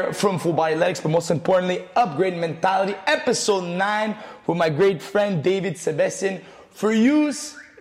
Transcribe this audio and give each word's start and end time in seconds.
Here 0.00 0.12
from 0.14 0.38
Full 0.38 0.54
Body 0.54 0.74
Athletics, 0.74 1.00
but 1.00 1.10
most 1.10 1.30
importantly, 1.30 1.84
Upgrade 1.94 2.36
Mentality, 2.36 2.94
episode 3.06 3.64
9 3.64 4.16
with 4.46 4.56
my 4.56 4.70
great 4.70 5.02
friend 5.02 5.42
David 5.42 5.76
Sebastian. 5.76 6.40
For 6.70 6.92
you 6.92 7.32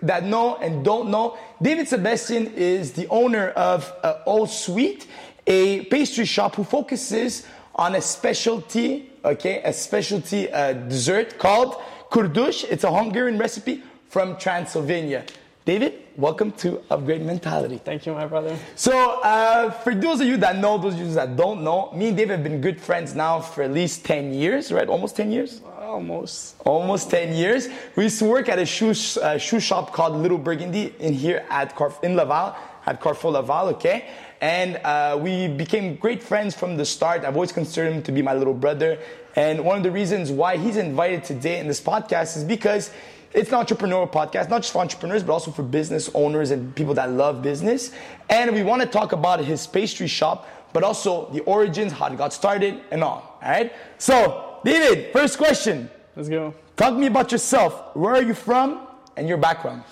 that 0.02 0.26
know 0.26 0.58
and 0.58 0.84
don't 0.84 1.10
know, 1.12 1.38
David 1.62 1.88
Sebastian 1.88 2.48
is 2.56 2.92
the 2.92 3.08
owner 3.08 3.50
of 3.52 3.94
uh, 4.04 4.18
All 4.26 4.48
Sweet, 4.48 5.08
a 5.48 5.86
pastry 5.86 6.26
shop 6.26 6.56
who 6.56 6.66
focuses 6.66 7.48
on 7.76 7.96
a 7.96 8.02
specialty, 8.02 9.12
okay, 9.24 9.62
a 9.64 9.72
specialty 9.72 10.52
uh, 10.52 10.74
dessert 10.74 11.38
called 11.38 11.76
kurdush. 12.12 12.66
It's 12.70 12.84
a 12.84 12.92
Hungarian 12.92 13.38
recipe 13.38 13.82
from 14.10 14.36
Transylvania. 14.36 15.24
David, 15.70 16.02
welcome 16.18 16.52
to 16.54 16.82
Upgrade 16.90 17.22
Mentality. 17.22 17.80
Thank 17.86 18.08
you, 18.08 18.14
my 18.16 18.26
brother. 18.26 18.58
So, 18.74 19.22
uh, 19.22 19.70
for 19.70 19.94
those 19.94 20.20
of 20.20 20.26
you 20.26 20.36
that 20.38 20.58
know, 20.58 20.80
those 20.80 20.96
of 20.96 21.00
you 21.00 21.14
that 21.14 21.36
don't 21.36 21.64
know, 21.64 21.92
me 21.94 22.08
and 22.08 22.18
David 22.18 22.32
have 22.40 22.44
been 22.44 22.60
good 22.60 22.82
friends 22.82 23.14
now 23.14 23.40
for 23.40 23.62
at 23.62 23.72
least 23.72 24.04
10 24.04 24.34
years, 24.34 24.72
right? 24.72 24.88
Almost 24.88 25.16
10 25.18 25.32
years? 25.32 25.62
Almost. 25.80 26.56
Almost 26.66 27.12
10 27.12 27.36
years. 27.36 27.68
We 27.96 28.06
used 28.06 28.18
to 28.18 28.26
work 28.26 28.50
at 28.50 28.58
a 28.58 28.66
shoe, 28.66 28.96
uh, 29.22 29.38
shoe 29.38 29.60
shop 29.60 29.94
called 29.94 30.16
Little 30.16 30.40
Burgundy 30.40 30.96
in 30.98 31.14
here 31.14 31.46
at 31.52 31.76
Carf- 31.76 32.04
in 32.04 32.16
Laval, 32.16 32.56
at 32.88 33.00
Carrefour 33.00 33.34
Laval, 33.34 33.68
okay? 33.68 34.08
And 34.42 34.78
uh, 34.78 35.20
we 35.22 35.50
became 35.50 35.98
great 35.98 36.24
friends 36.24 36.56
from 36.56 36.78
the 36.78 36.86
start. 36.86 37.24
I've 37.26 37.36
always 37.36 37.52
considered 37.52 37.94
him 37.94 38.02
to 38.02 38.12
be 38.12 38.24
my 38.24 38.34
little 38.34 38.56
brother. 38.56 38.98
And 39.36 39.64
one 39.64 39.78
of 39.78 39.84
the 39.84 39.92
reasons 39.92 40.32
why 40.32 40.58
he's 40.58 40.78
invited 40.78 41.24
today 41.26 41.60
in 41.60 41.68
this 41.68 41.80
podcast 41.80 42.38
is 42.38 42.44
because 42.44 42.90
it's 43.32 43.52
an 43.52 43.64
entrepreneurial 43.64 44.12
podcast, 44.12 44.50
not 44.50 44.62
just 44.62 44.74
for 44.74 44.80
entrepreneurs, 44.80 45.24
but 45.24 45.34
also 45.34 45.52
for 45.52 45.64
business 45.64 46.10
owners 46.14 46.52
and 46.52 46.76
people 46.76 46.94
that 46.96 47.12
love 47.12 47.42
business. 47.42 47.92
And 48.30 48.54
we 48.54 48.64
want 48.64 48.82
to 48.82 48.88
talk 48.88 49.12
about 49.12 49.44
his 49.44 49.68
pastry 49.68 50.08
shop, 50.08 50.48
but 50.74 50.84
also 50.84 51.30
the 51.32 51.42
origins, 51.42 51.92
how 51.92 52.08
it 52.08 52.18
got 52.18 52.34
started, 52.34 52.82
and 52.92 53.04
all. 53.04 53.38
All 53.42 53.50
right. 53.50 53.72
So, 53.98 54.60
David, 54.64 55.14
first 55.14 55.38
question. 55.38 55.90
Let's 56.16 56.30
go. 56.30 56.54
Talk 56.76 56.94
to 56.94 57.00
me 57.00 57.08
about 57.08 57.32
yourself. 57.32 57.96
Where 57.96 58.16
are 58.16 58.24
you 58.24 58.34
from 58.34 58.88
and 59.16 59.28
your 59.28 59.38
background? 59.38 59.84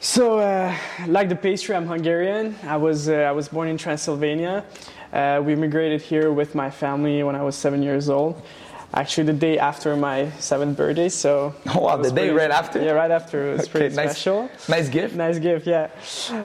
So, 0.00 0.38
uh, 0.38 0.74
like 1.06 1.28
the 1.28 1.36
pastry, 1.36 1.74
I'm 1.74 1.86
Hungarian. 1.86 2.56
I 2.64 2.76
was 2.76 3.08
uh, 3.08 3.14
I 3.14 3.32
was 3.32 3.48
born 3.48 3.68
in 3.68 3.76
Transylvania. 3.76 4.64
Uh, 5.12 5.42
we 5.44 5.52
immigrated 5.52 6.00
here 6.00 6.32
with 6.32 6.54
my 6.54 6.70
family 6.70 7.22
when 7.22 7.36
I 7.36 7.42
was 7.42 7.56
seven 7.56 7.82
years 7.82 8.08
old 8.08 8.40
actually 8.92 9.24
the 9.24 9.32
day 9.32 9.58
after 9.58 9.96
my 9.96 10.30
seventh 10.38 10.76
birthday. 10.76 11.08
So 11.08 11.54
oh, 11.74 11.80
wow, 11.80 11.96
the 11.96 12.10
day 12.10 12.28
pretty, 12.28 12.30
right 12.30 12.50
after. 12.50 12.82
Yeah, 12.82 12.92
right 12.92 13.10
after. 13.10 13.50
It 13.50 13.52
was 13.52 13.60
okay, 13.62 13.70
pretty 13.70 13.96
nice, 13.96 14.12
special. 14.12 14.50
Nice 14.68 14.88
gift. 14.88 15.14
Nice 15.14 15.38
gift, 15.38 15.66
yeah. 15.66 15.90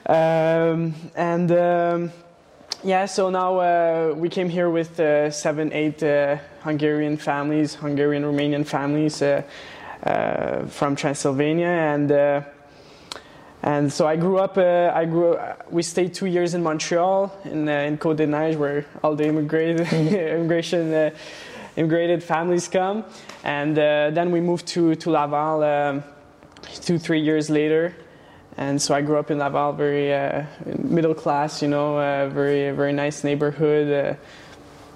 Um, 0.06 0.94
and 1.14 1.50
um, 1.52 2.12
yeah, 2.84 3.06
so 3.06 3.30
now 3.30 3.58
uh, 3.58 4.14
we 4.16 4.28
came 4.28 4.48
here 4.48 4.70
with 4.70 5.00
uh, 5.00 5.30
seven, 5.30 5.72
eight 5.72 6.02
uh, 6.02 6.36
Hungarian 6.60 7.16
families, 7.16 7.74
Hungarian 7.74 8.22
Romanian 8.22 8.66
families 8.66 9.22
uh, 9.22 9.42
uh, 10.02 10.66
from 10.66 10.96
Transylvania, 10.96 11.68
and. 11.68 12.12
Uh, 12.12 12.42
and 13.62 13.92
so 13.92 14.06
I 14.06 14.14
grew 14.14 14.38
up. 14.38 14.58
I 14.58 15.04
grew. 15.06 15.36
we 15.70 15.82
stayed 15.82 16.14
two 16.14 16.26
years 16.26 16.54
in 16.54 16.62
Montreal, 16.62 17.36
in 17.44 17.66
in 17.68 17.98
Côte 17.98 18.18
des 18.18 18.26
Neiges, 18.26 18.56
where 18.56 18.84
all 19.02 19.16
the 19.16 19.24
immigration 19.28 21.12
immigrated 21.76 22.22
families 22.22 22.68
come. 22.68 23.04
And 23.44 23.78
uh, 23.78 24.10
then 24.10 24.30
we 24.30 24.40
moved 24.40 24.66
to, 24.68 24.94
to 24.96 25.10
Laval 25.10 25.62
um, 25.62 26.04
two, 26.82 26.98
three 26.98 27.20
years 27.20 27.48
later. 27.50 27.94
And 28.58 28.80
so 28.80 28.94
I 28.94 29.02
grew 29.02 29.18
up 29.18 29.30
in 29.30 29.38
Laval, 29.38 29.74
very 29.74 30.14
uh, 30.14 30.44
middle 30.78 31.14
class, 31.14 31.60
you 31.60 31.68
know, 31.68 31.98
uh, 31.98 32.28
very, 32.30 32.70
very 32.74 32.92
nice 32.92 33.22
neighborhood, 33.22 33.92
uh, 33.92 34.14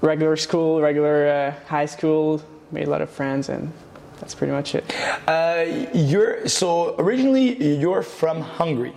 regular 0.00 0.36
school, 0.36 0.80
regular 0.80 1.28
uh, 1.28 1.68
high 1.68 1.84
school, 1.84 2.42
made 2.72 2.86
a 2.88 2.90
lot 2.90 3.02
of 3.02 3.10
friends, 3.10 3.50
and 3.50 3.70
that's 4.18 4.34
pretty 4.34 4.52
much 4.52 4.74
it. 4.74 4.84
Uh, 5.28 5.66
you're, 5.92 6.48
so 6.48 6.94
originally 6.98 7.76
you're 7.76 8.02
from 8.02 8.40
Hungary. 8.40 8.94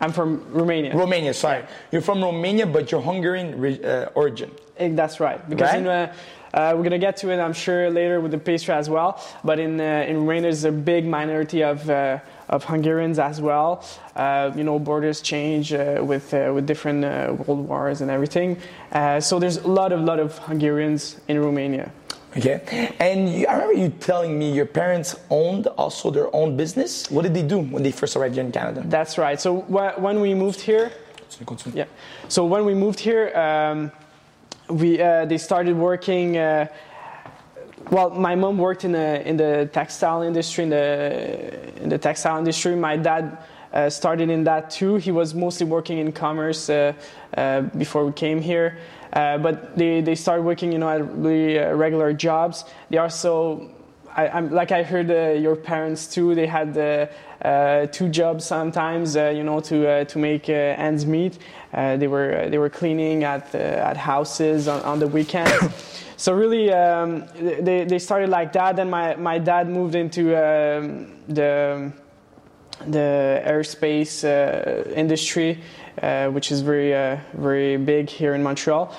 I'm 0.00 0.12
from 0.12 0.44
Romania. 0.52 0.94
Romania, 0.94 1.32
sorry. 1.32 1.60
Yeah. 1.60 1.68
You're 1.92 2.02
from 2.02 2.22
Romania, 2.22 2.66
but 2.66 2.92
you're 2.92 3.00
Hungarian 3.00 3.54
origin. 4.14 4.50
Eh, 4.76 4.90
that's 4.92 5.18
right. 5.18 5.48
Because 5.48 5.72
right? 5.72 5.78
in 5.78 5.86
uh, 5.86 6.12
we're 6.76 6.84
gonna 6.84 6.98
get 6.98 7.16
to 7.16 7.30
it, 7.30 7.40
I'm 7.40 7.52
sure, 7.52 7.90
later 7.90 8.20
with 8.20 8.30
the 8.30 8.38
pastry 8.38 8.74
as 8.74 8.88
well. 8.88 9.20
But 9.42 9.58
in 9.58 9.80
uh, 9.80 10.06
in 10.08 10.18
Romania, 10.18 10.42
there's 10.42 10.64
a 10.64 10.72
big 10.72 11.04
minority 11.04 11.62
of 11.62 11.90
uh, 11.90 12.18
of 12.48 12.64
Hungarians 12.64 13.18
as 13.18 13.40
well. 13.40 13.84
Uh, 14.14 14.52
you 14.54 14.62
know, 14.62 14.78
borders 14.78 15.20
change 15.20 15.72
uh, 15.72 16.00
with 16.02 16.32
uh, 16.32 16.52
with 16.54 16.66
different 16.66 17.02
world 17.46 17.68
wars 17.68 18.00
and 18.00 18.10
everything. 18.10 18.56
so 19.20 19.38
there's 19.38 19.58
a 19.58 19.68
lot 19.68 19.92
of 19.92 20.00
lot 20.00 20.20
of 20.20 20.38
Hungarians 20.38 21.20
in 21.26 21.40
Romania. 21.40 21.90
Okay, 22.36 22.92
and 22.98 23.28
you, 23.28 23.46
I 23.46 23.52
remember 23.54 23.74
you 23.74 23.88
telling 23.88 24.38
me 24.38 24.52
your 24.52 24.66
parents 24.66 25.14
owned 25.30 25.68
also 25.78 26.10
their 26.10 26.34
own 26.34 26.56
business. 26.56 27.08
What 27.10 27.22
did 27.22 27.32
they 27.34 27.46
do 27.46 27.58
when 27.58 27.82
they 27.82 27.92
first 27.92 28.16
arrived 28.16 28.34
here 28.34 28.44
in 28.44 28.52
Canada? 28.52 28.82
That's 28.86 29.18
right. 29.18 29.40
So 29.40 29.62
wh- 29.62 29.98
when 30.00 30.20
we 30.20 30.34
moved 30.34 30.60
here, 30.60 30.90
yeah. 31.72 31.86
So 32.28 32.44
when 32.44 32.64
we 32.64 32.74
moved 32.74 33.00
here. 33.00 33.32
Um, 33.36 33.90
we 34.68 35.00
uh, 35.00 35.24
they 35.26 35.38
started 35.38 35.76
working. 35.76 36.36
Uh, 36.36 36.66
well, 37.90 38.10
my 38.10 38.34
mom 38.34 38.58
worked 38.58 38.84
in 38.84 38.92
the 38.92 39.28
in 39.28 39.36
the 39.36 39.68
textile 39.72 40.22
industry 40.22 40.64
in 40.64 40.70
the 40.70 41.82
in 41.82 41.88
the 41.88 41.98
textile 41.98 42.38
industry. 42.38 42.74
My 42.74 42.96
dad 42.96 43.38
uh, 43.72 43.90
started 43.90 44.30
in 44.30 44.44
that 44.44 44.70
too. 44.70 44.96
He 44.96 45.10
was 45.10 45.34
mostly 45.34 45.66
working 45.66 45.98
in 45.98 46.12
commerce 46.12 46.70
uh, 46.70 46.92
uh, 47.36 47.62
before 47.76 48.06
we 48.06 48.12
came 48.12 48.40
here. 48.40 48.78
Uh, 49.12 49.38
but 49.38 49.76
they, 49.76 50.00
they 50.00 50.14
started 50.14 50.42
working, 50.42 50.72
you 50.72 50.78
know, 50.78 50.88
at 50.88 51.08
really 51.14 51.56
regular 51.56 52.12
jobs. 52.12 52.64
They 52.90 52.98
also 52.98 53.70
I, 54.16 54.38
am 54.38 54.50
like 54.50 54.72
I 54.72 54.82
heard 54.82 55.08
your 55.40 55.56
parents 55.56 56.06
too. 56.06 56.34
They 56.34 56.46
had 56.46 56.74
two 57.92 58.08
jobs 58.08 58.44
sometimes, 58.44 59.16
you 59.16 59.44
know, 59.44 59.60
to 59.60 60.04
to 60.04 60.18
make 60.18 60.48
ends 60.48 61.04
meet. 61.06 61.38
they 61.72 62.08
were 62.08 62.48
they 62.48 62.58
were 62.58 62.70
cleaning 62.70 63.24
at 63.24 63.54
at 63.54 63.96
houses 63.96 64.68
on, 64.68 64.80
on 64.82 64.98
the 64.98 65.06
weekends. 65.06 65.52
so 66.16 66.32
really, 66.32 66.72
um, 66.72 67.24
they 67.38 67.84
they 67.84 67.98
started 67.98 68.30
like 68.30 68.52
that. 68.52 68.76
Then 68.76 68.90
my 68.90 69.14
my 69.16 69.38
dad 69.38 69.68
moved 69.68 69.94
into 69.94 70.34
um, 70.36 71.12
the 71.28 71.92
the 72.86 73.42
aerospace 73.46 74.24
uh, 74.24 74.90
industry, 74.90 75.60
uh, 76.02 76.28
which 76.28 76.50
is 76.50 76.60
very 76.60 76.94
uh, 76.94 77.18
very 77.34 77.76
big 77.76 78.08
here 78.08 78.34
in 78.34 78.42
Montreal. 78.42 78.94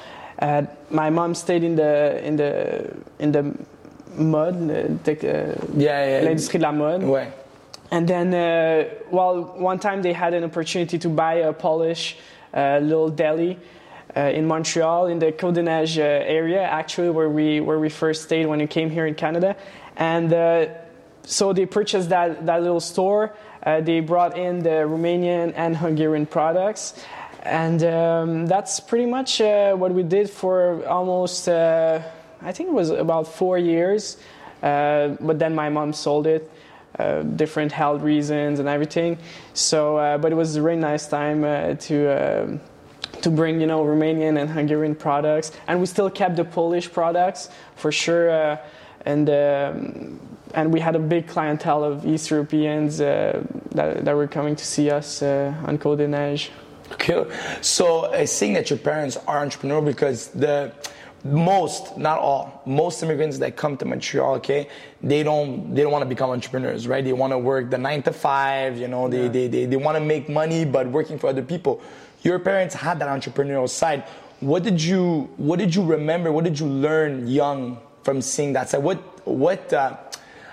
my 0.90 1.10
mom 1.10 1.34
stayed 1.34 1.64
in 1.64 1.76
the 1.76 2.24
in 2.24 2.36
the 2.36 2.94
in 3.20 3.32
the 3.32 3.44
mode, 4.18 4.56
l'industrie 6.22 6.60
de 6.60 6.66
la 6.66 6.72
mode. 6.72 7.04
Ouais. 7.04 7.28
And 7.92 8.08
then, 8.08 8.34
uh, 8.34 8.90
well, 9.12 9.54
one 9.58 9.80
time 9.80 10.02
they 10.02 10.14
had 10.14 10.34
an 10.34 10.44
opportunity 10.44 10.98
to 10.98 11.10
buy 11.10 11.36
a 11.36 11.54
Polish 11.54 12.18
uh, 12.54 12.80
little 12.82 13.10
deli 13.10 13.60
uh, 14.16 14.22
in 14.22 14.48
Montreal, 14.48 15.08
in 15.08 15.20
the 15.20 15.32
Côte 15.32 15.58
Neiges 15.58 15.98
uh, 15.98 16.02
area, 16.02 16.62
actually, 16.64 17.10
where 17.10 17.30
we 17.30 17.60
where 17.60 17.80
we 17.80 17.90
first 17.90 18.24
stayed 18.24 18.46
when 18.46 18.60
we 18.60 18.68
came 18.68 18.90
here 18.90 19.06
in 19.06 19.14
Canada. 19.14 19.56
And 19.98 20.34
uh, 20.34 20.68
so 21.24 21.54
they 21.54 21.66
purchased 21.66 22.10
that 22.10 22.46
that 22.46 22.62
little 22.62 22.80
store. 22.80 23.36
Uh, 23.64 23.82
they 23.82 24.00
brought 24.00 24.38
in 24.38 24.60
the 24.60 24.86
Romanian 24.88 25.54
and 25.56 25.76
Hungarian 25.76 26.26
products. 26.26 26.94
And 27.44 27.84
um, 27.84 28.48
that's 28.48 28.80
pretty 28.80 29.06
much 29.06 29.40
what 29.40 29.92
we 29.92 30.02
did 30.02 30.30
for 30.30 30.84
almost 30.88 31.48
I 31.48 32.02
think 32.52 32.70
it 32.70 32.74
was 32.74 32.90
about 32.90 33.28
four 33.28 33.58
years. 33.58 34.18
But 34.62 35.38
then 35.38 35.54
my 35.54 35.70
mom 35.70 35.94
sold 35.94 36.26
it, 36.26 36.50
uh, 37.00 37.24
different 37.24 37.72
health 37.72 38.02
reasons 38.02 38.60
and 38.60 38.68
everything. 38.68 39.18
So, 39.54 39.98
uh, 39.98 40.18
but 40.18 40.32
it 40.32 40.36
was 40.36 40.56
a 40.56 40.62
really 40.62 40.80
nice 40.80 41.08
time 41.08 41.44
uh, 41.44 41.74
to 41.74 42.44
um, 42.44 42.62
to 43.22 43.30
bring 43.30 43.62
you 43.62 43.68
know 43.68 43.84
Romanian 43.84 44.40
and 44.40 44.50
Hungarian 44.50 44.96
products, 44.96 45.52
and 45.68 45.80
we 45.80 45.86
still 45.86 46.10
kept 46.10 46.36
the 46.36 46.46
Polish 46.46 46.92
products 46.92 47.50
for 47.76 47.92
sure. 47.92 48.30
Uh, 48.30 48.58
and 49.06 49.30
um, 49.30 50.20
and 50.54 50.72
we 50.72 50.80
had 50.80 50.96
a 50.96 51.00
big 51.00 51.28
clientele 51.28 51.84
of 51.84 52.06
East 52.06 52.32
Europeans 52.32 53.02
uh, 53.02 53.44
that, 53.72 54.06
that 54.06 54.16
were 54.16 54.28
coming 54.28 54.56
to 54.56 54.66
see 54.66 54.90
us 54.90 55.22
on 55.22 55.78
Côte 55.78 55.98
des 55.98 56.08
Neiges. 56.08 56.50
Okay, 56.92 57.26
so 57.62 58.06
uh, 58.06 58.26
seeing 58.26 58.54
that 58.54 58.70
your 58.70 58.80
parents 58.80 59.18
are 59.28 59.46
entrepreneurial 59.46 59.84
because 59.84 60.28
the 60.28 60.72
most, 61.26 61.98
not 61.98 62.20
all, 62.20 62.62
most 62.68 63.02
immigrants 63.02 63.40
that 63.40 63.56
come 63.56 63.76
to 63.78 63.86
Montreal, 63.86 64.36
okay, 64.36 64.70
they 65.02 65.24
don't 65.24 65.74
they 65.74 65.82
don't 65.82 65.92
want 65.92 66.04
to 66.04 66.10
become 66.10 66.30
entrepreneurs, 66.30 66.88
right? 66.88 67.04
They 67.04 67.14
want 67.14 67.34
to 67.34 67.40
work 67.40 67.72
the 67.72 67.80
nine 67.80 68.04
to 68.04 68.14
five, 68.14 68.78
you 68.78 68.88
know, 68.88 69.10
they 69.10 69.24
yeah. 69.24 69.30
they, 69.30 69.48
they, 69.48 69.66
they 69.66 69.76
want 69.76 69.98
to 69.98 70.04
make 70.04 70.30
money 70.30 70.66
but 70.66 70.88
working 70.88 71.18
for 71.18 71.28
other 71.28 71.42
people. 71.42 71.82
Your 72.22 72.38
parents 72.38 72.76
had 72.76 73.00
that 73.00 73.10
entrepreneurial 73.10 73.68
side. 73.68 74.04
What 74.40 74.62
did 74.62 74.80
you 74.80 75.30
what 75.38 75.58
did 75.58 75.74
you 75.74 75.84
remember? 75.84 76.32
What 76.32 76.44
did 76.44 76.60
you 76.60 76.68
learn 76.68 77.28
young 77.28 77.80
from 78.04 78.22
seeing 78.22 78.54
that 78.54 78.70
side? 78.70 78.84
What 78.84 79.00
what 79.28 79.74
uh, 79.74 79.98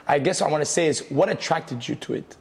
I 0.08 0.20
guess 0.20 0.40
I 0.40 0.48
want 0.48 0.62
to 0.62 0.70
say 0.70 0.86
is 0.86 1.04
what 1.10 1.28
attracted 1.28 1.86
you 1.86 1.96
to 1.96 2.14
it? 2.14 2.36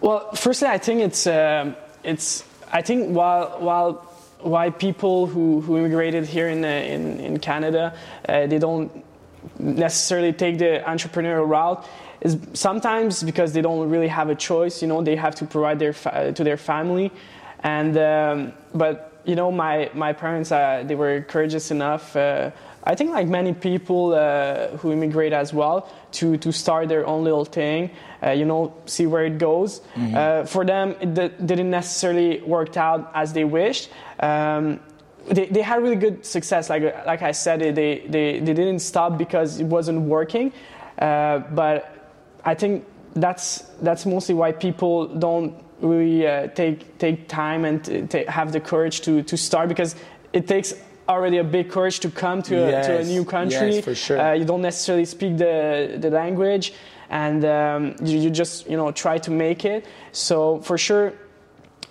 Well, 0.00 0.30
firstly, 0.36 0.68
I 0.68 0.78
think 0.78 1.00
it's 1.00 1.26
uh, 1.26 1.74
it's 2.04 2.44
I 2.70 2.82
think 2.82 3.10
while 3.10 3.58
while 3.58 4.08
why 4.40 4.70
people 4.70 5.26
who, 5.26 5.60
who 5.60 5.78
immigrated 5.78 6.26
here 6.26 6.48
in, 6.48 6.64
uh, 6.64 6.68
in, 6.68 7.20
in 7.20 7.38
Canada, 7.38 7.96
uh, 8.28 8.46
they 8.46 8.58
don't 8.58 9.04
necessarily 9.58 10.32
take 10.32 10.58
the 10.58 10.82
entrepreneurial 10.86 11.48
route 11.48 11.86
is 12.20 12.36
sometimes 12.52 13.22
because 13.22 13.52
they 13.52 13.62
don't 13.62 13.88
really 13.88 14.08
have 14.08 14.28
a 14.28 14.34
choice. 14.34 14.82
You 14.82 14.88
know, 14.88 15.02
they 15.02 15.16
have 15.16 15.34
to 15.36 15.46
provide 15.46 15.78
their 15.78 15.92
fa- 15.92 16.32
to 16.32 16.44
their 16.44 16.56
family, 16.56 17.12
and 17.60 17.96
um, 17.96 18.52
but 18.74 19.20
you 19.24 19.36
know, 19.36 19.52
my 19.52 19.90
my 19.94 20.12
parents 20.12 20.50
uh, 20.50 20.82
they 20.86 20.94
were 20.94 21.22
courageous 21.22 21.70
enough. 21.70 22.16
Uh, 22.16 22.50
I 22.84 22.94
think 22.94 23.10
like 23.10 23.28
many 23.28 23.52
people 23.52 24.14
uh, 24.14 24.68
who 24.78 24.92
immigrate 24.92 25.32
as 25.32 25.52
well 25.52 25.90
to 26.12 26.36
to 26.38 26.52
start 26.52 26.88
their 26.88 27.06
own 27.06 27.24
little 27.24 27.44
thing. 27.44 27.90
Uh, 28.22 28.30
you 28.30 28.44
know, 28.44 28.74
see 28.86 29.06
where 29.06 29.24
it 29.26 29.38
goes. 29.38 29.80
Mm-hmm. 29.94 30.14
Uh, 30.16 30.44
for 30.44 30.64
them, 30.64 30.94
it 31.00 31.14
d- 31.14 31.30
didn't 31.44 31.70
necessarily 31.70 32.40
work 32.42 32.76
out 32.76 33.10
as 33.14 33.32
they 33.32 33.44
wished. 33.44 33.90
Um, 34.20 34.80
they, 35.30 35.46
they 35.46 35.62
had 35.62 35.82
really 35.82 35.96
good 35.96 36.24
success. 36.24 36.70
Like 36.70 36.82
like 37.06 37.22
I 37.22 37.32
said, 37.32 37.60
they 37.60 37.72
they, 37.72 38.40
they 38.40 38.54
didn't 38.54 38.80
stop 38.80 39.18
because 39.18 39.60
it 39.60 39.66
wasn't 39.66 40.02
working. 40.02 40.52
Uh, 40.98 41.38
but 41.38 42.10
I 42.44 42.54
think 42.54 42.84
that's 43.14 43.58
that's 43.82 44.06
mostly 44.06 44.34
why 44.34 44.52
people 44.52 45.06
don't 45.06 45.54
really 45.80 46.26
uh, 46.26 46.48
take 46.48 46.98
take 46.98 47.28
time 47.28 47.64
and 47.64 48.10
t- 48.10 48.24
have 48.26 48.52
the 48.52 48.60
courage 48.60 49.02
to 49.02 49.22
to 49.22 49.36
start 49.36 49.68
because 49.68 49.94
it 50.32 50.46
takes 50.46 50.74
already 51.08 51.38
a 51.38 51.44
big 51.44 51.70
courage 51.70 52.00
to 52.00 52.10
come 52.10 52.42
to, 52.42 52.54
yes. 52.54 52.86
a, 52.86 52.88
to 52.88 52.98
a 52.98 53.04
new 53.04 53.24
country. 53.24 53.76
Yes, 53.76 53.84
for 53.84 53.94
sure. 53.94 54.20
Uh, 54.20 54.32
you 54.34 54.44
don't 54.44 54.62
necessarily 54.62 55.04
speak 55.04 55.38
the 55.38 55.96
the 55.98 56.10
language, 56.10 56.74
and 57.10 57.44
um, 57.44 57.96
you, 58.02 58.18
you, 58.18 58.30
just 58.30 58.68
you 58.68 58.76
know 58.76 58.92
try 58.92 59.18
to 59.18 59.30
make 59.30 59.64
it. 59.64 59.86
So 60.12 60.60
for 60.60 60.76
sure, 60.76 61.14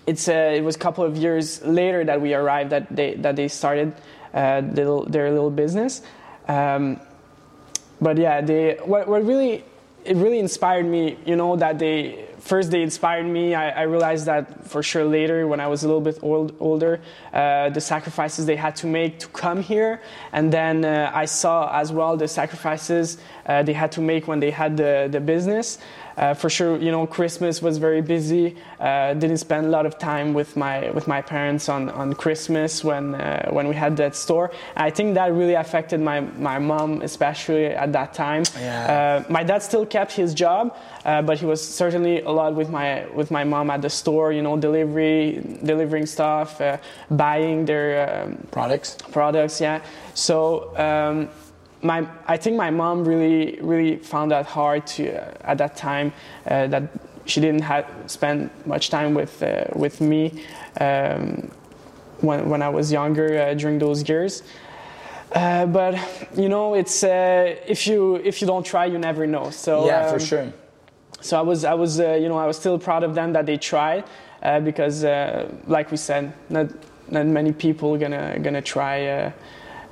it's 0.06 0.28
uh, 0.28 0.54
it 0.56 0.62
was 0.62 0.76
a 0.76 0.80
couple 0.80 1.04
of 1.04 1.18
years 1.18 1.62
later 1.64 2.06
that 2.06 2.22
we 2.22 2.34
arrived 2.34 2.70
that 2.70 2.96
they 2.96 3.16
that 3.16 3.36
they 3.36 3.48
started 3.48 3.94
uh, 4.34 4.62
their, 4.62 5.02
their 5.08 5.32
little 5.32 5.52
business. 5.52 6.02
Um, 6.48 7.00
but 8.00 8.18
yeah, 8.18 8.42
they 8.42 8.78
what, 8.86 9.08
what 9.08 9.26
really 9.26 9.64
it 10.06 10.16
really 10.16 10.40
inspired 10.40 10.86
me, 10.86 11.18
you 11.26 11.36
know, 11.36 11.56
that 11.58 11.80
they 11.80 12.27
first 12.48 12.72
they 12.72 12.82
inspired 12.82 13.26
me. 13.26 13.54
I, 13.54 13.70
I 13.70 13.84
realized 13.84 14.26
that 14.26 14.66
for 14.66 14.82
sure 14.82 15.06
later 15.06 15.48
when 15.48 15.60
I 15.60 15.68
was 15.68 15.84
a 15.84 15.88
little 15.88 16.02
bit 16.02 16.18
old, 16.22 16.56
older, 16.60 17.00
uh, 17.34 17.70
the 17.70 17.82
sacrifices 17.82 18.46
they 18.46 18.56
had 18.56 18.76
to 18.78 18.88
make 18.88 19.20
to 19.20 19.28
come 19.28 19.62
here, 19.62 20.02
and 20.32 20.52
then 20.52 20.86
uh, 20.86 21.12
I 21.14 21.26
saw 21.26 21.70
as 21.82 21.92
well 21.92 22.18
the 22.18 22.28
sacrifices 22.28 23.18
uh, 23.46 23.64
they 23.64 23.74
had 23.74 23.92
to 23.94 24.02
make 24.02 24.28
when 24.28 24.40
they 24.40 24.52
had 24.52 24.78
the 24.78 25.08
the 25.12 25.20
business. 25.20 25.78
Uh, 26.18 26.34
for 26.34 26.50
sure, 26.50 26.78
you 26.78 26.92
know, 26.92 27.06
Christmas 27.06 27.62
was 27.62 27.78
very 27.78 28.02
busy. 28.02 28.56
Uh, 28.80 29.14
didn't 29.14 29.38
spend 29.38 29.68
a 29.68 29.70
lot 29.70 29.86
of 29.86 30.00
time 30.00 30.34
with 30.34 30.58
my 30.58 30.90
with 30.92 31.08
my 31.08 31.22
parents 31.22 31.70
on, 31.70 31.90
on 31.90 32.14
Christmas 32.14 32.84
when 32.84 33.14
uh, 33.14 33.50
when 33.52 33.68
we 33.68 33.76
had 33.76 33.96
that 33.98 34.16
store. 34.16 34.52
I 34.76 34.90
think 34.90 35.14
that 35.14 35.32
really 35.32 35.54
affected 35.54 36.00
my 36.02 36.22
my 36.22 36.58
mom, 36.58 37.02
especially 37.04 37.68
at 37.68 37.94
that 37.94 38.16
time. 38.16 38.44
Yeah. 38.60 39.24
Uh, 39.28 39.32
my 39.32 39.44
dad 39.44 39.62
still 39.62 39.86
kept 39.86 40.12
his 40.12 40.34
job, 40.34 40.76
uh, 41.06 41.22
but 41.22 41.38
he 41.38 41.46
was 41.46 41.62
certainly 41.62 42.22
a 42.22 42.32
lot 42.32 42.56
with 42.56 42.70
my 42.70 43.06
with 43.14 43.30
my 43.30 43.44
mom 43.44 43.70
at 43.70 43.84
the 43.84 43.90
store. 43.90 44.32
You 44.34 44.42
know, 44.42 44.58
delivery, 44.58 45.42
delivering 45.64 46.08
stuff, 46.08 46.60
uh, 46.60 46.78
buying 47.12 47.66
their 47.66 48.26
um, 48.26 48.48
products. 48.50 48.98
Products, 49.12 49.62
yeah. 49.62 49.82
So. 50.16 50.76
Um, 50.78 51.30
my, 51.88 52.08
I 52.28 52.38
think 52.38 52.56
my 52.58 52.70
mom 52.70 53.06
really, 53.06 53.58
really 53.62 53.96
found 53.98 54.32
that 54.32 54.46
hard 54.46 54.86
to, 54.96 55.02
uh, 55.10 55.52
at 55.52 55.58
that 55.58 55.76
time, 55.76 56.12
uh, 56.46 56.68
that 56.68 56.84
she 57.26 57.42
didn't 57.42 57.62
have, 57.62 57.86
spend 58.08 58.50
much 58.66 58.90
time 58.90 59.14
with, 59.14 59.42
uh, 59.42 59.66
with 59.76 60.02
me 60.02 60.44
um, 60.82 61.50
when, 62.22 62.50
when 62.50 62.62
I 62.62 62.70
was 62.70 62.92
younger 62.92 63.42
uh, 63.42 63.54
during 63.54 63.80
those 63.80 64.08
years. 64.08 64.44
Uh, 65.34 65.66
but 65.66 65.94
you 66.38 66.50
know, 66.50 66.74
it's 66.74 67.04
uh, 67.04 67.56
if 67.68 67.86
you 67.86 68.16
if 68.16 68.40
you 68.40 68.48
don't 68.48 68.66
try, 68.66 68.86
you 68.86 68.98
never 68.98 69.28
know. 69.28 69.50
So 69.52 69.86
yeah, 69.86 70.06
um, 70.06 70.14
for 70.14 70.26
sure. 70.26 70.54
So 71.20 71.38
I 71.38 71.42
was 71.42 71.66
I 71.66 71.74
was 71.74 72.00
you 72.00 72.30
know 72.30 72.38
I 72.38 72.48
was 72.48 72.56
still 72.56 72.80
proud 72.80 73.04
of 73.04 73.14
them 73.14 73.34
that 73.34 73.46
they 73.46 73.58
tried 73.58 74.06
because, 74.64 75.04
like 75.68 75.92
we 75.92 75.98
said, 75.98 76.32
not 76.50 76.68
not 77.10 77.26
many 77.26 77.52
people 77.52 77.98
gonna 77.98 78.40
gonna 78.40 78.62
try 78.62 79.34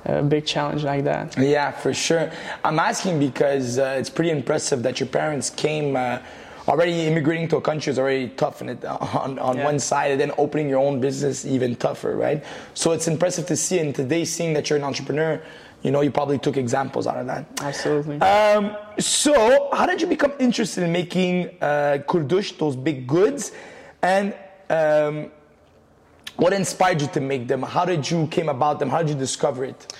a 0.06 0.22
big 0.22 0.46
challenge 0.46 0.84
like 0.84 1.04
that. 1.04 1.36
Yeah, 1.36 1.70
for 1.70 1.92
sure. 1.92 2.30
I'm 2.64 2.78
asking 2.78 3.18
because 3.18 3.78
uh, 3.78 3.96
it's 3.98 4.10
pretty 4.10 4.30
impressive 4.30 4.82
that 4.82 5.00
your 5.00 5.08
parents 5.08 5.50
came. 5.50 5.96
Uh, 5.96 6.20
already 6.68 7.06
immigrating 7.06 7.46
to 7.48 7.56
a 7.56 7.60
country 7.60 7.90
is 7.90 7.98
already 7.98 8.28
tough 8.30 8.60
and 8.60 8.70
it, 8.70 8.84
on, 8.84 9.38
on 9.38 9.56
yeah. 9.56 9.64
one 9.64 9.78
side 9.78 10.10
and 10.10 10.20
then 10.20 10.32
opening 10.36 10.68
your 10.68 10.80
own 10.80 11.00
business 11.00 11.44
even 11.44 11.76
tougher 11.76 12.16
right 12.16 12.44
so 12.74 12.90
it's 12.90 13.06
impressive 13.06 13.46
to 13.46 13.54
see 13.54 13.78
and 13.78 13.94
today 13.94 14.24
seeing 14.24 14.52
that 14.52 14.68
you're 14.68 14.76
an 14.76 14.84
entrepreneur 14.84 15.40
you 15.82 15.92
know 15.92 16.00
you 16.00 16.10
probably 16.10 16.38
took 16.38 16.56
examples 16.56 17.06
out 17.06 17.18
of 17.18 17.26
that 17.26 17.46
absolutely 17.60 18.20
um, 18.20 18.76
so 18.98 19.68
how 19.72 19.86
did 19.86 20.00
you 20.00 20.08
become 20.08 20.32
interested 20.40 20.82
in 20.82 20.90
making 20.90 21.48
uh, 21.60 21.98
kurdush 22.08 22.58
those 22.58 22.74
big 22.74 23.06
goods 23.06 23.52
and 24.02 24.34
um, 24.68 25.30
what 26.36 26.52
inspired 26.52 27.00
you 27.00 27.08
to 27.08 27.20
make 27.20 27.48
them? 27.48 27.62
How 27.62 27.84
did 27.84 28.10
you 28.10 28.26
came 28.28 28.48
about 28.48 28.78
them? 28.78 28.90
How 28.90 28.98
did 29.02 29.10
you 29.10 29.16
discover 29.16 29.64
it? 29.64 29.94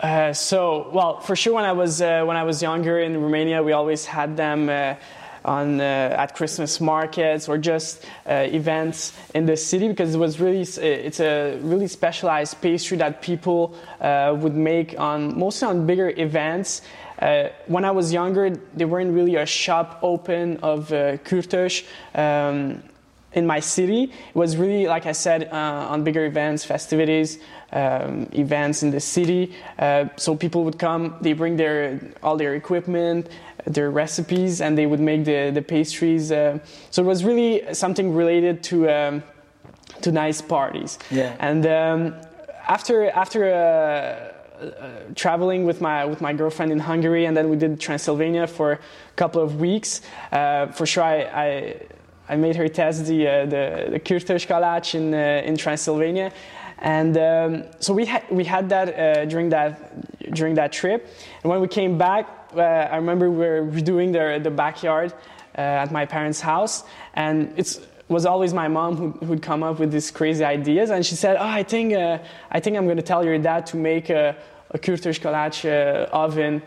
Uh, 0.00 0.32
so, 0.32 0.90
well, 0.92 1.20
for 1.20 1.36
sure, 1.36 1.54
when 1.54 1.64
I 1.64 1.72
was 1.72 2.02
uh, 2.02 2.24
when 2.24 2.36
I 2.36 2.42
was 2.42 2.60
younger 2.60 2.98
in 2.98 3.20
Romania, 3.22 3.62
we 3.62 3.72
always 3.72 4.04
had 4.04 4.36
them. 4.36 4.68
Uh, 4.68 4.94
on 5.44 5.80
uh, 5.80 5.82
at 5.82 6.36
Christmas 6.36 6.80
markets 6.80 7.48
or 7.48 7.58
just 7.58 8.04
uh, 8.28 8.46
events 8.52 9.12
in 9.34 9.44
the 9.44 9.56
city 9.56 9.88
because 9.88 10.14
it 10.14 10.18
was 10.18 10.38
really 10.38 10.60
it's 10.60 11.18
a 11.18 11.58
really 11.62 11.88
specialized 11.88 12.60
pastry 12.60 12.96
that 12.98 13.22
people 13.22 13.74
uh, 14.00 14.36
would 14.38 14.54
make 14.54 14.94
on 15.00 15.36
mostly 15.36 15.66
on 15.66 15.84
bigger 15.84 16.10
events. 16.10 16.82
when 17.66 17.84
I 17.84 17.90
was 17.90 18.12
younger, 18.12 18.50
there 18.74 18.86
weren't 18.86 19.12
really 19.12 19.34
a 19.34 19.46
shop 19.46 19.98
open 20.02 20.58
of 20.62 20.92
uh, 20.92 21.16
kurtosh. 21.18 21.84
Um, 22.14 22.82
in 23.34 23.46
my 23.46 23.60
city. 23.60 24.04
It 24.04 24.34
was 24.34 24.56
really, 24.56 24.86
like 24.86 25.06
I 25.06 25.12
said, 25.12 25.48
uh, 25.52 25.92
on 25.92 26.04
bigger 26.04 26.24
events, 26.24 26.64
festivities, 26.64 27.38
um, 27.72 28.28
events 28.32 28.82
in 28.82 28.90
the 28.90 29.00
city. 29.00 29.54
Uh, 29.78 30.06
so 30.16 30.36
people 30.36 30.64
would 30.64 30.78
come, 30.78 31.16
they 31.20 31.32
bring 31.32 31.56
their 31.56 32.00
all 32.22 32.36
their 32.36 32.54
equipment, 32.54 33.28
their 33.66 33.90
recipes, 33.90 34.60
and 34.60 34.76
they 34.76 34.86
would 34.86 35.00
make 35.00 35.24
the 35.24 35.50
the 35.50 35.62
pastries. 35.62 36.30
Uh, 36.30 36.58
so 36.90 37.02
it 37.02 37.06
was 37.06 37.24
really 37.24 37.62
something 37.74 38.14
related 38.14 38.62
to 38.64 38.88
um, 38.90 39.22
to 40.02 40.12
nice 40.12 40.42
parties. 40.42 40.98
Yeah. 41.10 41.36
And 41.38 41.66
um, 41.66 42.14
after 42.68 43.10
after. 43.10 43.52
Uh, 43.52 44.32
uh, 44.62 44.90
traveling 45.16 45.64
with 45.64 45.80
my 45.80 46.04
with 46.04 46.20
my 46.20 46.32
girlfriend 46.32 46.70
in 46.70 46.78
Hungary, 46.78 47.24
and 47.24 47.36
then 47.36 47.48
we 47.48 47.56
did 47.56 47.80
Transylvania 47.80 48.46
for 48.46 48.72
a 48.72 48.78
couple 49.16 49.42
of 49.42 49.58
weeks. 49.60 50.02
Uh, 50.30 50.68
for 50.68 50.86
sure, 50.86 51.02
I, 51.02 51.16
I 51.34 51.76
I 52.32 52.36
made 52.36 52.56
her 52.56 52.66
test 52.66 53.04
the 53.04 53.28
uh, 53.28 53.44
the, 53.44 53.88
the 53.90 54.00
Kalács 54.00 54.94
in 54.94 55.12
uh, 55.12 55.48
in 55.48 55.54
Transylvania, 55.54 56.32
and 56.78 57.14
um, 57.18 57.64
so 57.78 57.92
we 57.92 58.06
had 58.06 58.22
we 58.30 58.44
had 58.44 58.70
that 58.70 58.88
uh, 58.88 59.26
during 59.26 59.50
that 59.50 59.72
during 60.32 60.54
that 60.54 60.72
trip. 60.72 61.00
And 61.42 61.50
when 61.50 61.60
we 61.60 61.68
came 61.68 61.98
back, 61.98 62.26
uh, 62.56 62.60
I 62.94 62.96
remember 62.96 63.30
we 63.30 63.36
were 63.36 63.66
redoing 63.70 64.12
the 64.12 64.42
the 64.42 64.50
backyard 64.50 65.12
uh, 65.12 65.84
at 65.84 65.90
my 65.92 66.06
parents' 66.06 66.40
house, 66.40 66.84
and 67.12 67.52
it 67.58 67.78
was 68.08 68.24
always 68.24 68.54
my 68.54 68.68
mom 68.68 68.96
who 68.96 69.08
who'd 69.26 69.42
come 69.42 69.62
up 69.62 69.78
with 69.78 69.92
these 69.92 70.10
crazy 70.10 70.42
ideas. 70.42 70.88
And 70.88 71.04
she 71.04 71.16
said, 71.16 71.36
"Oh, 71.36 71.52
I 71.60 71.64
think 71.64 71.92
uh, 71.92 72.18
I 72.50 72.60
think 72.60 72.78
I'm 72.78 72.86
going 72.86 73.02
to 73.04 73.08
tell 73.12 73.22
your 73.26 73.36
dad 73.36 73.66
to 73.66 73.76
make 73.76 74.08
a, 74.08 74.34
a 74.70 74.78
Kalács 74.78 75.66
oven 76.12 76.62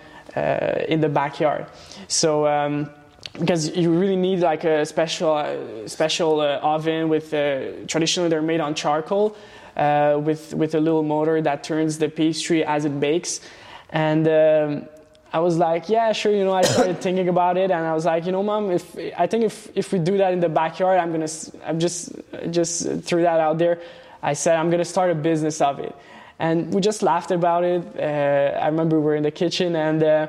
in 0.88 1.01
the 1.01 1.10
backyard." 1.10 1.65
So. 2.07 2.45
Um, 2.45 2.91
because 3.39 3.75
you 3.75 3.91
really 3.91 4.15
need 4.15 4.39
like 4.39 4.63
a 4.63 4.85
special 4.85 5.33
uh, 5.33 5.87
special 5.87 6.39
uh, 6.39 6.59
oven 6.61 7.09
with 7.09 7.33
uh, 7.33 7.85
traditionally 7.87 8.29
they're 8.29 8.41
made 8.41 8.61
on 8.61 8.75
charcoal 8.75 9.35
uh, 9.77 10.19
with 10.23 10.53
with 10.53 10.75
a 10.75 10.79
little 10.79 11.03
motor 11.03 11.41
that 11.41 11.63
turns 11.63 11.97
the 11.97 12.09
pastry 12.09 12.63
as 12.63 12.85
it 12.85 12.99
bakes. 12.99 13.41
And 13.89 14.27
um, 14.27 14.87
I 15.33 15.39
was 15.39 15.57
like 15.57 15.89
yeah 15.89 16.11
sure 16.13 16.31
you 16.31 16.43
know 16.43 16.53
I 16.53 16.61
started 16.63 17.01
thinking 17.05 17.29
about 17.29 17.57
it 17.57 17.71
and 17.71 17.85
I 17.85 17.93
was 17.93 18.05
like 18.05 18.25
you 18.25 18.31
know 18.31 18.43
mom 18.43 18.71
if 18.71 18.95
I 19.17 19.27
think 19.27 19.43
if 19.43 19.69
if 19.75 19.91
we 19.91 19.99
do 19.99 20.17
that 20.17 20.31
in 20.33 20.39
the 20.39 20.49
backyard 20.49 20.99
I'm 20.99 21.11
gonna 21.11 21.27
I'm 21.65 21.79
just 21.79 22.13
just 22.51 23.03
threw 23.03 23.21
that 23.23 23.39
out 23.39 23.57
there. 23.57 23.81
I 24.23 24.33
said 24.33 24.55
I'm 24.57 24.69
gonna 24.69 24.85
start 24.85 25.11
a 25.11 25.15
business 25.15 25.61
of 25.61 25.79
it. 25.79 25.95
And 26.37 26.73
we 26.73 26.81
just 26.81 27.01
laughed 27.01 27.31
about 27.31 27.63
it. 27.63 27.81
Uh, 27.97 28.59
I 28.59 28.67
remember 28.67 28.99
we 28.99 29.05
were 29.05 29.15
in 29.15 29.23
the 29.23 29.31
kitchen, 29.31 29.75
and 29.75 30.03
uh, 30.03 30.27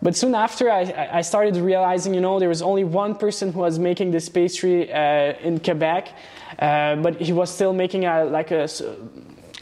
but 0.00 0.16
soon 0.16 0.34
after, 0.34 0.70
I, 0.70 1.08
I, 1.12 1.20
started 1.22 1.56
realizing, 1.56 2.14
you 2.14 2.20
know, 2.20 2.38
there 2.38 2.48
was 2.48 2.62
only 2.62 2.84
one 2.84 3.16
person 3.16 3.52
who 3.52 3.60
was 3.60 3.78
making 3.78 4.12
this 4.12 4.28
pastry 4.28 4.92
uh, 4.92 5.34
in 5.42 5.58
Quebec, 5.58 6.08
uh, 6.58 6.96
but 6.96 7.20
he 7.20 7.32
was 7.32 7.50
still 7.50 7.72
making 7.72 8.04
a 8.04 8.24
like 8.24 8.52
a 8.52 8.68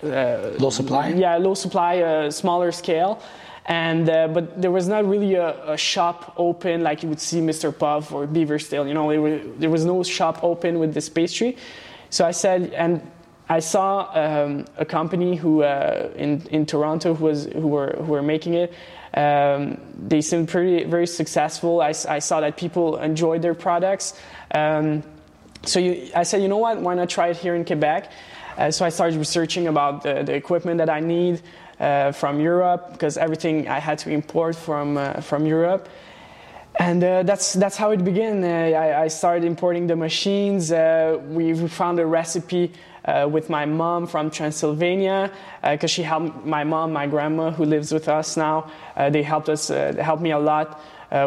uh, 0.02 0.55
low 0.59 0.71
supply. 0.71 1.09
Yeah, 1.09 1.38
low 1.38 1.55
supply, 1.55 2.00
uh, 2.00 2.31
smaller 2.31 2.71
scale. 2.71 3.23
And 3.69 4.07
but 4.07 4.61
there 4.62 4.71
was 4.71 4.87
not 4.87 5.09
really 5.09 5.35
a, 5.35 5.73
a, 5.73 5.76
shop 5.76 6.35
open 6.37 6.85
like 6.85 7.02
you 7.02 7.09
would 7.09 7.21
see 7.21 7.40
Mr. 7.40 7.76
Puff 7.76 8.12
or 8.12 8.25
BeaverTails. 8.25 8.87
You 8.87 8.95
know, 8.95 9.11
there 9.59 9.71
was 9.71 9.85
no 9.85 10.05
shop 10.05 10.45
open 10.45 10.78
with 10.78 10.95
this 10.95 11.09
pastry. 11.09 11.57
So 12.11 12.25
I 12.25 12.31
said, 12.31 12.73
and 12.75 13.02
I 13.49 13.61
saw 13.61 14.11
um, 14.14 14.66
a 14.76 14.85
company 14.85 15.35
who 15.35 15.62
uh, 15.62 16.11
in 16.14 16.43
in 16.50 16.66
Toronto 16.66 17.14
who 17.14 17.25
was 17.25 17.47
who 17.47 17.66
were 17.69 17.97
who 17.99 18.12
were 18.12 18.23
making 18.23 18.55
it. 18.55 18.73
Um, 19.16 19.80
they 19.96 20.20
seemed 20.20 20.49
pretty 20.49 20.85
very 20.85 21.06
successful. 21.06 21.80
I, 21.80 21.94
I, 22.06 22.18
saw 22.18 22.40
that 22.40 22.58
people 22.58 22.99
enjoyed 22.99 23.40
their 23.40 23.54
products. 23.54 24.12
Um, 24.50 25.02
so 25.62 25.80
you, 25.80 26.11
I 26.14 26.23
said, 26.23 26.42
you 26.42 26.49
know 26.49 26.58
what? 26.58 26.78
Why 26.78 26.94
not 26.94 27.08
try 27.08 27.28
it 27.28 27.38
here 27.38 27.54
in 27.54 27.64
Quebec? 27.64 28.12
Uh, 28.58 28.70
so 28.70 28.85
I 28.85 28.90
started 28.90 29.18
researching 29.18 29.68
about 29.68 30.02
the, 30.02 30.23
the 30.23 30.35
equipment 30.35 30.78
that 30.78 30.90
I 30.90 31.00
need 31.00 31.40
uh, 31.80 32.12
from 32.12 32.40
Europe 32.40 32.92
because 32.92 33.16
everything 33.16 33.68
I 33.68 33.78
had 33.78 33.99
to 34.00 34.11
import 34.11 34.54
from 34.54 34.99
uh, 34.99 35.20
from 35.20 35.46
Europe 35.46 35.88
and 36.78 37.02
uh, 37.02 37.23
that's 37.23 37.54
that's 37.54 37.76
how 37.76 37.90
it 37.90 38.04
began. 38.04 38.45
Uh, 38.45 38.49
I, 38.49 39.02
I, 39.04 39.09
started 39.09 39.45
importing 39.45 39.87
the 39.87 39.97
machines. 39.97 40.71
Uh, 40.71 41.18
we, 41.28 41.54
we, 41.54 41.68
found 41.68 41.99
a 41.99 42.06
recipe 42.06 42.73
uh, 43.04 43.26
with 43.30 43.49
my 43.49 43.64
mom 43.64 44.06
from 44.06 44.30
Transylvania 44.30 45.33
because 45.62 45.85
uh, 45.85 45.87
she 45.87 46.02
helped 46.02 46.45
my 46.45 46.64
mom, 46.64 46.92
my 46.92 47.06
grandma, 47.06 47.50
who 47.50 47.64
lives 47.64 47.92
with 47.92 48.09
us 48.09 48.37
now. 48.37 48.71
Uh, 48.95 49.09
they 49.09 49.23
helped 49.23 49.49
us, 49.49 49.68
helped 49.68 50.23
me 50.23 50.33
a 50.33 50.38
lot 50.38 50.80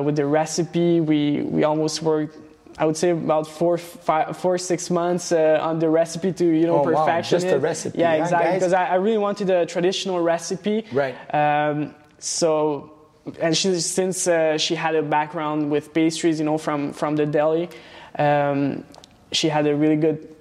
with 0.04 0.16
the 0.16 0.26
recipe. 0.26 1.02
We 1.02 1.42
we 1.42 1.64
almost 1.64 2.04
worked. 2.04 2.38
I 2.78 2.86
would 2.86 2.96
say 2.96 3.10
about 3.10 3.46
four, 3.46 3.78
five, 3.78 4.38
four, 4.38 4.58
six 4.58 4.90
months 4.90 5.34
on 5.34 5.80
the 5.80 5.90
recipe 5.90 6.32
to 6.34 6.46
you 6.46 6.68
know 6.68 6.80
oh, 6.80 6.84
perfection. 6.84 7.38
Wow. 7.38 7.42
Just 7.42 7.48
the 7.48 7.60
recipe. 7.60 8.00
Yeah, 8.00 8.14
exactly. 8.14 8.54
Because 8.54 8.74
I, 8.74 8.86
I, 8.86 8.96
really 8.96 9.18
wanted 9.18 9.50
a 9.50 9.66
traditional 9.66 10.22
recipe. 10.22 10.86
Right. 10.94 11.16
Um, 11.34 11.96
so 12.20 12.99
and 13.40 13.56
she, 13.56 13.80
since 13.80 14.28
uh, 14.28 14.58
she 14.58 14.76
had 14.76 14.96
a 14.96 15.04
background 15.04 15.70
with 15.70 15.94
pastries, 15.94 16.40
you 16.40 16.46
know, 16.46 16.58
from 16.58 16.94
from 16.94 17.16
the 17.16 17.26
deli, 17.26 17.70
um, 18.18 18.84
she 19.32 19.50
had 19.50 19.68
a 19.68 19.76
really 19.76 19.96
good, 19.96 20.36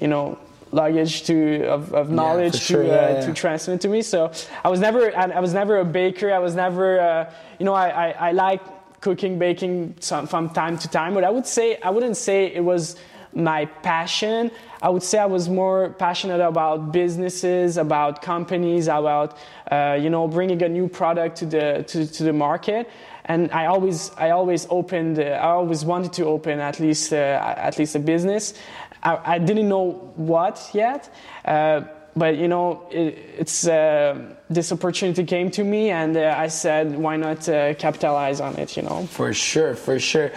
you 0.00 0.08
know, 0.08 0.38
luggage 0.72 1.24
to 1.24 1.64
of, 1.66 1.92
of 1.92 2.10
knowledge 2.10 2.54
yeah, 2.54 2.60
sure. 2.60 2.82
to 2.82 2.90
uh, 2.90 2.94
yeah, 2.94 3.12
yeah. 3.14 3.26
to 3.26 3.32
transmit 3.32 3.80
to 3.80 3.88
me. 3.88 4.02
So 4.02 4.32
I 4.64 4.68
was 4.68 4.80
never 4.80 5.16
I, 5.16 5.40
was 5.40 5.52
never 5.52 5.78
a 5.78 5.84
baker. 5.84 6.32
I 6.32 6.38
was 6.38 6.54
never 6.54 7.00
uh, 7.00 7.32
you 7.58 7.64
know 7.64 7.74
I, 7.74 7.88
I, 7.88 8.28
I 8.28 8.32
like 8.32 8.62
cooking 9.00 9.38
baking 9.38 9.94
some, 10.00 10.26
from 10.26 10.50
time 10.50 10.78
to 10.78 10.88
time, 10.88 11.14
but 11.14 11.24
I 11.24 11.30
would 11.30 11.46
say 11.46 11.78
I 11.80 11.90
wouldn't 11.90 12.16
say 12.16 12.46
it 12.46 12.64
was 12.64 12.96
my 13.34 13.66
passion. 13.66 14.50
I 14.82 14.88
would 14.88 15.02
say 15.02 15.18
I 15.18 15.26
was 15.26 15.48
more 15.48 15.90
passionate 15.90 16.40
about 16.40 16.92
businesses, 16.92 17.76
about 17.76 18.22
companies, 18.22 18.88
about 18.88 19.36
uh, 19.70 19.98
you 20.00 20.10
know 20.10 20.26
bringing 20.26 20.62
a 20.62 20.68
new 20.68 20.88
product 20.88 21.36
to 21.38 21.46
the 21.46 21.84
to, 21.88 22.06
to 22.06 22.22
the 22.24 22.32
market. 22.32 22.88
And 23.24 23.50
I 23.52 23.66
always 23.66 24.10
I 24.16 24.30
always 24.30 24.66
opened 24.70 25.18
uh, 25.18 25.22
I 25.22 25.50
always 25.50 25.84
wanted 25.84 26.12
to 26.14 26.24
open 26.24 26.60
at 26.60 26.80
least 26.80 27.12
uh, 27.12 27.16
at 27.16 27.78
least 27.78 27.94
a 27.94 28.00
business. 28.00 28.54
I, 29.02 29.34
I, 29.34 29.38
didn't 29.38 29.68
know 29.68 30.12
what 30.16 30.70
yet. 30.74 31.08
Uh, 31.44 31.82
but 32.16 32.36
you 32.36 32.48
know, 32.48 32.86
it, 32.90 33.16
it's 33.38 33.66
uh, 33.66 34.34
this 34.50 34.72
opportunity 34.72 35.24
came 35.24 35.50
to 35.52 35.64
me, 35.64 35.90
and 35.90 36.16
uh, 36.16 36.34
I 36.36 36.48
said, 36.48 36.98
why 36.98 37.16
not 37.16 37.44
capitalize 37.78 38.40
on 38.40 38.56
it? 38.56 38.76
You 38.76 38.82
know. 38.82 39.06
For 39.06 39.32
sure, 39.32 39.74
for 39.74 39.98
sure. 39.98 40.32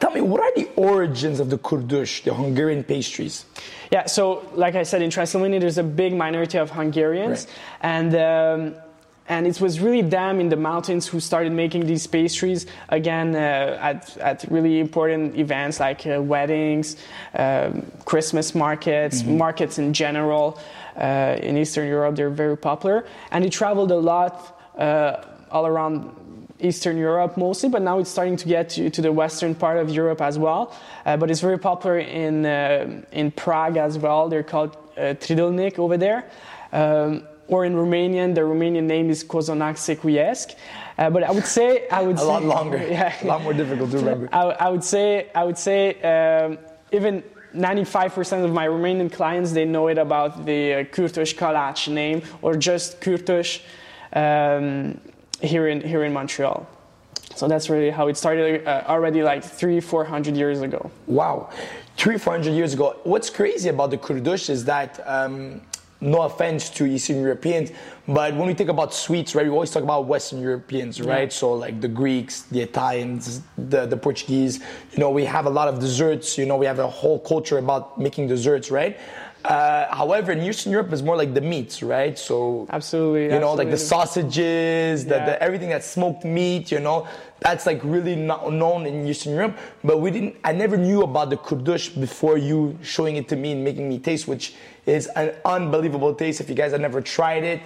Tell 0.00 0.10
me, 0.10 0.20
what 0.20 0.40
are 0.40 0.52
the 0.54 0.68
origins 0.76 1.40
of 1.40 1.50
the 1.50 1.58
kurdush, 1.58 2.22
the 2.24 2.34
Hungarian 2.34 2.84
pastries? 2.84 3.44
Yeah, 3.90 4.06
so 4.06 4.48
like 4.54 4.74
I 4.74 4.82
said, 4.82 5.02
in 5.02 5.10
Transylvania, 5.10 5.60
there's 5.60 5.78
a 5.78 5.82
big 5.82 6.14
minority 6.14 6.58
of 6.58 6.70
Hungarians, 6.70 7.46
right. 7.46 7.54
and 7.82 8.14
um, 8.14 8.82
and 9.28 9.46
it 9.46 9.60
was 9.60 9.80
really 9.80 10.02
them 10.02 10.40
in 10.40 10.48
the 10.48 10.56
mountains 10.56 11.06
who 11.06 11.18
started 11.18 11.52
making 11.52 11.86
these 11.86 12.06
pastries 12.06 12.66
again 12.88 13.34
uh, 13.34 13.78
at, 13.80 14.16
at 14.18 14.44
really 14.50 14.78
important 14.78 15.36
events 15.36 15.80
like 15.80 16.06
uh, 16.06 16.22
weddings, 16.22 16.96
um, 17.34 17.84
Christmas 18.04 18.54
markets, 18.54 19.22
mm-hmm. 19.22 19.38
markets 19.38 19.78
in 19.78 19.92
general. 19.92 20.58
Uh, 20.96 21.38
in 21.42 21.58
Eastern 21.58 21.86
Europe, 21.86 22.16
they're 22.16 22.30
very 22.30 22.56
popular, 22.56 23.04
and 23.30 23.44
he 23.44 23.50
traveled 23.50 23.90
a 23.90 23.96
lot 23.96 24.58
uh, 24.78 25.22
all 25.50 25.66
around 25.66 26.10
Eastern 26.60 26.96
Europe 26.96 27.36
mostly, 27.36 27.68
but 27.68 27.82
now 27.82 27.98
it's 27.98 28.10
starting 28.10 28.36
to 28.36 28.48
get 28.48 28.70
to, 28.70 28.90
to 28.90 29.02
the 29.02 29.12
western 29.12 29.54
part 29.54 29.78
of 29.78 29.90
Europe 29.90 30.20
as 30.20 30.38
well. 30.38 30.74
Uh, 31.04 31.16
but 31.16 31.30
it's 31.30 31.40
very 31.40 31.58
popular 31.58 31.98
in, 31.98 32.46
uh, 32.46 33.02
in 33.12 33.30
Prague 33.30 33.76
as 33.76 33.98
well. 33.98 34.28
They're 34.28 34.42
called 34.42 34.76
uh, 34.96 35.14
Tridelnik 35.20 35.78
over 35.78 35.96
there. 35.96 36.24
Um, 36.72 37.22
or 37.48 37.64
in 37.64 37.74
Romanian, 37.74 38.34
the 38.34 38.40
Romanian 38.40 38.84
name 38.84 39.08
is 39.10 39.22
Cozonac 39.22 39.76
Secuiesc. 39.76 40.54
Uh, 40.98 41.10
but 41.10 41.22
I 41.22 41.30
would 41.30 41.46
say 41.46 41.86
I 41.88 42.02
would 42.02 42.16
a 42.16 42.18
say, 42.18 42.24
lot 42.24 42.42
longer, 42.42 42.78
yeah, 42.90 43.14
a 43.22 43.26
lot 43.26 43.42
more 43.42 43.52
difficult 43.52 43.90
to 43.92 43.98
remember. 43.98 44.28
I, 44.32 44.42
I 44.42 44.68
would 44.68 44.82
say 44.82 45.30
I 45.34 45.44
would 45.44 45.58
say 45.58 46.00
um, 46.02 46.58
even 46.92 47.22
95% 47.54 48.44
of 48.44 48.52
my 48.52 48.66
Romanian 48.66 49.12
clients 49.12 49.52
they 49.52 49.64
know 49.64 49.88
it 49.88 49.98
about 49.98 50.44
the 50.44 50.74
uh, 50.74 50.84
Kurtos 50.84 51.34
Kalács 51.34 51.88
name 51.88 52.22
or 52.42 52.56
just 52.56 53.00
Kurtos. 53.00 53.60
Um, 54.12 55.00
here 55.46 55.68
in 55.68 55.80
here 55.80 56.04
in 56.04 56.12
Montreal. 56.12 56.66
So 57.34 57.48
that's 57.48 57.68
really 57.68 57.90
how 57.90 58.08
it 58.08 58.16
started 58.16 58.66
uh, 58.66 58.84
already 58.86 59.22
like 59.22 59.42
three, 59.44 59.80
four 59.80 60.04
hundred 60.04 60.36
years 60.36 60.60
ago. 60.62 60.90
Wow, 61.06 61.50
three, 61.96 62.18
four 62.18 62.32
hundred 62.32 62.54
years 62.54 62.72
ago. 62.74 62.96
What's 63.04 63.30
crazy 63.30 63.68
about 63.68 63.90
the 63.90 63.98
kurdush 63.98 64.48
is 64.48 64.64
that, 64.64 65.00
um, 65.06 65.60
no 66.00 66.22
offense 66.22 66.68
to 66.70 66.84
Eastern 66.84 67.20
Europeans, 67.20 67.72
but 68.06 68.34
when 68.36 68.46
we 68.46 68.54
think 68.54 68.68
about 68.68 68.92
sweets, 68.92 69.34
right, 69.34 69.46
we 69.46 69.50
always 69.50 69.70
talk 69.70 69.82
about 69.82 70.04
Western 70.06 70.40
Europeans, 70.40 71.00
right? 71.00 71.30
Yeah. 71.32 71.40
So 71.40 71.54
like 71.54 71.80
the 71.80 71.88
Greeks, 71.88 72.42
the 72.42 72.60
Italians, 72.60 73.40
the, 73.56 73.86
the 73.86 73.96
Portuguese, 73.96 74.60
you 74.92 74.98
know, 74.98 75.10
we 75.10 75.24
have 75.24 75.46
a 75.46 75.50
lot 75.50 75.68
of 75.68 75.80
desserts, 75.80 76.36
you 76.36 76.44
know, 76.44 76.58
we 76.58 76.66
have 76.66 76.80
a 76.80 76.86
whole 76.86 77.18
culture 77.18 77.58
about 77.58 77.98
making 77.98 78.28
desserts, 78.28 78.70
right? 78.70 78.98
Uh, 79.46 79.94
however, 79.94 80.32
in 80.32 80.42
Eastern 80.42 80.72
Europe, 80.72 80.92
it's 80.92 81.02
more 81.02 81.16
like 81.16 81.32
the 81.32 81.40
meats, 81.40 81.80
right? 81.80 82.18
So 82.18 82.66
absolutely, 82.70 83.24
you 83.24 83.28
know, 83.28 83.52
absolutely. 83.52 83.64
like 83.64 83.70
the 83.70 83.78
sausages, 83.78 85.04
the, 85.04 85.14
yeah. 85.14 85.26
the, 85.26 85.42
everything 85.42 85.68
that's 85.68 85.86
smoked 85.86 86.24
meat, 86.24 86.72
you 86.72 86.80
know, 86.80 87.06
that's 87.38 87.64
like 87.64 87.80
really 87.84 88.16
not 88.16 88.52
known 88.52 88.86
in 88.86 89.06
Eastern 89.06 89.34
Europe. 89.34 89.56
But 89.84 90.00
we 90.00 90.10
didn't. 90.10 90.34
I 90.42 90.52
never 90.52 90.76
knew 90.76 91.02
about 91.02 91.30
the 91.30 91.36
kurdush 91.36 91.90
before 92.00 92.38
you 92.38 92.76
showing 92.82 93.16
it 93.16 93.28
to 93.28 93.36
me 93.36 93.52
and 93.52 93.62
making 93.62 93.88
me 93.88 94.00
taste, 94.00 94.26
which 94.26 94.54
is 94.84 95.06
an 95.14 95.32
unbelievable 95.44 96.12
taste. 96.12 96.40
If 96.40 96.48
you 96.48 96.56
guys 96.56 96.72
have 96.72 96.80
never 96.80 97.00
tried 97.00 97.44
it, 97.44 97.60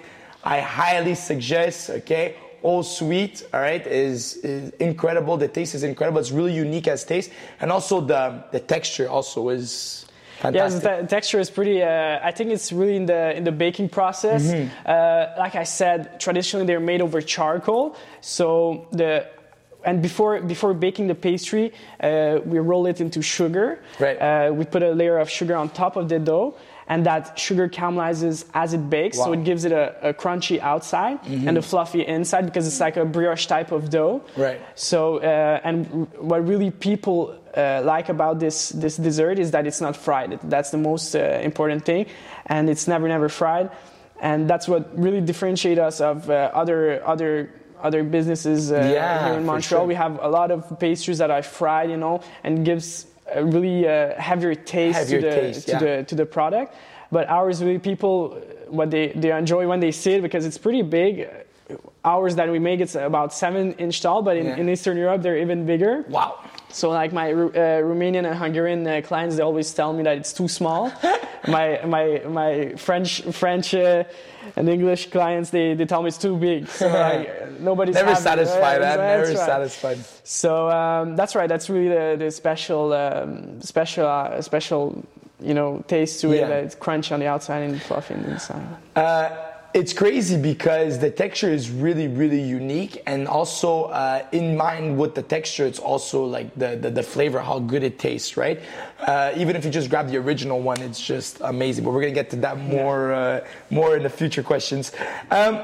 I 0.45 0.61
highly 0.61 1.15
suggest. 1.15 1.89
Okay, 1.89 2.37
all 2.63 2.83
sweet, 2.83 3.47
all 3.55 3.61
right, 3.61 3.87
is, 3.87 4.37
is 4.45 4.69
incredible. 4.81 5.39
The 5.39 5.49
taste 5.49 5.75
is 5.75 5.83
incredible. 5.83 6.21
It's 6.21 6.31
really 6.31 6.53
unique 6.53 6.89
as 6.89 7.05
taste, 7.05 7.31
and 7.61 7.73
also 7.73 8.03
the 8.03 8.45
the 8.53 8.61
texture 8.61 9.09
also 9.09 9.49
is 9.49 10.05
Fantastic. 10.41 10.83
Yes, 10.83 11.01
the 11.01 11.07
texture 11.07 11.39
is 11.39 11.51
pretty. 11.51 11.83
Uh, 11.83 12.19
I 12.23 12.31
think 12.33 12.51
it's 12.51 12.73
really 12.73 12.97
in 12.97 13.07
the 13.07 13.37
in 13.37 13.45
the 13.45 13.53
baking 13.53 13.91
process. 13.91 14.47
Mm-hmm. 14.47 14.69
Uh, 14.87 15.39
like 15.39 15.55
I 15.55 15.65
said, 15.65 16.19
traditionally 16.19 16.67
they're 16.67 16.81
made 16.81 17.03
over 17.03 17.21
charcoal. 17.21 17.95
So 18.23 18.87
the 18.91 19.27
and 19.85 20.01
before 20.03 20.41
before 20.41 20.73
baking 20.73 21.09
the 21.09 21.15
pastry, 21.15 21.73
uh, 22.01 22.39
we 22.45 22.59
roll 22.59 22.87
it 22.87 23.01
into 23.01 23.21
sugar. 23.23 23.83
Right. 23.99 24.17
Uh, 24.17 24.53
we 24.53 24.65
put 24.65 24.83
a 24.83 24.93
layer 24.93 25.19
of 25.19 25.29
sugar 25.29 25.57
on 25.57 25.69
top 25.71 25.97
of 25.97 26.09
the 26.09 26.19
dough, 26.19 26.57
and 26.89 27.05
that 27.07 27.39
sugar 27.39 27.69
caramelizes 27.69 28.47
as 28.55 28.73
it 28.73 28.91
bakes, 28.91 29.19
wow. 29.19 29.27
so 29.27 29.33
it 29.33 29.45
gives 29.45 29.65
it 29.65 29.73
a, 29.73 30.11
a 30.11 30.15
crunchy 30.15 30.59
outside 30.61 31.23
mm-hmm. 31.23 31.49
and 31.49 31.59
a 31.59 31.63
fluffy 31.63 32.07
inside 32.07 32.47
because 32.47 32.67
it's 32.67 32.81
like 32.81 32.97
a 32.97 33.05
brioche 33.05 33.47
type 33.47 33.73
of 33.73 33.91
dough. 33.91 34.23
Right. 34.37 34.61
So 34.75 35.19
uh, 35.19 35.61
and 35.65 36.11
what 36.19 36.47
really 36.47 36.71
people 36.71 37.40
uh, 37.57 37.83
like 37.85 38.09
about 38.09 38.39
this 38.39 38.71
this 38.71 38.97
dessert 38.97 39.39
is 39.39 39.51
that 39.51 39.67
it's 39.67 39.81
not 39.81 39.97
fried. 39.97 40.39
That's 40.45 40.71
the 40.71 40.79
most 40.79 41.15
uh, 41.15 41.41
important 41.43 41.85
thing, 41.85 42.07
and 42.47 42.69
it's 42.71 42.87
never 42.87 43.09
never 43.09 43.29
fried, 43.29 43.71
and 44.21 44.49
that's 44.49 44.69
what 44.69 44.97
really 44.99 45.21
differentiates 45.21 45.81
us 45.81 46.01
of 46.01 46.31
uh, 46.31 46.51
other 46.55 47.05
other 47.05 47.51
other 47.83 48.05
businesses 48.05 48.71
uh, 48.71 48.77
yeah, 48.93 49.29
here 49.29 49.39
in 49.39 49.47
Montreal. 49.47 49.83
Sure. 49.83 49.87
We 49.87 49.95
have 49.95 50.19
a 50.23 50.29
lot 50.29 50.51
of 50.51 50.79
pastries 50.79 51.19
that 51.19 51.31
are 51.31 51.43
fried, 51.43 51.91
you 51.91 51.97
know, 51.97 52.23
and 52.45 52.65
gives 52.65 53.07
a 53.33 53.45
really 53.45 53.87
uh, 53.89 54.21
heavier 54.21 54.55
taste 54.55 54.99
heavier 54.99 55.21
to 55.21 55.27
the 55.27 55.33
taste, 55.33 55.67
to 55.67 55.73
yeah. 55.73 55.79
the 55.79 56.05
to 56.05 56.15
the 56.15 56.27
product. 56.27 56.75
But 57.13 57.29
ours 57.29 57.63
really 57.63 57.79
people 57.79 58.41
what 58.69 58.91
they 58.91 59.09
they 59.09 59.37
enjoy 59.37 59.67
when 59.67 59.81
they 59.81 59.91
see 59.91 60.13
it 60.13 60.23
because 60.23 60.47
it's 60.47 60.59
pretty 60.59 60.83
big 60.83 61.29
ours 62.05 62.37
that 62.37 62.51
we 62.51 62.59
make 62.59 62.81
it's 62.81 62.95
about 62.95 63.33
seven 63.33 63.73
inch 63.75 64.01
tall 64.01 64.23
but 64.23 64.37
in, 64.37 64.47
yeah. 64.47 64.57
in 64.57 64.69
eastern 64.69 64.97
europe 64.97 65.23
they're 65.23 65.39
even 65.39 65.67
bigger 65.67 66.05
wow 66.09 66.39
so 66.73 66.91
like 66.91 67.13
my 67.13 67.33
uh, 67.33 67.83
Romanian 67.83 68.27
and 68.29 68.39
Hungarian 68.39 68.87
uh, 68.87 69.01
clients, 69.05 69.37
they 69.37 69.43
always 69.43 69.73
tell 69.73 69.93
me 69.93 70.03
that 70.05 70.17
it's 70.17 70.33
too 70.33 70.49
small. 70.49 70.93
my 71.49 71.81
my 71.85 72.23
my 72.27 72.75
French 72.77 73.23
French 73.33 73.75
uh, 73.75 74.05
and 74.57 74.69
English 74.69 75.11
clients, 75.11 75.51
they, 75.51 75.75
they 75.75 75.85
tell 75.85 76.03
me 76.03 76.09
it's 76.09 76.19
too 76.19 76.37
big. 76.37 76.69
So 76.69 76.89
like, 77.09 77.61
nobody's 77.61 77.95
never 77.95 78.11
happy. 78.11 78.23
satisfied. 78.23 78.81
Right? 78.81 78.97
never 78.97 79.29
right. 79.29 79.37
satisfied. 79.37 79.99
So 80.25 80.71
um, 80.71 81.17
that's 81.17 81.35
right. 81.35 81.49
That's 81.49 81.69
really 81.69 81.89
the, 81.89 82.17
the 82.25 82.31
special 82.31 82.93
um, 82.93 83.61
special 83.61 84.07
uh, 84.07 84.41
special 84.43 85.05
you 85.41 85.55
know 85.55 85.85
taste 85.89 86.21
to 86.23 86.35
yeah. 86.35 86.49
it. 86.49 86.65
It's 86.65 86.75
crunchy 86.75 87.13
on 87.13 87.21
the 87.21 87.27
outside 87.27 87.63
and 87.63 87.81
fluffy 87.83 88.15
on 88.15 88.23
the 88.23 88.31
inside. 88.33 88.67
It's 89.73 89.93
crazy 89.93 90.37
because 90.37 90.99
the 90.99 91.11
texture 91.11 91.49
is 91.49 91.71
really, 91.71 92.09
really 92.09 92.41
unique, 92.43 93.05
and 93.07 93.29
also 93.29 93.85
uh, 93.85 94.27
in 94.33 94.57
mind 94.57 94.99
with 94.99 95.15
the 95.15 95.23
texture, 95.23 95.65
it's 95.65 95.79
also 95.79 96.25
like 96.25 96.53
the, 96.57 96.75
the, 96.75 96.91
the 96.91 97.05
flavor, 97.05 97.39
how 97.39 97.61
good 97.61 97.85
it 97.85 97.97
tastes, 97.97 98.37
right? 98.37 98.61
Uh, 98.99 99.33
even 99.37 99.55
if 99.55 99.65
you 99.65 99.71
just 99.71 99.89
grab 99.89 100.09
the 100.11 100.17
original 100.17 100.61
one, 100.61 100.81
it's 100.81 101.01
just 101.01 101.41
amazing. 101.43 101.85
But 101.85 101.93
we're 101.93 102.01
gonna 102.01 102.13
get 102.13 102.31
to 102.31 102.37
that 102.37 102.59
more 102.59 103.13
uh, 103.13 103.47
more 103.71 103.97
in 103.97 104.03
the 104.03 104.11
future 104.11 104.43
questions. 104.43 104.91
Um, 105.31 105.63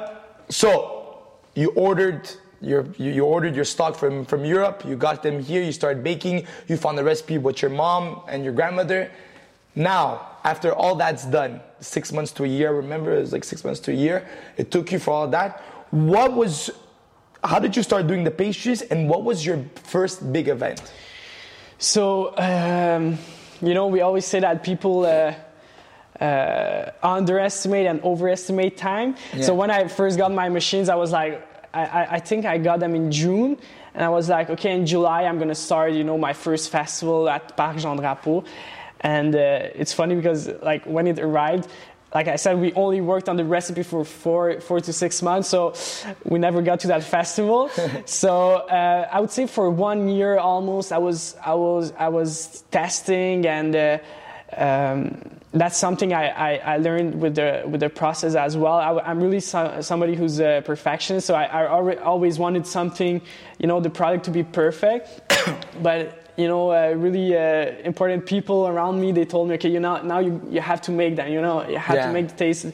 so 0.48 1.24
you 1.56 1.70
ordered 1.70 2.30
your, 2.60 2.86
you, 2.98 3.10
you 3.10 3.24
ordered 3.24 3.56
your 3.56 3.64
stock 3.64 3.96
from, 3.96 4.24
from 4.24 4.44
Europe, 4.44 4.84
you 4.86 4.96
got 4.96 5.22
them 5.22 5.42
here, 5.42 5.62
you 5.62 5.72
started 5.72 6.04
baking, 6.04 6.46
you 6.68 6.76
found 6.76 6.96
the 6.96 7.04
recipe 7.04 7.38
with 7.38 7.60
your 7.60 7.70
mom 7.70 8.22
and 8.28 8.44
your 8.44 8.52
grandmother. 8.52 9.10
Now, 9.76 10.30
after 10.42 10.72
all 10.72 10.94
that's 10.94 11.26
done, 11.26 11.60
six 11.80 12.10
months 12.10 12.32
to 12.32 12.44
a 12.44 12.48
year, 12.48 12.72
remember, 12.72 13.14
it 13.14 13.20
was 13.20 13.32
like 13.32 13.44
six 13.44 13.62
months 13.62 13.78
to 13.80 13.92
a 13.92 13.94
year, 13.94 14.26
it 14.56 14.70
took 14.70 14.90
you 14.90 14.98
for 14.98 15.12
all 15.12 15.28
that. 15.28 15.62
What 15.90 16.32
was, 16.32 16.70
how 17.44 17.58
did 17.58 17.76
you 17.76 17.82
start 17.82 18.06
doing 18.06 18.24
the 18.24 18.30
pastries 18.30 18.80
and 18.80 19.08
what 19.08 19.22
was 19.22 19.44
your 19.44 19.62
first 19.84 20.32
big 20.32 20.48
event? 20.48 20.80
So, 21.78 22.36
um, 22.38 23.18
you 23.60 23.74
know, 23.74 23.86
we 23.88 24.00
always 24.00 24.24
say 24.24 24.40
that 24.40 24.62
people 24.62 25.04
uh, 25.04 25.34
uh, 26.24 26.90
underestimate 27.02 27.86
and 27.86 28.00
overestimate 28.02 28.78
time. 28.78 29.16
Yeah. 29.34 29.42
So 29.42 29.54
when 29.54 29.70
I 29.70 29.88
first 29.88 30.16
got 30.16 30.32
my 30.32 30.48
machines, 30.48 30.88
I 30.88 30.94
was 30.94 31.12
like, 31.12 31.46
I, 31.74 32.06
I 32.12 32.20
think 32.20 32.46
I 32.46 32.56
got 32.56 32.80
them 32.80 32.94
in 32.94 33.12
June, 33.12 33.58
and 33.92 34.02
I 34.02 34.08
was 34.08 34.30
like, 34.30 34.48
okay, 34.48 34.74
in 34.74 34.86
July 34.86 35.24
I'm 35.24 35.38
gonna 35.38 35.54
start, 35.54 35.92
you 35.92 36.04
know, 36.04 36.16
my 36.16 36.32
first 36.32 36.70
festival 36.70 37.28
at 37.28 37.54
Parc 37.54 37.76
Jean 37.76 37.98
Drapeau. 37.98 38.44
And 39.00 39.34
uh, 39.34 39.68
it's 39.74 39.92
funny 39.92 40.14
because 40.14 40.48
like 40.62 40.84
when 40.84 41.06
it 41.06 41.18
arrived, 41.18 41.68
like 42.14 42.28
I 42.28 42.36
said, 42.36 42.58
we 42.58 42.72
only 42.72 43.00
worked 43.00 43.28
on 43.28 43.36
the 43.36 43.44
recipe 43.44 43.82
for 43.82 44.04
four, 44.04 44.60
four 44.60 44.80
to 44.80 44.92
six 44.92 45.20
months, 45.22 45.48
so 45.48 45.74
we 46.24 46.38
never 46.38 46.62
got 46.62 46.80
to 46.80 46.88
that 46.88 47.02
festival. 47.02 47.68
so 48.06 48.54
uh, 48.54 49.08
I 49.12 49.20
would 49.20 49.30
say 49.30 49.46
for 49.46 49.68
one 49.70 50.08
year 50.08 50.38
almost, 50.38 50.92
I 50.92 50.98
was 50.98 51.36
I 51.44 51.54
was 51.54 51.92
I 51.98 52.08
was 52.08 52.64
testing, 52.70 53.46
and 53.46 53.76
uh, 53.76 53.98
um, 54.52 55.20
that's 55.52 55.76
something 55.76 56.12
I, 56.12 56.28
I, 56.28 56.74
I, 56.74 56.76
learned 56.76 57.20
with 57.20 57.34
the 57.34 57.64
with 57.66 57.80
the 57.80 57.88
process 57.88 58.34
as 58.34 58.56
well. 58.56 58.74
I, 58.74 59.10
am 59.10 59.20
really 59.20 59.40
so, 59.40 59.80
somebody 59.80 60.14
who's 60.14 60.40
a 60.40 60.62
perfectionist, 60.64 61.26
so 61.26 61.34
I, 61.34 61.44
I 61.44 61.96
always 61.96 62.38
wanted 62.38 62.66
something, 62.66 63.20
you 63.58 63.66
know, 63.66 63.80
the 63.80 63.90
product 63.90 64.24
to 64.26 64.30
be 64.30 64.42
perfect, 64.42 65.34
but 65.82 66.32
you 66.36 66.46
know, 66.46 66.70
uh, 66.70 66.94
really 66.94 67.36
uh, 67.36 67.72
important 67.84 68.26
people 68.26 68.68
around 68.68 69.00
me. 69.00 69.12
They 69.12 69.24
told 69.24 69.48
me, 69.48 69.54
okay, 69.54 69.70
you 69.70 69.80
know, 69.80 70.02
now 70.02 70.18
you, 70.18 70.40
you 70.50 70.60
have 70.60 70.82
to 70.82 70.90
make 70.90 71.16
them. 71.16 71.32
You 71.32 71.40
know, 71.40 71.66
you 71.68 71.78
have 71.78 71.96
yeah. 71.96 72.06
to 72.06 72.12
make 72.12 72.28
the 72.28 72.36
taste, 72.36 72.66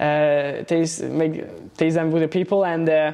uh, 0.00 0.62
taste, 0.64 1.02
make 1.02 1.76
taste 1.76 1.94
them 1.94 2.10
with 2.10 2.22
the 2.22 2.28
people. 2.28 2.64
And 2.64 2.88
uh, 2.88 3.12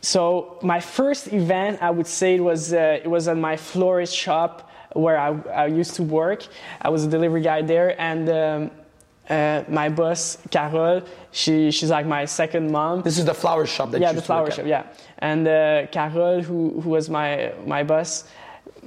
so 0.00 0.58
my 0.62 0.80
first 0.80 1.32
event, 1.32 1.78
I 1.80 1.90
would 1.90 2.08
say, 2.08 2.34
it 2.34 2.40
was 2.40 2.72
uh, 2.72 3.00
it 3.02 3.08
was 3.08 3.28
at 3.28 3.36
my 3.36 3.56
florist 3.56 4.14
shop 4.14 4.67
where 4.98 5.18
I, 5.18 5.30
I, 5.64 5.66
used 5.66 5.94
to 5.96 6.02
work. 6.02 6.46
I 6.80 6.88
was 6.88 7.04
a 7.04 7.08
delivery 7.08 7.42
guy 7.42 7.62
there, 7.62 8.00
and. 8.00 8.28
Um, 8.28 8.70
uh, 9.28 9.62
my 9.68 9.90
boss 9.90 10.38
Carol, 10.50 11.02
she 11.32 11.70
she's 11.70 11.90
like 11.90 12.06
my 12.06 12.24
second 12.24 12.72
mom. 12.72 13.02
This 13.02 13.18
is 13.18 13.26
the 13.26 13.34
flower 13.34 13.66
shop 13.66 13.90
that 13.90 14.00
yeah, 14.00 14.12
the 14.12 14.22
flower 14.22 14.50
shop, 14.50 14.64
yeah. 14.64 14.86
And 15.18 15.46
uh, 15.46 15.86
Carol, 15.92 16.40
who 16.40 16.80
who 16.80 16.88
was 16.88 17.10
my 17.10 17.52
my 17.66 17.82
boss, 17.82 18.24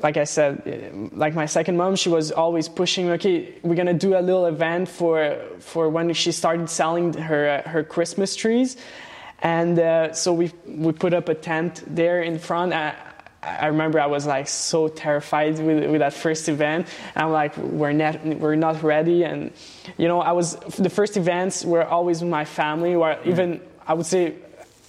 like 0.02 0.18
I 0.18 0.24
said, 0.24 1.12
like 1.14 1.36
my 1.36 1.46
second 1.46 1.78
mom, 1.78 1.96
she 1.96 2.10
was 2.10 2.32
always 2.32 2.68
pushing. 2.68 3.10
Okay, 3.12 3.54
we're 3.62 3.76
gonna 3.76 3.94
do 3.94 4.18
a 4.18 4.22
little 4.22 4.48
event 4.48 4.90
for 4.90 5.38
for 5.60 5.90
when 5.90 6.12
she 6.14 6.32
started 6.32 6.70
selling 6.70 7.14
her 7.14 7.62
her 7.66 7.84
Christmas 7.84 8.36
trees, 8.36 8.78
and 9.44 9.78
uh, 9.78 10.12
so 10.14 10.34
we 10.34 10.52
we 10.66 10.92
put 10.92 11.14
up 11.14 11.30
a 11.30 11.36
tent 11.36 11.84
there 11.86 12.24
in 12.24 12.40
front. 12.40 12.74
I, 12.74 12.96
I 13.44 13.68
remember 13.68 14.00
I 14.00 14.06
was 14.06 14.28
like 14.28 14.48
so 14.48 14.88
terrified 14.88 15.58
with, 15.58 15.90
with 15.90 16.00
that 16.00 16.14
first 16.14 16.48
event. 16.48 16.88
And 17.16 17.26
I'm 17.26 17.32
like, 17.32 17.58
we're 17.58 17.92
not 17.92 18.24
we're 18.24 18.56
not 18.56 18.84
ready. 18.84 19.24
And 19.24 19.52
you 19.98 20.08
know, 20.08 20.22
I 20.22 20.32
was 20.32 20.56
the 20.78 20.90
first 20.90 21.18
events 21.18 21.66
were 21.66 21.84
always 21.84 22.22
with 22.22 22.30
my 22.30 22.46
family, 22.46 22.94
or 22.94 23.18
even 23.26 23.62
I 23.88 23.96
would 23.96 24.06
say 24.06 24.36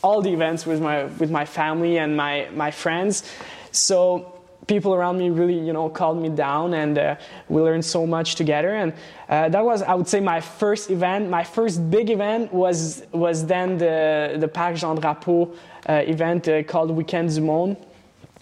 all 0.03 0.21
the 0.21 0.33
events 0.33 0.67
with 0.67 0.83
my 0.83 1.05
with 1.05 1.31
my 1.31 1.47
family 1.47 1.99
and 1.99 2.15
my 2.17 2.49
my 2.55 2.71
friends. 2.71 3.23
So 3.71 4.43
people 4.67 4.95
around 4.95 5.19
me 5.19 5.31
really, 5.31 5.59
you 5.59 5.73
know, 5.73 5.88
calmed 5.88 6.21
me 6.21 6.29
down, 6.29 6.75
and 6.75 6.99
uh, 6.99 7.17
we 7.49 7.62
learned 7.62 7.85
so 7.85 8.07
much 8.07 8.35
together. 8.35 8.75
And 8.75 8.93
uh, 9.29 9.49
that 9.49 9.65
was, 9.65 9.83
I 9.83 9.95
would 9.95 10.09
say, 10.09 10.21
my 10.21 10.41
first 10.41 10.91
event. 10.91 11.31
My 11.31 11.45
first 11.45 11.91
big 11.91 12.11
event 12.11 12.53
was 12.53 13.03
was 13.12 13.47
then 13.47 13.79
the 13.79 14.37
the 14.38 14.49
Parc 14.49 14.77
Jean 14.77 14.99
Drapeau 14.99 15.55
uh, 15.88 16.03
event 16.07 16.49
uh, 16.49 16.62
called 16.65 16.91
Weekend 16.91 17.35
du 17.35 17.41
Monde. 17.41 17.77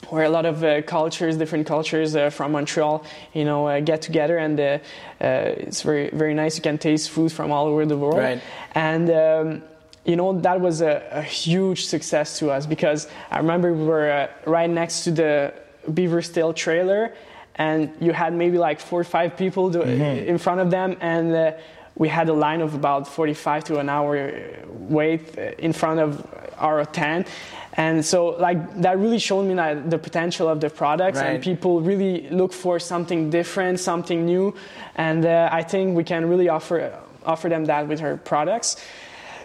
Where 0.08 0.24
a 0.24 0.30
lot 0.30 0.46
of 0.46 0.64
uh, 0.64 0.82
cultures, 0.82 1.36
different 1.36 1.66
cultures 1.66 2.16
uh, 2.16 2.30
from 2.30 2.52
Montreal, 2.52 3.04
you 3.32 3.44
know, 3.44 3.80
get 3.82 4.02
together, 4.02 4.38
and 4.38 4.58
it's 4.58 5.82
very, 5.82 6.10
very 6.10 6.34
nice. 6.34 6.56
You 6.56 6.62
can 6.62 6.78
taste 6.78 7.10
food 7.10 7.30
from 7.30 7.52
all 7.52 7.66
over 7.66 7.86
the 7.86 7.96
world, 7.96 8.18
right. 8.18 8.42
and 8.74 9.10
um, 9.10 9.62
you 10.04 10.16
know 10.16 10.40
that 10.40 10.60
was 10.60 10.80
a, 10.80 11.06
a, 11.10 11.22
huge 11.22 11.84
success 11.84 12.38
to 12.38 12.50
us 12.50 12.66
because 12.66 13.06
I 13.30 13.38
remember 13.38 13.72
we 13.72 13.84
were 13.84 14.10
uh, 14.10 14.28
right 14.46 14.70
next 14.70 15.04
to 15.04 15.10
the 15.10 15.54
BeaverTails 15.88 16.56
trailer, 16.56 17.14
and 17.56 17.92
you 18.00 18.12
had 18.12 18.32
maybe 18.32 18.58
like 18.58 18.80
four 18.80 19.00
or 19.00 19.04
five 19.04 19.36
people 19.36 19.70
do, 19.70 19.80
mm-hmm. 19.80 20.28
in 20.28 20.38
front 20.38 20.60
of 20.60 20.70
them, 20.70 20.96
and 21.00 21.34
uh, 21.34 21.52
we 21.96 22.08
had 22.08 22.28
a 22.28 22.32
line 22.32 22.62
of 22.62 22.74
about 22.74 23.06
45 23.06 23.64
to 23.64 23.78
an 23.78 23.88
hour 23.88 24.32
wait 24.66 25.36
in 25.58 25.72
front 25.72 26.00
of 26.00 26.26
our 26.56 26.84
tent. 26.84 27.26
And 27.74 28.04
so, 28.04 28.28
like 28.38 28.83
that 28.83 28.98
really 28.98 29.18
showed 29.18 29.44
me 29.44 29.54
that 29.54 29.90
the 29.90 29.98
potential 29.98 30.48
of 30.48 30.61
the 30.61 30.70
products, 30.70 31.18
right. 31.18 31.35
and 31.35 31.42
people 31.42 31.80
really 31.80 32.28
look 32.30 32.52
for 32.52 32.78
something 32.80 33.30
different, 33.30 33.78
something 33.78 34.26
new, 34.26 34.54
and 34.96 35.24
uh, 35.24 35.48
I 35.52 35.62
think 35.62 35.96
we 35.96 36.04
can 36.04 36.28
really 36.28 36.48
offer 36.48 36.92
offer 37.24 37.48
them 37.48 37.66
that 37.66 37.87
with 37.87 38.02
our 38.02 38.16
products. 38.16 38.76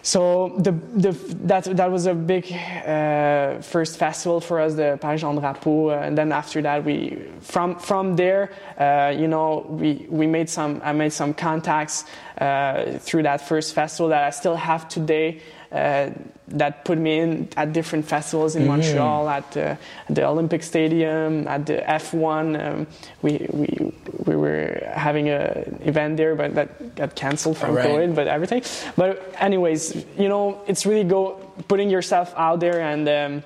So 0.06 0.54
the, 0.58 0.70
the, 0.70 1.10
that, 1.46 1.64
that 1.64 1.90
was 1.90 2.06
a 2.06 2.14
big 2.14 2.52
uh, 2.52 3.60
first 3.60 3.98
festival 3.98 4.40
for 4.40 4.60
us, 4.60 4.74
the 4.74 4.98
Parc 5.00 5.18
Jean 5.18 5.36
Drapeau. 5.36 6.00
And 6.00 6.16
then 6.16 6.30
after 6.30 6.62
that, 6.62 6.84
we 6.84 7.18
from 7.40 7.74
from 7.80 8.14
there, 8.14 8.52
uh, 8.78 9.12
you 9.18 9.26
know, 9.26 9.66
we, 9.68 10.06
we 10.08 10.28
made 10.28 10.48
some 10.48 10.80
I 10.84 10.92
made 10.92 11.12
some 11.12 11.34
contacts 11.34 12.04
uh, 12.38 12.98
through 13.00 13.24
that 13.24 13.40
first 13.40 13.74
festival 13.74 14.10
that 14.10 14.22
I 14.22 14.30
still 14.30 14.54
have 14.54 14.88
today. 14.88 15.40
Uh, 15.72 16.10
that 16.48 16.84
put 16.84 16.96
me 16.96 17.18
in 17.18 17.48
at 17.56 17.72
different 17.72 18.06
festivals 18.06 18.54
in 18.54 18.62
mm-hmm. 18.62 18.70
Montreal, 18.70 19.28
at 19.28 19.56
uh, 19.56 19.76
the 20.08 20.24
Olympic 20.24 20.62
Stadium, 20.62 21.48
at 21.48 21.66
the 21.66 21.78
F1. 21.78 22.64
Um, 22.64 22.86
we, 23.22 23.46
we, 23.50 23.92
we 24.24 24.36
were 24.36 24.80
having 24.94 25.28
an 25.28 25.80
event 25.82 26.16
there, 26.16 26.36
but 26.36 26.54
that 26.54 26.94
got 26.94 27.16
cancelled 27.16 27.58
from 27.58 27.74
right. 27.74 27.86
COVID, 27.88 28.14
but 28.14 28.28
everything. 28.28 28.62
But 28.96 29.34
anyways, 29.38 30.04
you 30.16 30.28
know, 30.28 30.62
it's 30.68 30.86
really 30.86 31.04
go 31.04 31.32
putting 31.68 31.90
yourself 31.90 32.32
out 32.36 32.60
there 32.60 32.80
and 32.80 33.08
um, 33.08 33.42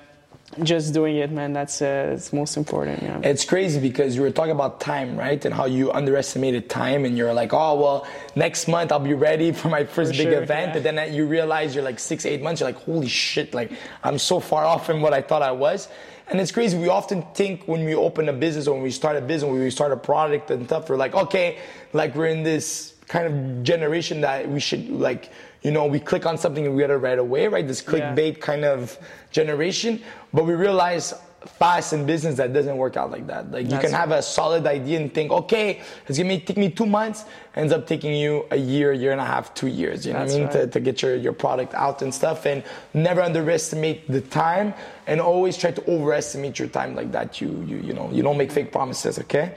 just 0.63 0.93
doing 0.93 1.17
it, 1.17 1.31
man. 1.31 1.53
That's 1.53 1.81
uh, 1.81 2.11
it's 2.13 2.33
most 2.33 2.57
important. 2.57 3.01
Yeah. 3.01 3.19
It's 3.23 3.45
crazy 3.45 3.79
because 3.79 4.15
you 4.15 4.21
were 4.21 4.31
talking 4.31 4.51
about 4.51 4.79
time, 4.79 5.17
right? 5.17 5.43
And 5.45 5.53
how 5.53 5.65
you 5.65 5.91
underestimated 5.91 6.69
time, 6.69 7.05
and 7.05 7.17
you're 7.17 7.33
like, 7.33 7.53
oh 7.53 7.79
well, 7.79 8.07
next 8.35 8.67
month 8.67 8.91
I'll 8.91 8.99
be 8.99 9.13
ready 9.13 9.51
for 9.51 9.69
my 9.69 9.83
first 9.83 10.11
for 10.11 10.17
big 10.17 10.27
sure, 10.27 10.43
event, 10.43 10.71
yeah. 10.71 10.89
and 10.89 10.97
then 10.97 11.13
you 11.13 11.25
realize 11.25 11.73
you're 11.73 11.83
like 11.83 11.99
six, 11.99 12.25
eight 12.25 12.41
months. 12.41 12.61
You're 12.61 12.69
like, 12.69 12.83
holy 12.83 13.07
shit! 13.07 13.53
Like 13.53 13.71
I'm 14.03 14.17
so 14.17 14.39
far 14.39 14.65
off 14.65 14.85
from 14.85 15.01
what 15.01 15.13
I 15.13 15.21
thought 15.21 15.41
I 15.41 15.51
was. 15.51 15.87
And 16.27 16.39
it's 16.39 16.51
crazy. 16.51 16.77
We 16.77 16.87
often 16.87 17.23
think 17.33 17.67
when 17.67 17.83
we 17.83 17.93
open 17.93 18.29
a 18.29 18.33
business 18.33 18.65
or 18.65 18.73
when 18.75 18.83
we 18.83 18.91
start 18.91 19.17
a 19.17 19.21
business, 19.21 19.51
when 19.51 19.59
we 19.59 19.69
start 19.69 19.91
a 19.91 19.97
product 19.97 20.49
and 20.49 20.65
stuff, 20.65 20.89
we're 20.89 20.95
like, 20.95 21.13
okay, 21.13 21.57
like 21.91 22.15
we're 22.15 22.27
in 22.27 22.43
this 22.43 22.90
kind 23.11 23.27
of 23.27 23.63
generation 23.63 24.21
that 24.21 24.49
we 24.49 24.59
should 24.59 24.89
like 24.89 25.31
you 25.63 25.69
know, 25.69 25.85
we 25.85 25.99
click 25.99 26.25
on 26.25 26.37
something 26.37 26.65
and 26.65 26.75
we 26.75 26.81
get 26.81 26.89
it 26.89 26.95
right 26.95 27.19
away, 27.19 27.47
right? 27.47 27.67
This 27.67 27.83
clickbait 27.83 28.33
yeah. 28.37 28.39
kind 28.39 28.65
of 28.65 28.97
generation. 29.29 30.01
But 30.33 30.45
we 30.45 30.55
realize 30.55 31.13
fast 31.45 31.93
in 31.93 32.05
business 32.05 32.35
that 32.37 32.53
doesn't 32.53 32.77
work 32.77 32.97
out 32.97 33.11
like 33.11 33.27
that. 33.27 33.51
Like 33.51 33.67
That's 33.67 33.73
you 33.73 33.89
can 33.89 33.91
have 33.95 34.11
a 34.11 34.21
solid 34.21 34.65
idea 34.65 34.99
and 34.99 35.13
think, 35.13 35.31
okay, 35.31 35.81
it's 36.07 36.17
gonna 36.17 36.39
take 36.39 36.57
me 36.57 36.69
two 36.69 36.85
months, 36.85 37.25
ends 37.55 37.73
up 37.73 37.85
taking 37.85 38.15
you 38.15 38.45
a 38.49 38.55
year, 38.55 38.91
year 38.93 39.11
and 39.11 39.21
a 39.21 39.25
half, 39.25 39.53
two 39.53 39.67
years. 39.67 40.05
You 40.05 40.13
know 40.13 40.19
That's 40.19 40.33
what 40.33 40.37
I 40.37 40.45
mean? 40.45 40.53
Right. 40.53 40.61
To, 40.61 40.67
to 40.67 40.79
get 40.79 41.01
your, 41.03 41.15
your 41.15 41.33
product 41.33 41.75
out 41.75 42.01
and 42.01 42.13
stuff. 42.13 42.47
And 42.47 42.63
never 42.95 43.21
underestimate 43.21 44.09
the 44.09 44.21
time 44.21 44.73
and 45.05 45.21
always 45.21 45.57
try 45.57 45.71
to 45.71 45.91
overestimate 45.91 46.57
your 46.57 46.69
time 46.69 46.95
like 46.95 47.11
that. 47.11 47.39
You 47.39 47.49
you 47.67 47.77
you 47.77 47.93
know, 47.93 48.09
you 48.11 48.23
don't 48.23 48.37
make 48.37 48.51
fake 48.51 48.71
promises, 48.71 49.19
okay? 49.19 49.55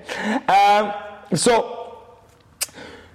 Um, 0.48 0.92
so 1.36 1.83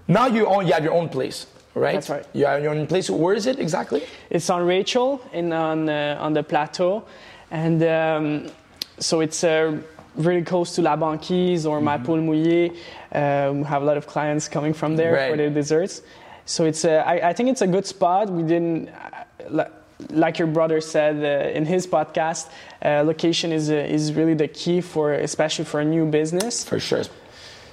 now 0.10 0.28
you 0.28 0.46
own 0.46 0.68
you 0.68 0.74
have 0.74 0.84
your 0.84 0.94
own 0.94 1.08
place 1.08 1.46
right? 1.76 1.94
That's 1.94 2.10
right. 2.10 2.26
You 2.34 2.48
in 2.48 2.64
your 2.64 2.74
own 2.74 2.88
place. 2.88 3.10
Where 3.10 3.34
is 3.34 3.46
it 3.46 3.60
exactly? 3.60 4.04
It's 4.30 4.50
on 4.50 4.66
Rachel 4.66 5.22
in 5.34 5.54
on 5.54 5.90
uh, 5.90 6.18
on 6.20 6.34
the 6.34 6.44
plateau, 6.44 7.06
and 7.52 7.84
um, 7.84 8.52
so 9.00 9.22
it's 9.22 9.44
uh, 9.44 9.78
really 10.16 10.44
close 10.44 10.76
to 10.76 10.82
La 10.82 10.96
Banquise 10.96 11.66
or 11.66 11.78
mm-hmm. 11.78 11.86
Ma 11.86 11.98
Poule 11.98 12.22
Mouillée. 12.22 12.76
Uh, 13.12 13.54
we 13.54 13.64
have 13.64 13.82
a 13.82 13.86
lot 13.86 13.98
of 13.98 14.08
clients 14.08 14.48
coming 14.48 14.74
from 14.74 14.96
there 14.96 15.14
right. 15.14 15.32
for 15.32 15.38
their 15.38 15.50
desserts. 15.50 16.02
So 16.46 16.66
it's 16.66 16.84
a, 16.84 17.08
I, 17.08 17.30
I 17.30 17.34
think 17.34 17.50
it's 17.50 17.62
a 17.62 17.68
good 17.68 17.86
spot. 17.86 18.30
We 18.30 18.44
didn't. 18.44 18.90
Uh, 18.90 19.66
like 20.12 20.40
your 20.40 20.48
brother 20.48 20.80
said 20.80 21.18
uh, 21.18 21.50
in 21.50 21.66
his 21.66 21.86
podcast, 21.86 22.50
uh, 22.86 23.04
location 23.06 23.52
is 23.52 23.70
uh, 23.70 23.74
is 23.74 24.14
really 24.14 24.34
the 24.34 24.48
key 24.48 24.80
for, 24.80 25.14
especially 25.14 25.66
for 25.66 25.82
a 25.82 25.86
new 25.86 26.06
business. 26.06 26.64
For 26.64 26.80
sure. 26.80 27.04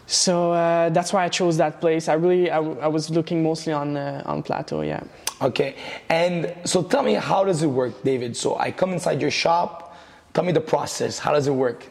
So 0.07 0.53
uh, 0.53 0.88
that's 0.90 1.12
why 1.12 1.25
I 1.25 1.29
chose 1.29 1.57
that 1.57 1.81
place. 1.81 2.09
I 2.09 2.14
really, 2.14 2.51
I, 2.51 2.59
I 2.59 2.87
was 2.87 3.11
looking 3.11 3.42
mostly 3.42 3.73
on 3.73 3.97
uh, 3.97 4.23
on 4.25 4.42
Plateau, 4.42 4.83
yeah. 4.83 5.03
Okay, 5.42 5.77
and 6.09 6.55
so 6.64 6.83
tell 6.83 7.03
me, 7.03 7.14
how 7.14 7.45
does 7.45 7.62
it 7.62 7.66
work, 7.66 8.03
David? 8.03 8.37
So 8.37 8.57
I 8.57 8.71
come 8.71 8.92
inside 8.92 9.21
your 9.21 9.33
shop. 9.33 9.97
Tell 10.33 10.45
me 10.45 10.53
the 10.53 10.61
process. 10.61 11.19
How 11.19 11.33
does 11.33 11.47
it 11.47 11.55
work? 11.55 11.87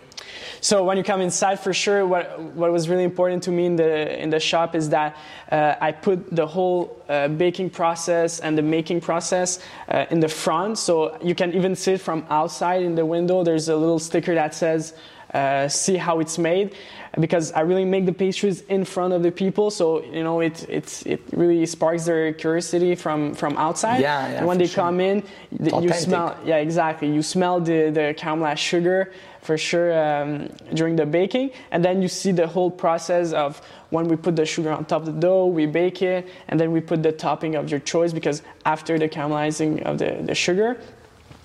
So 0.62 0.84
when 0.84 0.98
you 0.98 1.04
come 1.04 1.22
inside, 1.22 1.60
for 1.60 1.74
sure, 1.74 2.08
what 2.08 2.40
what 2.56 2.72
was 2.72 2.88
really 2.90 3.04
important 3.04 3.44
to 3.44 3.52
me 3.52 3.66
in 3.66 3.76
the 3.76 4.22
in 4.22 4.30
the 4.30 4.40
shop 4.40 4.76
is 4.76 4.90
that 4.90 5.16
uh, 5.52 5.76
I 5.80 5.92
put 5.92 6.36
the 6.36 6.48
whole 6.48 7.04
uh, 7.10 7.28
baking 7.28 7.70
process 7.70 8.40
and 8.40 8.58
the 8.58 8.64
making 8.64 9.02
process 9.02 9.60
uh, 9.90 10.06
in 10.10 10.22
the 10.22 10.30
front, 10.30 10.78
so 10.78 11.18
you 11.22 11.36
can 11.36 11.54
even 11.54 11.76
see 11.76 11.94
it 11.94 12.02
from 12.02 12.26
outside 12.30 12.82
in 12.82 12.96
the 12.96 13.06
window. 13.06 13.44
There's 13.44 13.68
a 13.70 13.76
little 13.76 14.00
sticker 14.00 14.34
that 14.36 14.56
says 14.56 14.94
uh, 15.34 15.68
see 15.68 15.98
how 15.98 16.20
it's 16.20 16.38
made 16.38 16.74
because 17.20 17.52
I 17.54 17.62
really 17.62 17.86
make 17.86 18.06
the 18.06 18.14
pastries 18.14 18.62
in 18.62 18.86
front 18.86 19.14
of 19.14 19.24
the 19.24 19.32
people. 19.32 19.72
So 19.72 20.04
you 20.04 20.24
know 20.24 20.40
it 20.42 20.68
it, 20.70 21.04
it 21.06 21.22
really 21.32 21.66
sparks 21.66 22.06
their 22.06 22.34
curiosity 22.34 22.96
from 22.96 23.34
from 23.34 23.58
outside. 23.58 24.02
Yeah, 24.02 24.28
yeah 24.28 24.38
and 24.38 24.48
when 24.48 24.58
they 24.58 24.68
sure. 24.68 24.84
come 24.84 25.00
in 25.00 25.24
you 25.52 25.94
smell 25.94 26.38
yeah 26.46 26.58
exactly. 26.58 27.12
You 27.12 27.22
smell 27.22 27.60
the 27.60 27.90
the 27.90 28.16
caramelized 28.18 28.58
sugar 28.58 29.12
for 29.46 29.58
sure 29.58 29.94
um, 29.98 30.50
during 30.74 30.96
the 30.96 31.06
baking. 31.06 31.52
And 31.72 31.86
then 31.86 32.02
you 32.02 32.08
see 32.08 32.32
the 32.32 32.48
whole 32.48 32.72
process 32.72 33.32
of 33.32 33.62
when 33.92 34.08
we 34.08 34.16
put 34.16 34.36
the 34.36 34.46
sugar 34.46 34.72
on 34.72 34.86
top 34.86 35.02
of 35.02 35.06
the 35.06 35.20
dough 35.22 35.46
we 35.46 35.68
bake 35.68 36.02
it 36.02 36.28
and 36.48 36.60
then 36.60 36.72
we 36.72 36.82
put 36.82 37.04
the 37.04 37.12
topping 37.12 37.56
of 37.56 37.70
your 37.70 37.80
choice 37.80 38.12
because 38.12 38.42
after 38.66 38.98
the 38.98 39.08
caramelizing 39.08 39.84
of 39.84 40.00
the, 40.00 40.20
the 40.24 40.36
sugar 40.36 40.78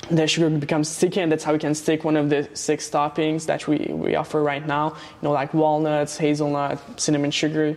the 0.08 0.26
sugar 0.26 0.50
becomes 0.50 0.88
sticky 0.88 1.20
and 1.20 1.30
that's 1.30 1.44
how 1.44 1.52
we 1.52 1.58
can 1.58 1.74
stick 1.74 2.04
one 2.04 2.16
of 2.16 2.30
the 2.30 2.48
six 2.54 2.88
toppings 2.88 3.46
that 3.46 3.68
we, 3.68 3.78
we 3.90 4.14
offer 4.14 4.42
right 4.42 4.66
now. 4.66 4.88
You 4.90 5.22
know 5.22 5.32
like 5.32 5.52
walnuts 5.54 6.16
hazelnut 6.16 7.00
cinnamon 7.00 7.30
sugar. 7.30 7.76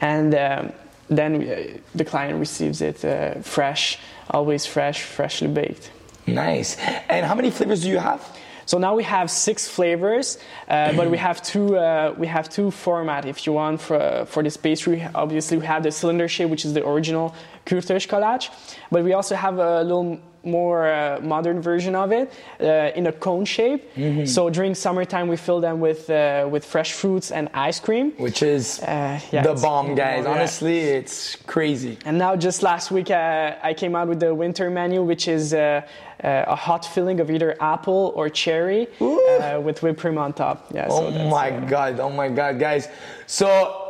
And 0.00 0.34
um, 0.34 0.72
then 1.08 1.38
we, 1.38 1.52
uh, 1.52 1.78
the 1.94 2.04
client 2.04 2.38
receives 2.38 2.80
it 2.80 3.04
uh, 3.04 3.40
fresh 3.40 3.98
always 4.30 4.66
fresh 4.66 5.02
freshly 5.02 5.48
baked. 5.48 5.90
Nice. 6.26 6.76
And 7.08 7.26
how 7.26 7.34
many 7.34 7.50
flavors 7.50 7.82
do 7.82 7.88
you 7.88 7.98
have? 7.98 8.22
So 8.64 8.78
now 8.78 8.94
we 8.94 9.02
have 9.02 9.30
six 9.30 9.68
flavors, 9.68 10.38
uh, 10.68 10.92
but 10.92 11.10
we 11.10 11.18
have 11.18 11.42
two 11.42 11.76
uh, 11.76 12.14
we 12.16 12.26
have 12.28 12.48
two 12.48 12.70
format. 12.70 13.26
If 13.26 13.44
you 13.44 13.52
want 13.52 13.80
for 13.80 14.24
for 14.26 14.42
this 14.42 14.56
pastry. 14.56 15.06
Obviously, 15.14 15.58
we 15.58 15.66
have 15.66 15.82
the 15.82 15.90
cylinder 15.90 16.28
shape, 16.28 16.48
which 16.48 16.64
is 16.64 16.72
the 16.72 16.86
original 16.86 17.34
Kurtös 17.66 18.50
but 18.90 19.04
we 19.04 19.12
also 19.12 19.34
have 19.34 19.58
a 19.58 19.82
little 19.82 20.20
more 20.44 20.88
uh, 20.88 21.20
modern 21.22 21.60
version 21.60 21.94
of 21.94 22.12
it 22.12 22.32
uh, 22.60 22.90
in 22.96 23.06
a 23.06 23.12
cone 23.12 23.44
shape. 23.44 23.94
Mm-hmm. 23.94 24.24
So 24.26 24.50
during 24.50 24.74
summertime, 24.74 25.28
we 25.28 25.36
fill 25.36 25.60
them 25.60 25.80
with 25.80 26.10
uh, 26.10 26.48
with 26.50 26.64
fresh 26.64 26.92
fruits 26.92 27.30
and 27.30 27.48
ice 27.54 27.80
cream, 27.80 28.12
which 28.18 28.42
is 28.42 28.80
uh, 28.80 29.20
yeah, 29.30 29.42
the 29.42 29.54
bomb, 29.54 29.94
guys. 29.94 30.24
Bomb, 30.24 30.34
Honestly, 30.34 30.80
yeah. 30.80 30.98
it's 30.98 31.36
crazy. 31.46 31.98
And 32.04 32.18
now, 32.18 32.36
just 32.36 32.62
last 32.62 32.90
week, 32.90 33.10
uh, 33.10 33.56
I 33.62 33.74
came 33.74 33.94
out 33.94 34.08
with 34.08 34.20
the 34.20 34.34
winter 34.34 34.70
menu, 34.70 35.02
which 35.02 35.28
is 35.28 35.54
uh, 35.54 35.82
a 36.22 36.56
hot 36.56 36.84
filling 36.84 37.20
of 37.20 37.30
either 37.30 37.56
apple 37.60 38.12
or 38.14 38.28
cherry 38.28 38.88
with 39.00 39.82
whipped 39.82 40.00
cream 40.00 40.18
on 40.18 40.32
top. 40.32 40.66
Yeah. 40.74 40.88
Oh 40.90 41.10
so 41.10 41.28
my 41.28 41.50
god! 41.50 42.00
Oh 42.00 42.10
my 42.10 42.28
god, 42.28 42.58
guys! 42.58 42.88
So. 43.26 43.81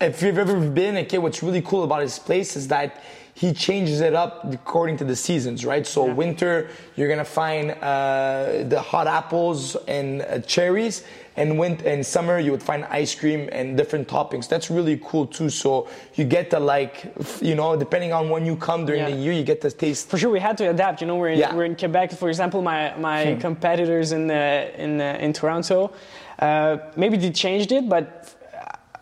If 0.00 0.22
you've 0.22 0.36
ever 0.36 0.60
been, 0.60 0.96
okay, 0.98 1.16
what's 1.16 1.42
really 1.42 1.62
cool 1.62 1.82
about 1.82 2.00
this 2.00 2.18
place 2.18 2.54
is 2.54 2.68
that 2.68 3.02
he 3.32 3.52
changes 3.52 4.00
it 4.00 4.14
up 4.14 4.50
according 4.52 4.96
to 4.98 5.04
the 5.04 5.16
seasons, 5.16 5.64
right? 5.64 5.86
So 5.86 6.06
yeah. 6.06 6.12
winter, 6.12 6.70
you're 6.96 7.08
gonna 7.08 7.24
find 7.24 7.70
uh, 7.70 8.64
the 8.64 8.80
hot 8.80 9.06
apples 9.06 9.74
and 9.88 10.22
uh, 10.22 10.40
cherries, 10.40 11.04
and 11.36 11.58
winter 11.58 11.86
and 11.86 12.04
summer, 12.04 12.38
you 12.38 12.50
would 12.50 12.62
find 12.62 12.84
ice 12.86 13.14
cream 13.14 13.48
and 13.52 13.76
different 13.76 14.08
toppings. 14.08 14.48
That's 14.48 14.70
really 14.70 15.00
cool 15.04 15.26
too. 15.26 15.50
So 15.50 15.88
you 16.14 16.24
get 16.24 16.50
to 16.50 16.58
like, 16.58 17.12
you 17.42 17.54
know, 17.54 17.76
depending 17.76 18.12
on 18.12 18.30
when 18.30 18.46
you 18.46 18.56
come 18.56 18.86
during 18.86 19.02
yeah. 19.02 19.10
the 19.10 19.16
year, 19.16 19.32
you 19.32 19.44
get 19.44 19.60
to 19.62 19.70
taste. 19.70 20.08
For 20.08 20.16
sure, 20.16 20.30
we 20.30 20.40
had 20.40 20.56
to 20.58 20.70
adapt. 20.70 21.02
You 21.02 21.06
know, 21.06 21.16
we're 21.16 21.30
in, 21.30 21.38
yeah. 21.38 21.54
we're 21.54 21.64
in 21.64 21.76
Quebec. 21.76 22.12
For 22.12 22.28
example, 22.28 22.62
my 22.62 22.94
my 22.96 23.34
hmm. 23.34 23.40
competitors 23.40 24.12
in 24.12 24.26
the, 24.26 24.72
in 24.82 24.96
the, 24.96 25.22
in 25.22 25.32
Toronto, 25.34 25.92
uh, 26.38 26.78
maybe 26.96 27.16
they 27.18 27.30
changed 27.30 27.72
it, 27.72 27.86
but 27.88 28.35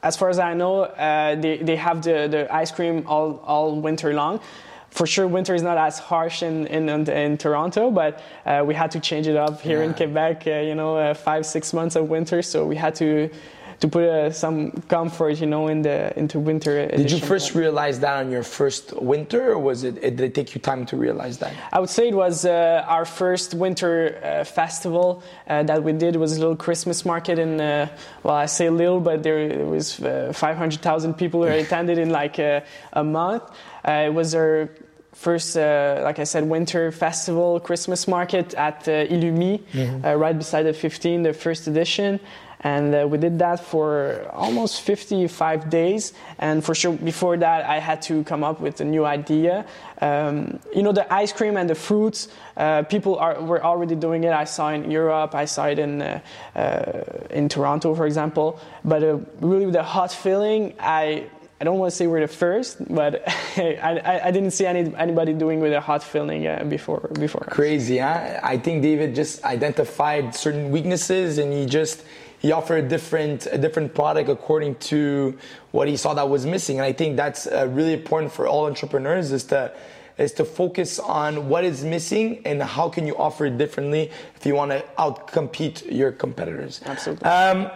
as 0.05 0.17
far 0.17 0.29
as 0.29 0.38
I 0.38 0.53
know, 0.53 0.83
uh, 0.83 1.35
they, 1.35 1.57
they 1.57 1.77
have 1.77 2.03
the, 2.03 2.29
the 2.31 2.55
ice 2.55 2.71
cream 2.71 3.05
all, 3.07 3.40
all 3.45 3.81
winter 3.81 4.12
long. 4.12 4.38
For 4.90 5.07
sure, 5.07 5.27
winter 5.27 5.55
is 5.55 5.62
not 5.62 5.79
as 5.79 5.99
harsh 5.99 6.43
in, 6.43 6.67
in, 6.69 6.88
in 7.09 7.38
Toronto, 7.38 7.90
but 7.90 8.21
uh, 8.47 8.62
we 8.64 8.75
had 8.75 8.90
to 8.93 9.01
change 9.01 9.27
it 9.27 9.35
up 9.35 9.61
here 9.61 9.79
yeah. 9.79 9.87
in 9.87 9.95
Quebec, 9.95 10.45
uh, 10.47 10.51
you 10.51 10.75
know, 10.77 10.97
uh, 10.97 11.14
five, 11.14 11.45
six 11.47 11.73
months 11.73 11.97
of 11.97 12.09
winter. 12.09 12.43
So 12.43 12.64
we 12.64 12.77
had 12.77 12.95
to 12.97 13.29
to 13.85 13.90
put 13.90 14.05
uh, 14.05 14.31
some 14.33 14.70
comfort, 14.88 15.40
you 15.40 15.47
know, 15.47 15.68
in 15.68 15.83
the 15.83 16.18
into 16.18 16.38
winter. 16.40 16.87
Did 16.87 17.11
you 17.11 17.20
first 17.20 17.55
realize 17.55 18.01
that 18.01 18.16
on 18.16 18.31
your 18.31 18.42
first 18.42 18.85
winter, 19.12 19.53
or 19.53 19.59
was 19.59 19.85
it, 19.85 19.97
it 20.03 20.16
did 20.16 20.27
it 20.29 20.35
take 20.35 20.55
you 20.55 20.61
time 20.61 20.87
to 20.87 20.97
realize 20.97 21.37
that? 21.38 21.53
I 21.70 21.81
would 21.81 21.90
say 21.90 22.09
it 22.09 22.14
was 22.14 22.47
uh, 22.47 22.85
our 22.88 23.05
first 23.05 23.53
winter 23.53 23.94
uh, 24.01 24.44
festival 24.44 25.23
uh, 25.47 25.62
that 25.64 25.83
we 25.83 25.92
did. 25.92 26.14
It 26.16 26.18
was 26.18 26.37
a 26.37 26.40
little 26.40 26.57
Christmas 26.57 27.05
market 27.05 27.38
in. 27.38 27.61
Uh, 27.61 27.88
well, 28.23 28.37
I 28.37 28.47
say 28.47 28.70
little, 28.70 29.01
but 29.01 29.23
there, 29.23 29.49
there 29.49 29.66
was 29.66 30.01
uh, 30.01 30.33
500,000 30.35 31.14
people 31.14 31.42
who 31.42 31.49
attended 31.64 31.99
in 31.99 32.11
like 32.11 32.38
a 32.38 32.64
month. 33.05 33.42
it 33.85 34.14
was 34.14 34.35
our 34.35 34.70
first, 35.12 35.57
uh, 35.57 36.01
like 36.03 36.18
I 36.18 36.25
said, 36.25 36.44
winter 36.49 36.90
festival 36.90 37.61
Christmas 37.61 38.09
market 38.09 38.55
at 38.55 38.88
uh, 38.88 39.07
Illumi, 39.07 39.61
mm-hmm. 39.61 40.05
uh, 40.05 40.14
right 40.14 40.37
beside 40.37 40.64
the 40.64 40.73
15, 40.73 41.23
the 41.23 41.33
first 41.33 41.66
edition 41.66 42.20
and 42.64 42.94
uh, 42.94 43.07
we 43.07 43.18
did 43.18 43.38
that 43.38 43.61
for 43.61 44.27
almost 44.33 44.81
55 44.81 45.68
days. 45.68 46.14
And 46.38 46.64
for 46.64 46.74
sure 46.74 46.94
before 46.94 47.37
that 47.37 47.66
i 47.66 47.79
had 47.79 48.00
to 48.03 48.24
come 48.24 48.42
up 48.42 48.59
with 48.61 48.81
a 48.81 48.85
new 48.85 49.05
idea. 49.05 49.66
Um, 50.00 50.59
you 50.74 50.83
know 50.83 50.92
the 50.92 51.07
ice 51.12 51.33
cream 51.33 51.57
and 51.57 51.68
the 51.68 51.74
fruits 51.74 52.29
uh, 52.57 52.83
people 52.83 53.16
are, 53.18 53.40
were 53.42 53.62
already 53.62 53.94
doing 53.94 54.24
it. 54.24 54.33
I 54.33 54.44
saw 54.44 54.70
in 54.70 54.90
europe. 54.90 55.35
I 55.35 55.44
saw 55.44 55.66
it 55.66 55.79
in, 55.79 56.03
uh, 56.03 56.20
uh 56.57 57.03
in 57.31 57.48
toronto 57.48 57.94
for 57.94 58.07
example. 58.07 58.59
But 58.85 59.03
uh, 59.03 59.18
really 59.40 59.66
with 59.66 59.74
the 59.74 59.83
hot 59.83 60.11
filling 60.12 60.74
i 60.81 61.27
I 61.61 61.64
don't 61.64 61.79
want 61.79 61.92
to 61.92 61.96
say 61.96 62.07
we're 62.09 62.20
the 62.20 62.29
first, 62.29 62.77
but 62.92 63.22
I, 63.57 64.20
I, 64.24 64.31
didn't 64.33 64.50
see 64.50 64.66
any, 64.66 64.94
anybody 64.96 65.33
doing 65.33 65.61
with 65.61 65.72
a 65.72 65.81
hot 65.81 66.03
filling 66.03 66.46
uh, 66.46 66.64
before 66.64 67.09
before. 67.14 67.46
Crazy, 67.48 67.98
huh? 67.98 68.40
I 68.42 68.59
think 68.59 68.83
David 68.83 69.14
just 69.14 69.42
identified 69.44 70.35
certain 70.35 70.72
weaknesses, 70.72 71.38
and 71.38 71.53
he 71.53 71.64
just 71.64 72.03
he 72.44 72.52
offered 72.52 72.85
a 72.85 72.87
different 72.87 73.46
a 73.46 73.57
different 73.57 73.94
product 73.94 74.28
according 74.28 74.74
to 74.74 75.35
what 75.70 75.88
he 75.88 75.96
saw 75.96 76.12
that 76.12 76.28
was 76.28 76.44
missing. 76.44 76.76
And 76.76 76.85
I 76.85 76.92
think 76.92 77.16
that's 77.16 77.46
uh, 77.46 77.66
really 77.70 77.94
important 77.94 78.33
for 78.33 78.46
all 78.46 78.66
entrepreneurs 78.66 79.33
is 79.33 79.44
to 79.44 79.72
is 80.18 80.33
to 80.33 80.44
focus 80.44 80.98
on 80.98 81.48
what 81.48 81.64
is 81.64 81.85
missing 81.85 82.42
and 82.44 82.62
how 82.62 82.90
can 82.90 83.07
you 83.07 83.16
offer 83.16 83.46
it 83.46 83.57
differently 83.57 84.11
if 84.37 84.44
you 84.44 84.54
want 84.54 84.72
to 84.72 84.85
outcompete 84.98 85.90
your 85.90 86.12
competitors. 86.12 86.83
Absolutely. 86.85 87.24
Um, 87.24 87.70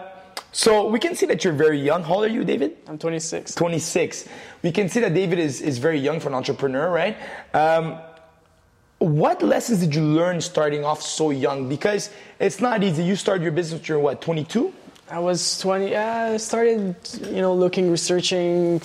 so 0.52 0.86
we 0.86 0.98
can 0.98 1.14
see 1.14 1.24
that 1.26 1.44
you're 1.44 1.54
very 1.66 1.80
young. 1.80 2.02
How 2.02 2.16
old 2.16 2.24
are 2.24 2.28
you, 2.28 2.44
David? 2.44 2.76
I'm 2.88 2.98
26. 2.98 3.54
26. 3.54 4.28
We 4.62 4.70
can 4.70 4.90
see 4.90 5.00
that 5.00 5.14
David 5.14 5.38
is, 5.38 5.62
is 5.62 5.78
very 5.78 5.98
young 5.98 6.20
for 6.20 6.28
an 6.28 6.34
entrepreneur, 6.34 6.90
right? 6.90 7.16
Um, 7.54 7.98
what 8.98 9.42
lessons 9.42 9.80
did 9.80 9.94
you 9.94 10.02
learn 10.02 10.40
starting 10.40 10.84
off 10.84 11.02
so 11.02 11.30
young? 11.30 11.68
Because 11.68 12.10
it's 12.40 12.60
not 12.60 12.82
easy. 12.82 13.04
You 13.04 13.16
started 13.16 13.42
your 13.42 13.52
business 13.52 13.80
when 13.80 13.86
you're 13.86 13.98
what, 14.00 14.20
22? 14.20 14.72
I 15.10 15.20
was 15.20 15.58
20. 15.60 15.96
I 15.96 16.36
started, 16.36 16.96
you 17.22 17.40
know, 17.40 17.54
looking, 17.54 17.90
researching. 17.90 18.82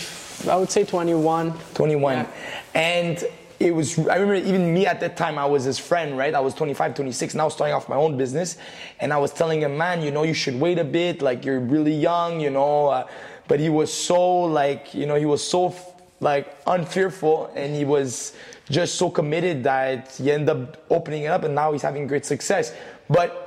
I 0.50 0.56
would 0.56 0.70
say 0.72 0.86
21. 0.86 1.54
21, 1.74 2.18
yeah. 2.18 2.28
and 2.74 3.24
it 3.60 3.76
was. 3.76 4.00
I 4.00 4.16
remember 4.16 4.36
even 4.36 4.74
me 4.74 4.86
at 4.86 5.00
that 5.02 5.18
time. 5.18 5.38
I 5.38 5.46
was 5.46 5.66
his 5.66 5.80
friend, 5.80 6.18
right? 6.18 6.34
I 6.34 6.40
was 6.40 6.54
25, 6.54 6.96
26. 6.96 7.36
Now 7.36 7.50
starting 7.50 7.74
off 7.74 7.90
my 7.90 7.96
own 7.96 8.18
business, 8.18 8.58
and 9.02 9.12
I 9.12 9.18
was 9.18 9.34
telling 9.34 9.62
him, 9.62 9.78
man, 9.78 10.02
you 10.02 10.12
know, 10.12 10.24
you 10.24 10.34
should 10.34 10.58
wait 10.60 10.80
a 10.80 10.84
bit. 10.84 11.22
Like 11.22 11.44
you're 11.44 11.60
really 11.60 11.94
young, 11.94 12.40
you 12.40 12.52
know. 12.52 12.88
Uh, 12.88 13.08
but 13.48 13.60
he 13.60 13.70
was 13.70 13.94
so 13.94 14.44
like, 14.44 14.94
you 14.94 15.06
know, 15.06 15.16
he 15.16 15.26
was 15.26 15.46
so 15.46 15.76
like 16.22 16.56
unfearful, 16.68 17.52
and 17.56 17.76
he 17.76 17.84
was 17.84 18.34
just 18.70 18.96
so 18.96 19.10
committed 19.10 19.64
that 19.64 20.16
he 20.18 20.32
ended 20.32 20.50
up 20.50 20.86
opening 20.90 21.24
it 21.24 21.28
up 21.28 21.44
and 21.44 21.54
now 21.54 21.72
he's 21.72 21.82
having 21.82 22.08
great 22.08 22.26
success. 22.26 22.74
But 23.10 23.44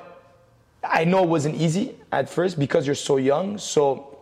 I 0.84 1.04
know 1.04 1.22
it 1.24 1.28
wasn't 1.28 1.56
easy 1.56 1.94
at 2.12 2.28
first 2.28 2.58
because 2.58 2.86
you're 2.86 2.94
so 2.94 3.16
young. 3.16 3.58
So 3.58 4.18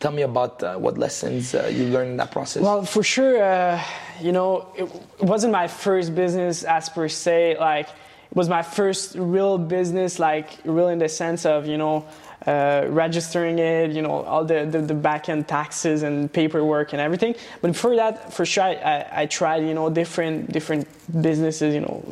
tell 0.00 0.12
me 0.12 0.22
about 0.22 0.62
uh, 0.62 0.76
what 0.76 0.98
lessons 0.98 1.54
uh, 1.54 1.70
you 1.72 1.86
learned 1.86 2.10
in 2.10 2.16
that 2.18 2.30
process. 2.30 2.62
Well, 2.62 2.84
for 2.84 3.02
sure, 3.02 3.42
uh, 3.42 3.82
you 4.20 4.32
know, 4.32 4.68
it, 4.76 4.84
it, 4.84 5.24
wasn't 5.24 5.52
my 5.52 5.68
first 5.68 6.14
business 6.14 6.64
as 6.64 6.88
per 6.88 7.08
se. 7.08 7.56
Like, 7.58 7.88
it 7.88 8.36
was 8.36 8.48
my 8.48 8.62
first 8.62 9.14
real 9.16 9.58
business, 9.58 10.18
like 10.18 10.50
real 10.64 10.88
in 10.88 10.98
the 10.98 11.08
sense 11.08 11.44
of 11.44 11.66
you 11.66 11.76
know 11.76 12.06
uh, 12.46 12.86
registering 12.88 13.58
it, 13.58 13.92
you 13.92 14.02
know, 14.02 14.24
all 14.24 14.44
the, 14.44 14.66
the, 14.66 14.80
the 14.80 14.94
back 14.94 15.28
end 15.28 15.46
taxes 15.46 16.02
and 16.02 16.32
paperwork 16.32 16.92
and 16.92 17.00
everything. 17.00 17.34
But 17.60 17.68
before 17.68 17.94
that, 17.96 18.32
for 18.32 18.44
sure, 18.44 18.64
I, 18.64 18.74
I, 18.74 19.22
I 19.22 19.26
tried, 19.26 19.64
you 19.64 19.74
know, 19.74 19.88
different 19.90 20.52
different 20.52 20.88
businesses, 21.22 21.74
you 21.74 21.80
know, 21.80 22.04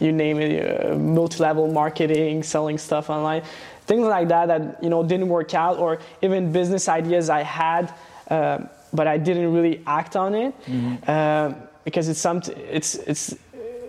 you 0.00 0.12
name 0.12 0.40
it, 0.40 0.52
uh, 0.62 0.94
multi-level 0.96 1.72
marketing, 1.72 2.42
selling 2.42 2.78
stuff 2.78 3.10
online, 3.10 3.42
things 3.86 4.06
like 4.06 4.28
that 4.28 4.46
that 4.46 4.82
you 4.82 4.90
know 4.90 5.02
didn't 5.02 5.28
work 5.28 5.54
out, 5.54 5.78
or 5.78 5.98
even 6.22 6.52
business 6.52 6.88
ideas 6.88 7.28
I 7.28 7.42
had, 7.42 7.92
uh, 8.30 8.58
but 8.92 9.06
I 9.06 9.18
didn't 9.18 9.52
really 9.52 9.82
act 9.86 10.16
on 10.16 10.34
it 10.34 10.54
mm-hmm. 10.66 11.64
because 11.84 12.08
it's 12.08 12.20
something, 12.20 12.56
it's 12.70 12.94
it's 12.94 13.34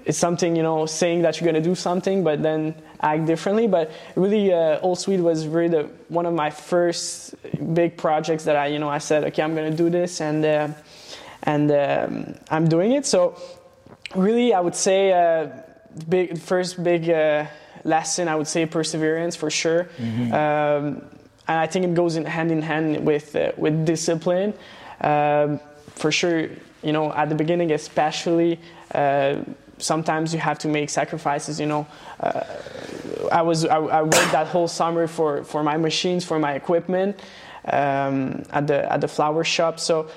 it's 0.05 0.17
something 0.17 0.55
you 0.55 0.63
know 0.63 0.85
saying 0.85 1.21
that 1.21 1.39
you're 1.39 1.49
going 1.49 1.61
to 1.61 1.69
do 1.69 1.75
something 1.75 2.23
but 2.23 2.41
then 2.41 2.75
act 3.01 3.25
differently. 3.25 3.67
But 3.67 3.91
really 4.15 4.53
uh, 4.53 4.77
All 4.77 4.95
Sweet 4.95 5.19
was 5.19 5.47
really 5.47 5.69
the, 5.69 5.83
one 6.09 6.25
of 6.25 6.33
my 6.33 6.49
first 6.49 7.35
big 7.73 7.97
projects 7.97 8.43
that 8.45 8.55
i 8.55 8.67
you 8.67 8.79
know 8.79 8.89
i 8.89 8.97
said 8.97 9.23
okay 9.23 9.41
i'm 9.41 9.55
going 9.55 9.71
to 9.71 9.77
do 9.77 9.89
this 9.89 10.21
and 10.21 10.45
uh, 10.45 10.67
and 11.43 11.71
um, 11.71 12.35
i'm 12.49 12.67
doing 12.67 12.93
it. 12.93 13.05
So 13.05 13.39
really 14.15 14.53
i 14.53 14.59
would 14.59 14.75
say 14.75 15.11
uh, 15.11 15.49
big 16.09 16.37
first 16.39 16.83
big 16.83 17.09
uh, 17.09 17.45
lesson 17.83 18.27
i 18.27 18.35
would 18.35 18.47
say 18.47 18.65
perseverance 18.65 19.35
for 19.35 19.49
sure. 19.49 19.85
Mm-hmm. 19.97 20.33
um, 20.33 21.09
and 21.47 21.59
i 21.59 21.67
think 21.67 21.85
it 21.85 21.93
goes 21.93 22.15
in 22.15 22.25
hand 22.25 22.51
in 22.51 22.61
hand 22.61 23.05
with 23.05 23.35
uh, 23.35 23.51
with 23.57 23.85
discipline. 23.85 24.53
Um, 25.01 25.59
for 25.95 26.11
sure 26.11 26.49
you 26.81 26.91
know 26.91 27.11
at 27.13 27.29
the 27.29 27.35
beginning 27.35 27.71
especially 27.71 28.59
uh, 28.95 29.41
sometimes 29.83 30.33
you 30.33 30.39
have 30.39 30.57
to 30.59 30.67
make 30.67 30.89
sacrifices. 30.89 31.59
You 31.59 31.67
know, 31.67 31.87
uh, 32.19 32.41
I 33.31 33.41
was 33.41 33.65
I, 33.65 33.77
I, 33.77 34.01
worked 34.01 34.31
that 34.31 34.47
whole 34.47 34.67
summer 34.67 35.07
for, 35.07 35.43
for 35.43 35.63
my 35.63 35.77
machines, 35.77 36.25
for 36.25 36.39
my 36.39 36.53
equipment 36.53 37.19
um, 37.65 38.43
at 38.51 38.67
the 38.67 38.91
at 38.91 39.01
the 39.01 39.07
flower 39.07 39.43
shop. 39.43 39.79
So 39.79 40.09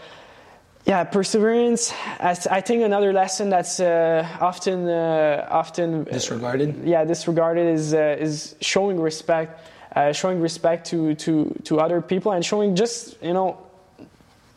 yeah, 0.84 1.02
perseverance. 1.02 1.92
I 2.20 2.60
think 2.60 2.84
another 2.84 3.12
lesson 3.12 3.50
that's 3.50 3.80
uh, 3.80 4.26
often 4.40 4.88
uh, 4.88 5.46
often 5.50 6.04
disregarded. 6.04 6.84
Yeah, 6.84 7.04
disregarded 7.04 7.66
is 7.74 7.92
uh, 7.92 8.16
is 8.20 8.54
showing 8.60 9.00
respect, 9.00 9.60
uh, 9.96 10.12
showing 10.12 10.40
respect 10.40 10.86
to 10.88 11.14
to 11.16 11.52
to 11.64 11.80
other 11.80 12.00
people, 12.00 12.32
and 12.32 12.44
showing 12.44 12.76
just 12.76 13.20
you 13.20 13.32
know 13.32 13.58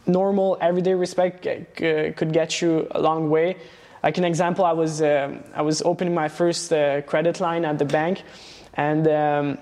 normal 0.06 0.58
everyday 0.62 0.94
respect 0.94 1.44
could 1.76 2.34
get 2.34 2.62
you 2.62 2.88
a 2.92 3.00
long 3.00 3.30
way 3.30 3.56
like 4.04 4.18
an 4.18 4.26
example, 4.26 4.66
I 4.66 4.74
was 4.74 5.02
uh, 5.02 5.38
I 5.54 5.62
was 5.62 5.82
opening 5.82 6.14
my 6.14 6.30
first 6.30 6.72
uh, 6.72 7.02
credit 7.02 7.40
line 7.40 7.66
at 7.66 7.78
the 7.80 7.86
bank, 7.86 8.24
and. 8.74 9.08
Um, 9.08 9.58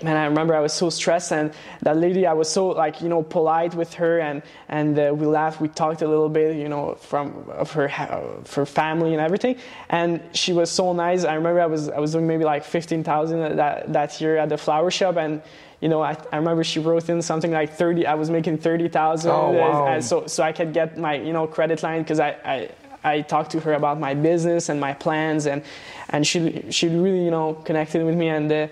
and 0.00 0.16
I 0.16 0.24
remember 0.24 0.54
I 0.54 0.60
was 0.60 0.72
so 0.72 0.88
stressed, 0.88 1.32
and 1.32 1.52
that 1.82 1.96
lady, 1.96 2.26
I 2.26 2.32
was 2.32 2.48
so 2.48 2.68
like 2.68 3.02
you 3.02 3.08
know 3.08 3.22
polite 3.22 3.74
with 3.74 3.94
her, 3.94 4.20
and 4.20 4.42
and 4.68 4.98
uh, 4.98 5.12
we 5.14 5.26
laughed, 5.26 5.60
we 5.60 5.68
talked 5.68 6.02
a 6.02 6.08
little 6.08 6.28
bit, 6.28 6.56
you 6.56 6.68
know, 6.68 6.94
from 6.94 7.44
of 7.50 7.72
her 7.72 7.90
of 8.08 8.52
her 8.54 8.66
family 8.66 9.12
and 9.12 9.20
everything, 9.20 9.56
and 9.88 10.22
she 10.32 10.52
was 10.52 10.70
so 10.70 10.92
nice. 10.92 11.24
I 11.24 11.34
remember 11.34 11.60
I 11.60 11.66
was 11.66 11.88
I 11.88 11.98
was 11.98 12.12
doing 12.12 12.26
maybe 12.26 12.44
like 12.44 12.64
fifteen 12.64 13.02
thousand 13.02 13.56
that 13.56 13.92
that 13.92 14.20
year 14.20 14.36
at 14.36 14.48
the 14.48 14.56
flower 14.56 14.90
shop, 14.90 15.16
and 15.16 15.42
you 15.80 15.88
know 15.88 16.00
I, 16.00 16.16
I 16.32 16.36
remember 16.36 16.62
she 16.62 16.78
wrote 16.78 17.08
in 17.08 17.20
something 17.20 17.50
like 17.50 17.74
thirty. 17.74 18.06
I 18.06 18.14
was 18.14 18.30
making 18.30 18.58
thirty 18.58 18.88
thousand, 18.88 19.32
oh, 19.32 19.50
wow. 19.50 20.00
so 20.00 20.26
so 20.28 20.42
I 20.44 20.52
could 20.52 20.72
get 20.72 20.98
my 20.98 21.14
you 21.14 21.32
know 21.32 21.46
credit 21.46 21.82
line 21.82 22.02
because 22.02 22.20
I, 22.20 22.36
I 22.44 22.70
I 23.02 23.22
talked 23.22 23.50
to 23.52 23.60
her 23.60 23.72
about 23.72 23.98
my 23.98 24.14
business 24.14 24.68
and 24.68 24.80
my 24.80 24.92
plans, 24.92 25.46
and 25.46 25.62
and 26.10 26.26
she 26.26 26.64
she 26.70 26.88
really 26.88 27.24
you 27.24 27.30
know 27.30 27.54
connected 27.54 28.04
with 28.04 28.16
me, 28.16 28.28
and 28.28 28.50
uh, 28.52 28.68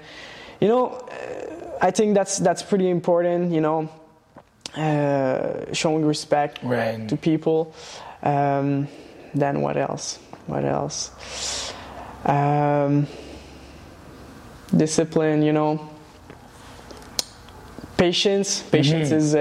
you 0.61 0.69
know 0.69 0.89
uh, 0.89 1.49
I 1.81 1.91
think 1.91 2.15
that's 2.15 2.39
that's 2.39 2.63
pretty 2.63 2.91
important, 2.91 3.53
you 3.53 3.61
know, 3.61 3.89
uh, 4.77 5.73
showing 5.73 6.05
respect 6.05 6.61
right. 6.63 7.09
to 7.09 7.17
people. 7.17 7.75
Um, 8.23 8.89
then 9.35 9.61
what 9.61 9.77
else? 9.77 10.19
What 10.47 10.65
else? 10.65 11.73
Um, 12.25 13.07
discipline, 14.75 15.43
you 15.43 15.53
know. 15.53 15.91
Patience. 17.97 18.63
Patience 18.63 19.09
mm-hmm. 19.09 19.19
is 19.19 19.35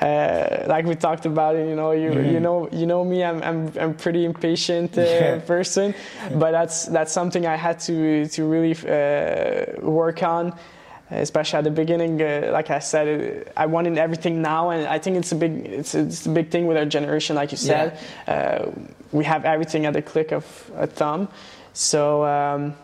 uh, 0.00 0.64
like 0.66 0.86
we 0.86 0.94
talked 0.94 1.26
about 1.26 1.56
it, 1.56 1.68
you 1.68 1.76
know, 1.76 1.92
you 1.92 2.10
mm-hmm. 2.10 2.30
you 2.30 2.40
know 2.40 2.68
you 2.72 2.86
know 2.86 3.04
me, 3.04 3.22
I'm 3.22 3.42
I'm 3.42 3.72
I'm 3.78 3.94
pretty 3.94 4.24
impatient 4.24 4.96
uh, 4.96 5.02
yeah. 5.02 5.38
person, 5.46 5.94
but 6.34 6.52
that's 6.52 6.86
that's 6.86 7.12
something 7.12 7.46
I 7.46 7.56
had 7.56 7.80
to 7.80 8.26
to 8.26 8.44
really 8.44 8.72
uh, 8.72 9.80
work 9.86 10.22
on, 10.22 10.58
especially 11.10 11.58
at 11.58 11.64
the 11.64 11.70
beginning. 11.70 12.20
Uh, 12.22 12.50
like 12.50 12.70
I 12.70 12.78
said, 12.78 13.52
I 13.56 13.66
wanted 13.66 13.98
everything 13.98 14.40
now, 14.40 14.70
and 14.70 14.86
I 14.86 14.98
think 14.98 15.18
it's 15.18 15.32
a 15.32 15.36
big 15.36 15.66
it's 15.66 15.94
it's 15.94 16.24
a 16.24 16.30
big 16.30 16.50
thing 16.50 16.66
with 16.66 16.78
our 16.78 16.86
generation, 16.86 17.36
like 17.36 17.52
you 17.52 17.58
said. 17.58 17.98
Yeah. 18.26 18.34
Uh, 18.34 18.70
we 19.12 19.24
have 19.24 19.44
everything 19.44 19.84
at 19.84 19.92
the 19.92 20.02
click 20.02 20.32
of 20.32 20.44
a 20.76 20.86
thumb, 20.86 21.28
so. 21.72 22.24
Um, 22.24 22.74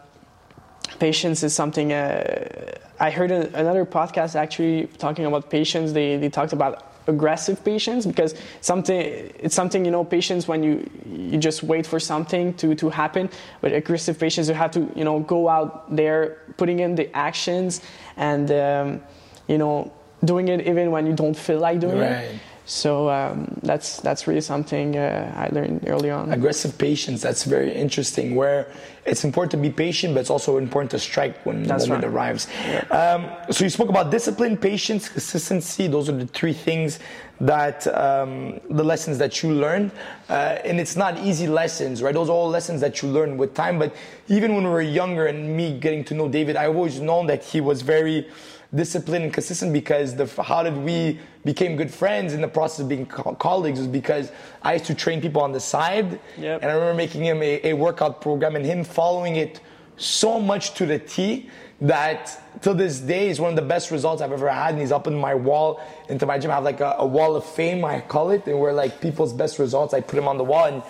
patience 0.98 1.42
is 1.42 1.52
something 1.52 1.92
uh, 1.92 2.72
I 2.98 3.10
heard 3.10 3.30
a, 3.30 3.54
another 3.58 3.84
podcast 3.84 4.34
actually 4.34 4.86
talking 4.98 5.26
about 5.26 5.50
patience. 5.50 5.92
They, 5.92 6.16
they 6.16 6.30
talked 6.30 6.52
about 6.52 6.95
aggressive 7.06 7.64
patience 7.64 8.06
because 8.06 8.34
something 8.60 9.00
it's 9.38 9.54
something 9.54 9.84
you 9.84 9.90
know 9.90 10.04
patients 10.04 10.48
when 10.48 10.62
you 10.62 10.88
you 11.06 11.38
just 11.38 11.62
wait 11.62 11.86
for 11.86 12.00
something 12.00 12.52
to 12.54 12.74
to 12.74 12.88
happen 12.88 13.30
but 13.60 13.72
aggressive 13.72 14.18
patients 14.18 14.48
you 14.48 14.54
have 14.54 14.70
to 14.70 14.90
you 14.94 15.04
know 15.04 15.20
go 15.20 15.48
out 15.48 15.94
there 15.94 16.38
putting 16.56 16.80
in 16.80 16.94
the 16.94 17.14
actions 17.16 17.80
and 18.16 18.50
um, 18.50 19.02
you 19.46 19.58
know 19.58 19.92
doing 20.24 20.48
it 20.48 20.66
even 20.66 20.90
when 20.90 21.06
you 21.06 21.12
don't 21.12 21.36
feel 21.36 21.60
like 21.60 21.78
doing 21.80 21.98
right. 21.98 22.10
it 22.10 22.40
so 22.66 23.08
um, 23.08 23.46
that's 23.62 24.00
that's 24.00 24.26
really 24.26 24.40
something 24.40 24.96
uh, 24.96 25.32
I 25.36 25.54
learned 25.54 25.84
early 25.86 26.10
on. 26.10 26.32
Aggressive 26.32 26.76
patience. 26.76 27.22
That's 27.22 27.44
very 27.44 27.72
interesting. 27.72 28.34
Where 28.34 28.66
it's 29.04 29.22
important 29.22 29.52
to 29.52 29.56
be 29.56 29.70
patient, 29.70 30.14
but 30.14 30.20
it's 30.20 30.30
also 30.30 30.58
important 30.58 30.90
to 30.90 30.98
strike 30.98 31.46
when 31.46 31.62
that's 31.62 31.84
the 31.84 31.90
moment 31.90 32.12
right. 32.12 32.12
arrives. 32.12 32.48
Um, 32.90 33.30
so 33.52 33.62
you 33.62 33.70
spoke 33.70 33.88
about 33.88 34.10
discipline, 34.10 34.56
patience, 34.56 35.08
consistency. 35.08 35.86
Those 35.86 36.08
are 36.08 36.16
the 36.16 36.26
three 36.26 36.52
things 36.52 36.98
that 37.40 37.86
um, 37.86 38.58
the 38.68 38.82
lessons 38.82 39.18
that 39.18 39.44
you 39.44 39.52
learned, 39.52 39.92
uh, 40.28 40.58
and 40.64 40.80
it's 40.80 40.96
not 40.96 41.20
easy 41.20 41.46
lessons, 41.46 42.02
right? 42.02 42.14
Those 42.14 42.28
are 42.28 42.32
all 42.32 42.48
lessons 42.48 42.80
that 42.80 43.00
you 43.00 43.08
learn 43.08 43.36
with 43.36 43.54
time. 43.54 43.78
But 43.78 43.94
even 44.26 44.56
when 44.56 44.64
we 44.64 44.70
were 44.70 44.82
younger, 44.82 45.26
and 45.26 45.56
me 45.56 45.78
getting 45.78 46.02
to 46.04 46.14
know 46.14 46.28
David, 46.28 46.56
I've 46.56 46.74
always 46.74 46.98
known 46.98 47.28
that 47.28 47.44
he 47.44 47.60
was 47.60 47.82
very 47.82 48.26
disciplined 48.74 49.24
and 49.24 49.32
consistent 49.32 49.72
because 49.72 50.14
the 50.16 50.26
how 50.42 50.62
did 50.62 50.76
we 50.76 51.18
became 51.44 51.76
good 51.76 51.90
friends 51.90 52.34
in 52.34 52.40
the 52.40 52.48
process 52.48 52.80
of 52.80 52.88
being 52.88 53.06
co- 53.06 53.34
colleagues 53.34 53.78
was 53.78 53.88
because 53.88 54.32
I 54.62 54.74
used 54.74 54.86
to 54.86 54.94
train 54.94 55.20
people 55.20 55.40
on 55.42 55.52
the 55.52 55.60
side 55.60 56.18
yep. 56.36 56.62
and 56.62 56.70
I 56.70 56.74
remember 56.74 56.94
making 56.94 57.24
him 57.24 57.42
a, 57.42 57.70
a 57.70 57.72
workout 57.74 58.20
program 58.20 58.56
and 58.56 58.64
him 58.64 58.82
following 58.82 59.36
it 59.36 59.60
so 59.96 60.40
much 60.40 60.74
to 60.74 60.86
the 60.86 60.98
T 60.98 61.48
that 61.80 62.42
till 62.62 62.74
this 62.74 63.00
day 63.00 63.28
is 63.28 63.38
one 63.38 63.50
of 63.50 63.56
the 63.56 63.62
best 63.62 63.90
results 63.90 64.22
I've 64.22 64.32
ever 64.32 64.48
had. 64.48 64.70
And 64.70 64.80
he's 64.80 64.92
up 64.92 65.06
in 65.06 65.14
my 65.14 65.34
wall 65.34 65.80
into 66.08 66.26
my 66.26 66.38
gym. 66.38 66.50
I 66.50 66.54
have 66.54 66.64
like 66.64 66.80
a, 66.80 66.96
a, 66.98 67.06
wall 67.06 67.36
of 67.36 67.44
fame, 67.44 67.84
I 67.84 68.00
call 68.00 68.30
it, 68.30 68.46
and 68.46 68.58
where 68.58 68.72
like 68.72 69.00
people's 69.00 69.32
best 69.32 69.58
results, 69.58 69.92
I 69.92 70.00
put 70.00 70.18
him 70.18 70.28
on 70.28 70.38
the 70.38 70.44
wall. 70.44 70.64
And 70.66 70.82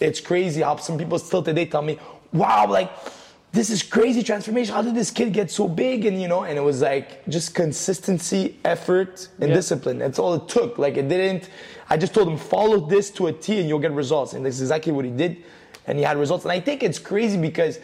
it's 0.00 0.20
crazy 0.20 0.62
how 0.62 0.76
some 0.76 0.98
people 0.98 1.18
still 1.18 1.42
today 1.42 1.66
tell 1.66 1.82
me, 1.82 1.98
wow, 2.32 2.66
like 2.68 2.90
this 3.52 3.68
is 3.68 3.82
crazy 3.82 4.22
transformation. 4.22 4.74
How 4.74 4.80
did 4.80 4.94
this 4.94 5.10
kid 5.10 5.34
get 5.34 5.50
so 5.50 5.68
big? 5.68 6.06
And 6.06 6.20
you 6.20 6.26
know, 6.26 6.44
and 6.44 6.58
it 6.58 6.62
was 6.62 6.80
like 6.80 7.26
just 7.28 7.54
consistency, 7.54 8.58
effort, 8.64 9.28
and 9.40 9.50
yeah. 9.50 9.54
discipline. 9.54 9.98
That's 9.98 10.18
all 10.18 10.34
it 10.34 10.48
took. 10.48 10.78
Like 10.78 10.96
it 10.96 11.08
didn't. 11.08 11.50
I 11.90 11.98
just 11.98 12.14
told 12.14 12.28
him 12.28 12.38
follow 12.38 12.80
this 12.80 13.10
to 13.10 13.26
a 13.26 13.32
T, 13.32 13.60
and 13.60 13.68
you'll 13.68 13.78
get 13.78 13.92
results. 13.92 14.32
And 14.32 14.46
that's 14.46 14.60
exactly 14.60 14.90
what 14.90 15.04
he 15.04 15.10
did, 15.10 15.44
and 15.86 15.98
he 15.98 16.04
had 16.04 16.16
results. 16.16 16.46
And 16.46 16.52
I 16.52 16.60
think 16.60 16.82
it's 16.82 16.98
crazy 16.98 17.36
because, 17.36 17.78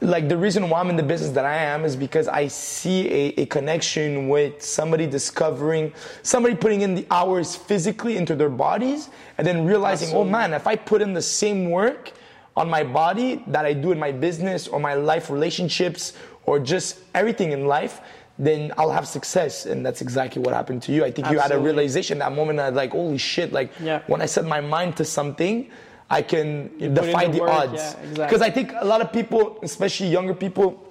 like, 0.00 0.28
the 0.28 0.36
reason 0.36 0.70
why 0.70 0.78
I'm 0.78 0.88
in 0.88 0.94
the 0.94 1.02
business 1.02 1.32
that 1.32 1.44
I 1.44 1.56
am 1.56 1.84
is 1.84 1.96
because 1.96 2.28
I 2.28 2.46
see 2.46 3.08
a, 3.08 3.40
a 3.40 3.46
connection 3.46 4.28
with 4.28 4.62
somebody 4.62 5.08
discovering, 5.08 5.92
somebody 6.22 6.54
putting 6.54 6.82
in 6.82 6.94
the 6.94 7.04
hours 7.10 7.56
physically 7.56 8.16
into 8.16 8.36
their 8.36 8.50
bodies, 8.50 9.08
and 9.38 9.44
then 9.44 9.64
realizing, 9.64 10.14
oh 10.14 10.22
man, 10.22 10.54
if 10.54 10.68
I 10.68 10.76
put 10.76 11.02
in 11.02 11.12
the 11.12 11.22
same 11.22 11.70
work 11.70 12.12
on 12.58 12.68
my 12.68 12.82
body 12.82 13.42
that 13.46 13.64
I 13.64 13.72
do 13.72 13.92
in 13.92 13.98
my 14.00 14.10
business 14.10 14.66
or 14.66 14.80
my 14.80 14.94
life 14.94 15.30
relationships 15.30 16.14
or 16.44 16.58
just 16.58 16.98
everything 17.14 17.52
in 17.52 17.66
life, 17.66 18.00
then 18.36 18.72
I'll 18.76 18.90
have 18.90 19.06
success. 19.06 19.64
And 19.64 19.86
that's 19.86 20.02
exactly 20.02 20.42
what 20.42 20.52
happened 20.54 20.82
to 20.82 20.92
you. 20.92 21.04
I 21.04 21.10
think 21.12 21.28
Absolutely. 21.28 21.34
you 21.36 21.40
had 21.40 21.52
a 21.52 21.60
realization 21.60 22.18
that 22.18 22.32
moment 22.32 22.56
that 22.58 22.74
like, 22.74 22.90
holy 22.90 23.16
shit, 23.16 23.52
like 23.52 23.70
yeah. 23.80 24.02
when 24.08 24.20
I 24.20 24.26
set 24.26 24.44
my 24.44 24.60
mind 24.60 24.96
to 24.96 25.04
something, 25.04 25.70
I 26.10 26.20
can 26.22 26.70
you 26.78 26.88
defy 26.88 27.26
the, 27.26 27.38
the 27.38 27.44
odds. 27.44 27.94
Because 27.94 28.18
yeah, 28.18 28.24
exactly. 28.24 28.46
I 28.46 28.50
think 28.50 28.72
a 28.80 28.84
lot 28.84 29.02
of 29.02 29.12
people, 29.12 29.60
especially 29.62 30.08
younger 30.08 30.34
people, 30.34 30.84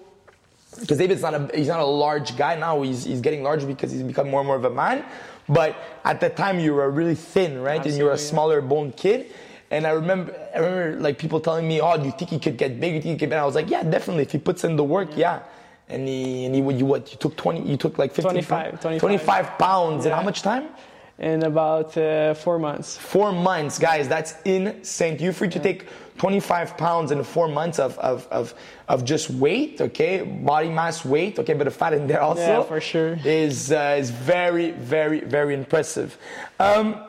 because 0.80 0.98
David's 1.00 1.24
not 1.24 1.34
a 1.34 1.50
he's 1.54 1.68
not 1.68 1.82
a 1.82 1.86
large 1.86 2.38
guy 2.38 2.56
now. 2.56 2.82
He's 2.82 3.04
he's 3.04 3.20
getting 3.20 3.44
larger 3.44 3.68
because 3.68 3.92
he's 3.92 4.04
become 4.04 4.30
more 4.30 4.42
and 4.42 4.48
more 4.48 4.56
of 4.56 4.64
a 4.64 4.70
man. 4.70 5.04
But 5.50 5.76
at 6.06 6.20
the 6.20 6.30
time 6.30 6.60
you 6.60 6.76
were 6.76 6.90
really 6.92 7.16
thin, 7.16 7.60
right? 7.60 7.80
Absolutely, 7.80 7.90
and 7.90 7.98
you 7.98 8.06
were 8.06 8.12
a 8.12 8.18
smaller 8.18 8.62
boned 8.62 8.96
kid 8.96 9.32
And 9.70 9.86
I 9.86 9.92
remember, 9.92 10.34
I 10.56 10.60
remember 10.60 11.00
like 11.02 11.18
people 11.18 11.40
telling 11.40 11.68
me, 11.68 11.82
"Oh, 11.82 11.98
do 11.98 12.06
you 12.06 12.12
think 12.12 12.32
he 12.32 12.40
could 12.40 12.58
get 12.58 12.80
big? 12.80 12.92
Do 12.92 12.96
you 12.96 13.02
think 13.02 13.14
he 13.14 13.26
could?" 13.26 13.34
And 13.34 13.42
I 13.42 13.46
was 13.46 13.56
like, 13.56 13.70
"Yeah, 13.70 13.84
definitely. 13.84 14.24
If 14.24 14.32
he 14.32 14.38
puts 14.38 14.64
in 14.64 14.76
the 14.76 14.84
work, 14.84 15.10
yeah." 15.16 15.42
And 15.90 16.08
he, 16.08 16.46
and 16.46 16.54
he, 16.56 16.62
you 16.62 16.86
what? 16.86 17.12
You 17.12 17.18
took 17.18 17.36
20, 17.38 17.62
you 17.62 17.78
took 17.78 17.98
like 17.98 18.14
15 18.14 18.32
25, 18.32 18.82
25. 18.82 19.00
25 19.00 19.58
pounds 19.58 20.06
in 20.06 20.12
how 20.12 20.22
much 20.22 20.42
time? 20.42 20.70
In 21.20 21.44
about 21.44 21.98
uh, 21.98 22.34
four 22.34 22.60
months. 22.60 22.98
Four 22.98 23.32
months, 23.32 23.80
guys. 23.80 24.08
That's 24.08 24.36
insane. 24.44 25.18
You're 25.20 25.34
free 25.34 25.50
to 25.50 25.60
take 25.60 25.88
25 26.18 26.78
pounds 26.78 27.12
in 27.12 27.24
four 27.24 27.48
months 27.48 27.80
of, 27.80 27.98
of, 28.00 28.28
of, 28.28 28.54
of 28.88 29.04
just 29.04 29.30
weight, 29.30 29.82
okay? 29.82 30.22
Body 30.22 30.70
mass 30.70 31.06
weight, 31.06 31.40
okay? 31.40 31.54
But 31.54 31.66
the 31.66 31.72
fat 31.72 31.94
in 31.94 32.06
there 32.06 32.22
also. 32.22 32.42
Yeah, 32.42 32.64
for 32.64 32.80
sure. 32.80 33.18
Is, 33.24 33.72
uh, 33.72 33.96
is 33.98 34.12
very, 34.12 34.72
very, 34.72 35.22
very 35.22 35.54
impressive. 35.54 36.18
Um, 36.60 37.04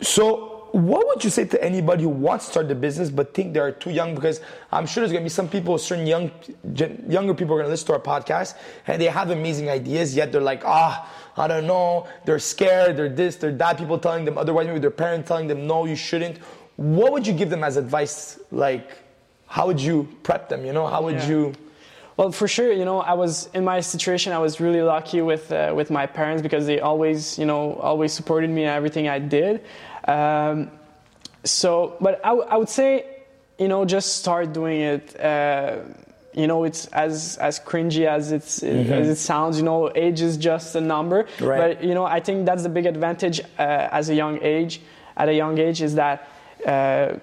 so, 0.00 0.51
what 0.72 1.06
would 1.06 1.22
you 1.22 1.30
say 1.30 1.44
to 1.44 1.62
anybody 1.62 2.02
who 2.02 2.08
wants 2.08 2.46
to 2.46 2.50
start 2.52 2.68
the 2.68 2.74
business 2.74 3.10
but 3.10 3.34
think 3.34 3.52
they 3.52 3.60
are 3.60 3.72
too 3.72 3.90
young? 3.90 4.14
Because 4.14 4.40
I'm 4.70 4.86
sure 4.86 5.02
there's 5.02 5.12
gonna 5.12 5.22
be 5.22 5.28
some 5.28 5.48
people, 5.48 5.76
certain 5.78 6.06
young, 6.06 6.30
gen, 6.72 7.04
younger 7.08 7.34
people 7.34 7.54
are 7.54 7.58
gonna 7.58 7.68
listen 7.68 7.86
to 7.88 7.92
our 7.92 8.00
podcast 8.00 8.54
and 8.86 9.00
they 9.00 9.06
have 9.06 9.30
amazing 9.30 9.68
ideas, 9.68 10.16
yet 10.16 10.32
they're 10.32 10.40
like, 10.40 10.62
ah, 10.64 11.08
I 11.36 11.46
don't 11.46 11.66
know, 11.66 12.06
they're 12.24 12.38
scared, 12.38 12.96
they're 12.96 13.08
this, 13.08 13.36
they're 13.36 13.52
that, 13.52 13.76
people 13.78 13.98
telling 13.98 14.24
them 14.24 14.38
otherwise, 14.38 14.66
maybe 14.66 14.78
their 14.80 14.90
parents 14.90 15.28
telling 15.28 15.46
them, 15.46 15.66
no, 15.66 15.84
you 15.84 15.96
shouldn't. 15.96 16.38
What 16.76 17.12
would 17.12 17.26
you 17.26 17.34
give 17.34 17.50
them 17.50 17.62
as 17.64 17.76
advice? 17.76 18.40
Like, 18.50 18.96
how 19.46 19.66
would 19.66 19.80
you 19.80 20.08
prep 20.22 20.48
them? 20.48 20.64
You 20.64 20.72
know, 20.72 20.86
how 20.86 21.02
would 21.02 21.16
Yeah. 21.16 21.28
you? 21.28 21.52
Well, 22.16 22.30
for 22.30 22.46
sure, 22.46 22.72
you 22.72 22.84
know, 22.84 23.00
I 23.00 23.14
was 23.14 23.48
in 23.54 23.64
my 23.64 23.80
situation. 23.80 24.32
I 24.32 24.38
was 24.38 24.60
really 24.60 24.82
lucky 24.82 25.22
with 25.22 25.50
uh, 25.50 25.72
with 25.74 25.90
my 25.90 26.06
parents 26.06 26.42
because 26.42 26.66
they 26.66 26.78
always, 26.80 27.38
you 27.38 27.46
know, 27.46 27.74
always 27.76 28.12
supported 28.12 28.50
me 28.50 28.62
in 28.64 28.68
everything 28.68 29.08
I 29.08 29.18
did. 29.18 29.64
Um, 30.06 30.70
so, 31.44 31.96
but 32.00 32.20
I, 32.24 32.28
w- 32.28 32.48
I 32.48 32.56
would 32.56 32.68
say, 32.68 33.04
you 33.58 33.68
know, 33.68 33.84
just 33.84 34.16
start 34.16 34.52
doing 34.52 34.80
it. 34.80 35.18
Uh, 35.18 35.78
you 36.34 36.46
know, 36.46 36.64
it's 36.64 36.86
as 36.86 37.36
as 37.36 37.60
cringy 37.60 38.06
as 38.06 38.32
it's 38.32 38.62
as 38.62 39.08
it 39.08 39.16
sounds. 39.16 39.58
You 39.58 39.64
know, 39.64 39.90
age 39.94 40.22
is 40.22 40.36
just 40.38 40.74
a 40.74 40.80
number. 40.80 41.26
Right. 41.38 41.76
But 41.76 41.84
you 41.84 41.94
know, 41.94 42.04
I 42.04 42.20
think 42.20 42.46
that's 42.46 42.62
the 42.62 42.70
big 42.70 42.86
advantage 42.86 43.40
uh, 43.58 43.88
as 43.90 44.08
a 44.08 44.14
young 44.14 44.38
age. 44.42 44.80
At 45.14 45.28
a 45.28 45.34
young 45.34 45.58
age, 45.58 45.82
is 45.82 45.96
that 45.96 46.26
uh, 46.66 47.18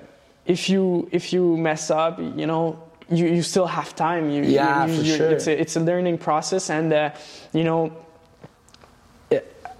if 0.45 0.69
you 0.69 1.09
if 1.11 1.33
you 1.33 1.57
mess 1.57 1.89
up, 1.89 2.19
you 2.19 2.45
know, 2.45 2.77
you, 3.09 3.25
you 3.25 3.41
still 3.41 3.65
have 3.65 3.95
time. 3.95 4.29
You, 4.29 4.43
Yeah, 4.43 4.85
you, 4.85 4.97
for 4.97 5.03
sure. 5.05 5.31
It's 5.31 5.47
a, 5.47 5.59
it's 5.59 5.75
a 5.75 5.79
learning 5.79 6.19
process, 6.19 6.69
and 6.69 6.93
uh, 6.93 7.09
you 7.51 7.63
know, 7.63 7.91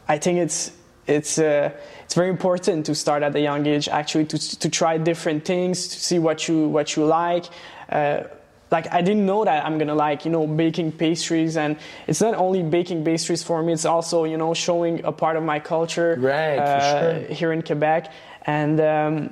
I 0.08 0.18
think 0.18 0.40
it's 0.40 0.72
it's 1.10 1.38
uh, 1.40 1.72
it's 2.06 2.14
very 2.16 2.30
important 2.30 2.86
to 2.86 2.94
start 2.96 3.24
at 3.24 3.36
a 3.36 3.40
young 3.40 3.66
age. 3.68 3.90
Actually, 3.90 4.26
to 4.26 4.38
to 4.60 4.70
try 4.70 4.98
different 4.98 5.44
things, 5.46 5.88
to 5.88 6.00
see 6.00 6.20
what 6.20 6.48
you 6.48 6.68
what 6.70 6.96
you 6.96 7.06
like. 7.06 7.46
Uh, 7.92 8.24
like 8.72 8.88
I 8.94 9.02
didn't 9.02 9.26
know 9.26 9.44
that 9.46 9.66
I'm 9.66 9.78
gonna 9.80 9.96
like 9.96 10.26
you 10.26 10.32
know 10.32 10.46
baking 10.48 10.92
pastries, 10.92 11.58
and 11.58 11.76
it's 12.08 12.22
not 12.22 12.36
only 12.36 12.62
baking 12.64 13.04
pastries 13.04 13.42
for 13.44 13.62
me. 13.64 13.74
It's 13.74 13.86
also 13.86 14.26
you 14.26 14.38
know 14.38 14.54
showing 14.54 15.04
a 15.04 15.12
part 15.12 15.38
of 15.38 15.44
my 15.44 15.60
culture 15.60 16.16
Right, 16.20 16.60
uh, 16.60 16.80
sure. 17.26 17.36
here 17.36 17.52
in 17.52 17.62
Quebec, 17.62 18.12
and. 18.46 18.80
Um, 18.80 19.30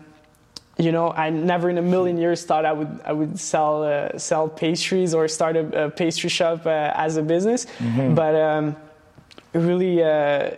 you 0.79 0.91
know, 0.91 1.09
I 1.09 1.31
never 1.31 1.71
in 1.71 1.77
a 1.79 1.81
million 1.81 2.19
years 2.19 2.45
thought 2.45 2.63
I 2.63 2.71
would 2.71 2.99
I 3.03 3.11
would 3.11 3.39
sell 3.39 3.81
uh, 3.83 4.15
sell 4.19 4.47
pastries 4.47 5.15
or 5.15 5.27
start 5.27 5.55
a, 5.55 5.85
a 5.85 5.89
pastry 5.89 6.29
shop 6.29 6.67
uh, 6.67 6.91
as 7.05 7.17
a 7.17 7.23
business, 7.23 7.65
Mm-hmm. 7.79 8.13
but 8.13 8.35
um, 8.35 8.75
really, 9.53 10.03
uh, 10.03 10.51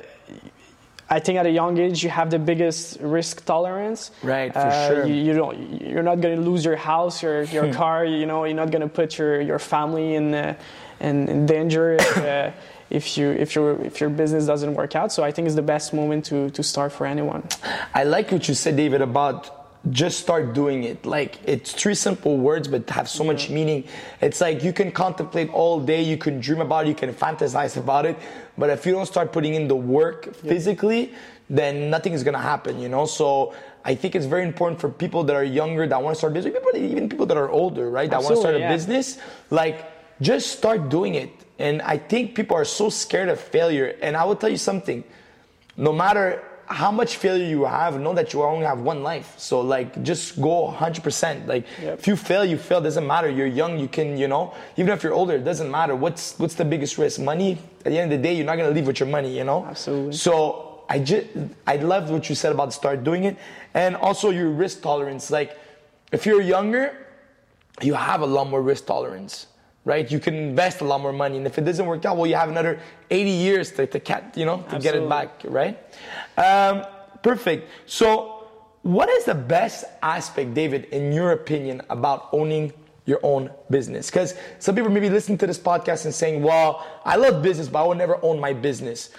I 1.09 1.19
think 1.19 1.39
at 1.39 1.45
a 1.45 1.49
young 1.51 1.77
age 1.79 2.03
you 2.03 2.09
have 2.09 2.29
the 2.29 2.37
biggest 2.39 2.99
risk 3.01 3.43
tolerance. 3.45 4.11
Right, 4.21 4.53
for 4.53 4.59
Uh, 4.59 4.87
sure. 4.87 5.05
You, 5.07 5.15
you 5.15 5.33
don't 5.33 5.81
you're 5.81 6.03
not 6.03 6.21
going 6.21 6.35
to 6.35 6.41
lose 6.49 6.63
your 6.63 6.75
house, 6.77 7.23
your 7.23 7.43
your 7.43 7.73
car. 7.73 8.05
You 8.05 8.25
know, 8.25 8.43
you're 8.45 8.55
not 8.55 8.71
going 8.71 8.81
to 8.83 8.89
put 8.89 9.17
your 9.17 9.41
your 9.41 9.59
family 9.59 10.15
in 10.15 10.33
uh, 10.33 10.53
in, 10.99 11.27
in 11.27 11.45
danger. 11.45 11.93
If, 11.93 12.17
uh, 12.17 12.51
if 12.89 13.17
you 13.17 13.31
if 13.31 13.55
your 13.55 13.81
if 13.83 13.99
your 14.01 14.09
business 14.09 14.45
doesn't 14.45 14.73
work 14.73 14.95
out, 14.95 15.11
so 15.11 15.23
I 15.23 15.31
think 15.31 15.45
it's 15.47 15.55
the 15.55 15.61
best 15.75 15.93
moment 15.93 16.25
to 16.25 16.49
to 16.51 16.63
start 16.63 16.91
for 16.91 17.05
anyone. 17.05 17.43
I 17.93 18.03
like 18.03 18.31
what 18.31 18.47
you 18.47 18.53
said, 18.53 18.75
David, 18.77 19.01
about 19.01 19.58
just 19.91 20.19
start 20.19 20.53
doing 20.53 20.83
it. 20.83 21.05
Like 21.05 21.37
it's 21.45 21.71
three 21.71 21.95
simple 21.95 22.37
words, 22.37 22.67
but 22.67 22.89
have 22.89 23.09
so 23.09 23.23
much 23.23 23.49
meaning. 23.49 23.85
It's 24.21 24.41
like 24.41 24.63
you 24.63 24.73
can 24.73 24.91
contemplate 24.91 25.49
all 25.51 25.79
day, 25.79 26.01
you 26.01 26.17
can 26.17 26.39
dream 26.39 26.61
about 26.61 26.85
it, 26.85 26.89
you 26.89 26.95
can 26.95 27.13
fantasize 27.13 27.77
about 27.77 28.05
it, 28.05 28.17
but 28.57 28.69
if 28.69 28.85
you 28.85 28.91
don't 28.91 29.05
start 29.05 29.31
putting 29.31 29.53
in 29.53 29.67
the 29.67 29.75
work 29.75 30.35
physically, 30.35 31.13
then 31.49 31.89
nothing 31.89 32.13
is 32.13 32.23
gonna 32.23 32.37
happen. 32.37 32.79
You 32.79 32.89
know, 32.89 33.05
so. 33.05 33.53
I 33.85 33.95
think 33.95 34.13
it's 34.13 34.25
very 34.25 34.43
important 34.43 34.79
for 34.81 34.89
people 34.89 35.23
that 35.23 35.35
are 35.37 35.43
younger 35.43 35.87
that 35.87 36.03
want 36.03 36.13
to 36.13 36.17
start 36.17 36.33
business, 36.33 36.53
people, 36.53 36.75
even 36.75 37.07
people 37.07 37.25
that 37.27 37.37
are 37.37 37.49
older, 37.49 37.89
right? 37.89 38.09
That 38.09 38.21
want 38.21 38.35
to 38.35 38.41
start 38.41 38.55
a 38.55 38.59
yeah. 38.59 38.73
business, 38.73 39.19
like 39.51 39.89
just 40.21 40.51
start 40.51 40.89
doing 40.89 41.15
it. 41.15 41.31
And 41.59 41.81
I 41.81 41.97
think 41.97 42.35
people 42.35 42.57
are 42.57 42.65
so 42.65 42.89
scared 42.89 43.29
of 43.29 43.39
failure. 43.39 43.95
And 44.01 44.17
I 44.17 44.25
will 44.25 44.35
tell 44.35 44.49
you 44.49 44.57
something 44.57 45.03
no 45.77 45.93
matter 45.93 46.43
how 46.69 46.91
much 46.91 47.17
failure 47.17 47.45
you 47.45 47.65
have, 47.65 47.99
know 47.99 48.13
that 48.13 48.31
you 48.31 48.43
only 48.43 48.65
have 48.65 48.79
one 48.81 49.01
life. 49.01 49.33
So 49.37 49.59
like, 49.61 50.03
just 50.03 50.39
go 50.39 50.67
100%. 50.71 51.47
Like, 51.47 51.65
Yep. 51.81 51.99
if 51.99 52.07
you 52.07 52.15
fail, 52.15 52.45
you 52.45 52.57
fail. 52.57 52.79
Doesn't 52.79 53.05
matter. 53.07 53.27
You're 53.29 53.47
young. 53.47 53.79
You 53.79 53.87
can, 53.87 54.17
you 54.17 54.27
know, 54.27 54.53
even 54.77 54.93
if 54.93 55.01
you're 55.03 55.13
older, 55.13 55.35
it 55.35 55.43
doesn't 55.43 55.69
matter. 55.71 55.95
What's 55.95 56.37
what's 56.37 56.53
the 56.55 56.65
biggest 56.65 56.97
risk? 56.97 57.19
Money. 57.19 57.57
At 57.85 57.91
the 57.91 57.97
end 57.99 58.13
of 58.13 58.19
the 58.19 58.23
day, 58.23 58.33
you're 58.35 58.45
not 58.45 58.57
gonna 58.57 58.69
leave 58.69 58.85
with 58.87 58.99
your 58.99 59.09
money. 59.09 59.35
You 59.35 59.43
know. 59.45 59.65
Absolutely. 59.65 60.13
So 60.13 60.83
I 60.87 60.99
just 60.99 61.25
I 61.65 61.77
loved 61.77 62.11
what 62.11 62.29
you 62.29 62.35
said 62.35 62.51
about 62.51 62.71
start 62.73 63.03
doing 63.03 63.23
it, 63.23 63.35
and 63.73 63.95
also 63.95 64.29
your 64.29 64.49
risk 64.49 64.81
tolerance. 64.81 65.31
Like, 65.31 65.57
if 66.11 66.25
you're 66.27 66.41
younger, 66.41 66.93
you 67.81 67.93
have 67.95 68.21
a 68.21 68.25
lot 68.25 68.49
more 68.49 68.61
risk 68.61 68.85
tolerance, 68.85 69.47
right? 69.85 70.09
You 70.11 70.19
can 70.19 70.35
invest 70.35 70.81
a 70.81 70.83
lot 70.83 71.01
more 71.01 71.13
money, 71.13 71.37
and 71.37 71.47
if 71.47 71.57
it 71.57 71.65
doesn't 71.65 71.85
work 71.85 72.05
out, 72.05 72.17
well, 72.17 72.27
you 72.27 72.35
have 72.35 72.49
another 72.49 72.79
80 73.09 73.29
years 73.29 73.71
to, 73.73 73.87
to 73.87 73.99
cat, 73.99 74.33
you 74.35 74.45
know, 74.45 74.63
to 74.69 74.79
get 74.79 74.95
it 74.95 75.07
back, 75.07 75.41
right? 75.45 75.77
Um, 76.37 76.85
perfect. 77.23 77.69
So, 77.85 78.47
what 78.81 79.09
is 79.09 79.25
the 79.25 79.35
best 79.35 79.85
aspect, 80.01 80.53
David, 80.53 80.85
in 80.85 81.11
your 81.11 81.31
opinion, 81.31 81.81
about 81.89 82.29
owning 82.31 82.71
your 83.05 83.19
own 83.23 83.49
business? 83.69 84.09
Because 84.09 84.35
some 84.59 84.75
people 84.75 84.89
may 84.89 84.99
be 84.99 85.09
listening 85.09 85.37
to 85.39 85.47
this 85.47 85.59
podcast 85.59 86.05
and 86.05 86.13
saying, 86.13 86.43
"Well, 86.43 86.85
I 87.03 87.15
love 87.15 87.41
business, 87.41 87.67
but 87.67 87.83
I 87.83 87.87
will 87.87 87.95
never 87.95 88.23
own 88.23 88.39
my 88.39 88.53
business." 88.53 89.09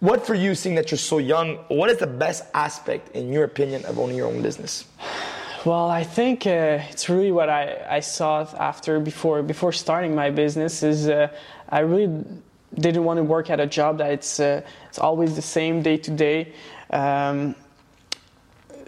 What 0.00 0.26
for 0.26 0.34
you, 0.34 0.54
seeing 0.54 0.76
that 0.76 0.90
you're 0.90 0.98
so 0.98 1.18
young? 1.18 1.56
What 1.68 1.90
is 1.90 1.98
the 1.98 2.06
best 2.06 2.44
aspect, 2.54 3.14
in 3.14 3.32
your 3.32 3.44
opinion, 3.44 3.84
of 3.84 3.98
owning 3.98 4.16
your 4.16 4.28
own 4.28 4.40
business? 4.40 4.86
Well, 5.64 5.90
I 5.90 6.04
think 6.04 6.46
uh, 6.46 6.80
it's 6.88 7.10
really 7.10 7.32
what 7.32 7.50
I, 7.50 7.84
I 7.88 8.00
saw 8.00 8.48
after 8.58 8.98
before 8.98 9.42
before 9.42 9.72
starting 9.72 10.14
my 10.14 10.30
business 10.30 10.82
is 10.82 11.06
uh, 11.06 11.28
I 11.68 11.80
really 11.80 12.24
didn't 12.74 13.04
want 13.04 13.18
to 13.18 13.24
work 13.24 13.50
at 13.50 13.60
a 13.60 13.66
job 13.66 13.98
that 13.98 14.10
it's 14.10 14.40
uh, 14.40 14.62
it's 14.88 14.98
always 14.98 15.36
the 15.36 15.42
same 15.42 15.82
day 15.82 15.98
to 15.98 16.10
day. 16.10 16.54
Um, 16.88 17.54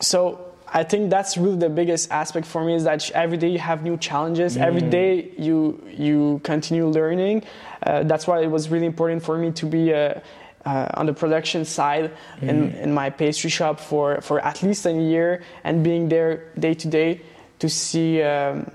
so 0.00 0.52
I 0.66 0.82
think 0.82 1.10
that's 1.10 1.36
really 1.36 1.58
the 1.58 1.68
biggest 1.68 2.10
aspect 2.10 2.46
for 2.46 2.64
me 2.64 2.74
is 2.74 2.84
that 2.84 3.10
every 3.10 3.36
day 3.36 3.48
you 3.48 3.58
have 3.58 3.82
new 3.82 3.98
challenges. 3.98 4.56
Every 4.56 4.80
day 4.80 5.30
you 5.36 5.78
you 5.90 6.40
continue 6.42 6.88
learning. 6.88 7.44
Uh, 7.82 8.04
that's 8.04 8.26
why 8.26 8.40
it 8.40 8.50
was 8.50 8.70
really 8.70 8.86
important 8.86 9.22
for 9.22 9.36
me 9.36 9.52
to 9.52 9.66
be 9.66 9.92
uh, 9.92 10.20
uh, 10.64 10.88
on 10.94 11.06
the 11.06 11.12
production 11.12 11.64
side 11.64 12.12
in, 12.40 12.72
in 12.74 12.94
my 12.94 13.10
pastry 13.10 13.50
shop 13.50 13.80
for, 13.80 14.20
for 14.20 14.40
at 14.40 14.62
least 14.62 14.86
a 14.86 14.92
year 14.92 15.42
and 15.64 15.82
being 15.82 16.08
there 16.08 16.44
day 16.58 16.74
to 16.74 16.88
day 16.88 17.20
to 17.58 17.68
see 17.68 18.22
um, 18.22 18.70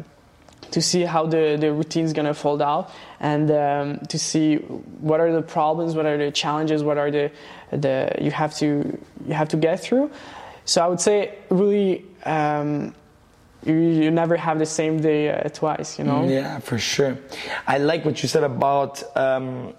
to 0.71 0.82
see 0.82 1.04
how 1.04 1.26
the, 1.26 1.58
the 1.60 1.71
routine 1.71 2.06
is 2.06 2.13
going 2.13 2.26
to 2.26 2.34
fold 2.34 2.62
out 2.62 2.91
and 3.19 3.50
um, 3.52 4.00
to 4.08 4.19
see 4.19 4.58
what 4.58 5.19
are 5.19 5.32
the 5.32 5.41
problems, 5.41 5.95
what 5.95 6.06
are 6.06 6.17
the 6.17 6.32
challenges, 6.32 6.84
what 6.84 6.97
are 6.97 7.10
the, 7.10 7.32
the 7.71 8.13
you 8.19 8.32
have 8.32 8.54
to 8.56 9.00
you 9.26 9.34
have 9.34 9.50
to 9.50 9.58
get 9.58 9.80
through. 9.80 10.12
So 10.65 10.84
I 10.84 10.88
would 10.88 11.00
say 11.00 11.36
really 11.50 12.06
um, 12.26 12.93
you, 13.65 13.73
you 13.76 14.12
never 14.12 14.36
have 14.36 14.60
the 14.60 14.65
same 14.65 15.00
day 15.00 15.30
uh, 15.30 15.50
twice, 15.50 15.97
you 15.97 16.06
know. 16.06 16.28
Yeah, 16.28 16.60
for 16.60 16.78
sure. 16.78 17.17
I 17.65 17.78
like 17.78 18.06
what 18.06 18.21
you 18.21 18.30
said 18.30 18.43
about 18.43 19.04
um, 19.17 19.73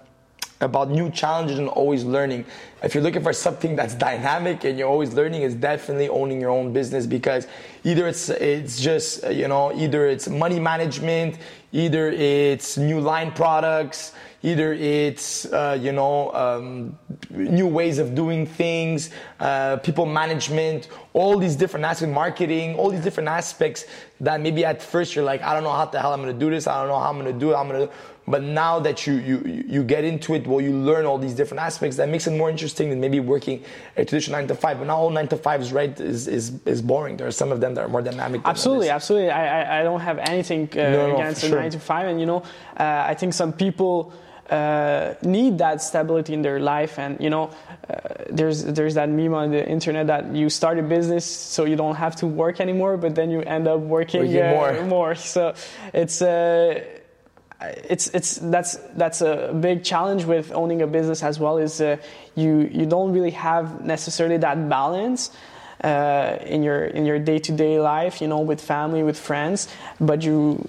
about 0.61 0.89
new 0.89 1.09
challenges 1.09 1.57
and 1.57 1.69
always 1.69 2.03
learning. 2.03 2.45
If 2.83 2.93
you're 2.93 3.03
looking 3.03 3.23
for 3.23 3.33
something 3.33 3.75
that's 3.75 3.95
dynamic 3.95 4.63
and 4.65 4.77
you're 4.77 4.89
always 4.89 5.13
learning, 5.13 5.43
it's 5.43 5.55
definitely 5.55 6.09
owning 6.09 6.41
your 6.41 6.51
own 6.51 6.73
business 6.73 7.05
because 7.05 7.47
either 7.83 8.07
it's 8.07 8.29
it's 8.29 8.79
just 8.79 9.29
you 9.31 9.47
know 9.47 9.73
either 9.73 10.07
it's 10.07 10.27
money 10.27 10.59
management, 10.59 11.37
either 11.71 12.11
it's 12.11 12.77
new 12.77 12.99
line 12.99 13.31
products, 13.31 14.13
either 14.43 14.73
it's 14.73 15.45
uh, 15.45 15.77
you 15.79 15.91
know 15.91 16.31
um, 16.33 16.97
new 17.29 17.67
ways 17.67 17.97
of 17.97 18.15
doing 18.15 18.45
things, 18.45 19.11
uh, 19.39 19.77
people 19.77 20.05
management, 20.05 20.89
all 21.13 21.37
these 21.37 21.55
different 21.55 21.85
aspects, 21.85 22.13
marketing, 22.13 22.75
all 22.75 22.89
these 22.89 23.03
different 23.03 23.29
aspects 23.29 23.85
that 24.19 24.39
maybe 24.41 24.65
at 24.65 24.81
first 24.81 25.15
you're 25.15 25.25
like, 25.25 25.41
I 25.41 25.53
don't 25.53 25.63
know 25.63 25.71
how 25.71 25.85
the 25.85 25.99
hell 25.99 26.13
I'm 26.13 26.19
gonna 26.21 26.33
do 26.33 26.49
this, 26.49 26.67
I 26.67 26.79
don't 26.79 26.89
know 26.89 26.99
how 26.99 27.09
I'm 27.09 27.17
gonna 27.17 27.33
do 27.33 27.51
it, 27.51 27.55
I'm 27.55 27.67
gonna. 27.67 27.89
But 28.29 28.43
now 28.43 28.79
that 28.79 29.07
you 29.07 29.13
you 29.15 29.63
you 29.67 29.83
get 29.83 30.03
into 30.03 30.35
it, 30.35 30.45
well, 30.45 30.61
you 30.61 30.71
learn 30.71 31.05
all 31.07 31.17
these 31.17 31.33
different 31.33 31.61
aspects. 31.61 31.97
That 31.97 32.09
makes 32.09 32.27
it 32.27 32.37
more 32.37 32.49
interesting 32.49 32.91
than 32.91 33.01
maybe 33.01 33.19
working 33.19 33.63
a 33.97 34.05
traditional 34.05 34.37
nine 34.37 34.47
to 34.47 34.55
five. 34.55 34.77
But 34.77 34.85
not 34.85 34.97
all 34.97 35.09
nine 35.09 35.27
to 35.29 35.37
fives, 35.37 35.73
right, 35.73 35.99
is 35.99 36.27
is, 36.27 36.53
is 36.65 36.83
boring. 36.83 37.17
There 37.17 37.27
are 37.27 37.31
some 37.31 37.51
of 37.51 37.59
them 37.59 37.73
that 37.73 37.85
are 37.85 37.89
more 37.89 38.03
dynamic. 38.03 38.41
absolutely, 38.45 38.91
absolutely. 38.91 39.31
I, 39.31 39.61
I, 39.61 39.79
I 39.79 39.83
don't 39.83 40.01
have 40.01 40.19
anything 40.19 40.69
uh, 40.73 40.75
no, 40.75 41.07
no, 41.07 41.15
against 41.15 41.43
a 41.43 41.47
sure. 41.47 41.59
nine 41.59 41.71
to 41.71 41.79
five, 41.79 42.07
and 42.07 42.19
you 42.19 42.27
know, 42.27 42.43
uh, 42.77 43.03
I 43.07 43.15
think 43.15 43.33
some 43.33 43.51
people 43.51 44.13
uh, 44.51 45.15
need 45.23 45.57
that 45.57 45.81
stability 45.81 46.33
in 46.33 46.43
their 46.43 46.59
life 46.59 46.97
and 46.99 47.19
you 47.19 47.29
know 47.29 47.51
uh, 47.89 47.99
there's 48.29 48.63
there's 48.63 48.95
that 48.95 49.09
meme 49.09 49.33
on 49.33 49.51
the 49.51 49.67
internet 49.67 50.07
that 50.07 50.35
you 50.35 50.49
start 50.49 50.79
a 50.79 50.81
business 50.81 51.23
so 51.25 51.65
you 51.65 51.75
don't 51.75 51.95
have 51.95 52.15
to 52.15 52.25
work 52.25 52.59
anymore 52.59 52.97
but 52.97 53.13
then 53.13 53.29
you 53.29 53.41
end 53.41 53.67
up 53.67 53.79
working, 53.79 54.21
uh, 54.21 54.49
more. 54.49 54.85
more 54.85 55.13
so 55.15 55.53
it's 55.93 56.21
uh, 56.23 56.83
it's 57.61 58.07
it's 58.09 58.37
that's 58.37 58.75
that's 58.95 59.21
a 59.21 59.53
big 59.59 59.83
challenge 59.83 60.23
with 60.25 60.51
owning 60.53 60.81
a 60.81 60.87
business 60.87 61.23
as 61.23 61.39
well 61.39 61.57
is 61.57 61.81
uh, 61.81 61.97
you 62.35 62.69
you 62.71 62.85
don't 62.85 63.11
really 63.11 63.31
have 63.31 63.83
necessarily 63.83 64.37
that 64.37 64.69
balance 64.69 65.31
uh, 65.83 66.37
in 66.41 66.63
your 66.63 66.85
in 66.85 67.05
your 67.05 67.19
day-to-day 67.19 67.79
life 67.79 68.21
you 68.21 68.27
know 68.27 68.39
with 68.39 68.61
family 68.61 69.03
with 69.03 69.19
friends 69.19 69.67
but 69.99 70.23
you 70.23 70.63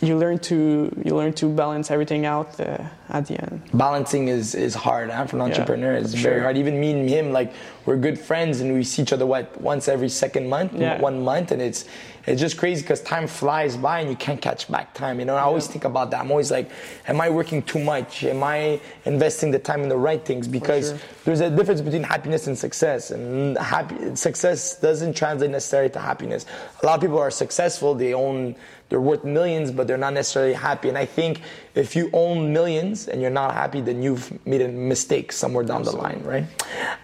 you 0.00 0.16
learn 0.18 0.38
to 0.38 0.90
you 1.04 1.16
learn 1.16 1.32
to 1.32 1.48
balance 1.48 1.90
everything 1.90 2.26
out 2.26 2.58
uh, 2.60 2.78
at 3.08 3.26
the 3.26 3.40
end. 3.40 3.62
Balancing 3.72 4.28
is 4.28 4.54
is 4.54 4.74
hard 4.74 5.10
huh? 5.10 5.26
for 5.26 5.36
an 5.36 5.42
entrepreneur. 5.42 5.92
Yeah, 5.92 6.00
it's 6.00 6.14
very 6.14 6.36
sure. 6.36 6.42
hard. 6.42 6.56
Even 6.56 6.80
me 6.80 6.92
and 6.92 7.08
him, 7.08 7.32
like 7.32 7.52
we're 7.84 7.96
good 7.96 8.18
friends, 8.18 8.60
and 8.60 8.74
we 8.74 8.82
see 8.82 9.02
each 9.02 9.12
other 9.12 9.26
what 9.26 9.60
once 9.60 9.88
every 9.88 10.08
second 10.08 10.48
month, 10.48 10.74
yeah. 10.74 11.00
one 11.00 11.22
month, 11.22 11.52
and 11.52 11.62
it's 11.62 11.84
it's 12.26 12.40
just 12.40 12.56
crazy 12.56 12.82
because 12.82 13.00
time 13.02 13.28
flies 13.28 13.76
by 13.76 14.00
and 14.00 14.10
you 14.10 14.16
can't 14.16 14.42
catch 14.42 14.68
back 14.68 14.92
time. 14.94 15.20
You 15.20 15.26
know, 15.26 15.36
I 15.36 15.42
always 15.42 15.68
think 15.68 15.84
about 15.84 16.10
that. 16.10 16.20
I'm 16.20 16.30
always 16.32 16.50
like, 16.50 16.68
am 17.06 17.20
I 17.20 17.30
working 17.30 17.62
too 17.62 17.78
much? 17.78 18.24
Am 18.24 18.42
I 18.42 18.80
investing 19.04 19.52
the 19.52 19.60
time 19.60 19.82
in 19.82 19.88
the 19.88 19.96
right 19.96 20.24
things? 20.24 20.48
Because 20.48 20.88
sure. 20.88 20.98
there's 21.24 21.40
a 21.40 21.50
difference 21.50 21.80
between 21.80 22.02
happiness 22.02 22.48
and 22.48 22.58
success, 22.58 23.12
and 23.12 23.56
happy 23.58 24.16
success 24.16 24.80
doesn't 24.80 25.16
translate 25.16 25.52
necessarily 25.52 25.90
to 25.90 26.00
happiness. 26.00 26.46
A 26.82 26.86
lot 26.86 26.96
of 26.96 27.00
people 27.00 27.18
are 27.18 27.30
successful; 27.30 27.94
they 27.94 28.12
own 28.12 28.56
they're 28.88 29.00
worth 29.00 29.24
millions, 29.24 29.70
but 29.70 29.86
they're 29.86 29.96
not 29.96 30.12
necessarily 30.12 30.52
happy. 30.52 30.88
And 30.88 30.96
I 30.96 31.06
think 31.06 31.42
if 31.74 31.96
you 31.96 32.08
own 32.12 32.52
millions 32.52 32.95
and 33.08 33.20
you're 33.20 33.30
not 33.30 33.52
happy, 33.52 33.80
then 33.80 34.02
you've 34.02 34.26
made 34.46 34.62
a 34.62 34.68
mistake 34.68 35.32
somewhere 35.32 35.64
down 35.64 35.80
Absolutely. 35.80 36.20
the 36.20 36.28
line, 36.28 36.46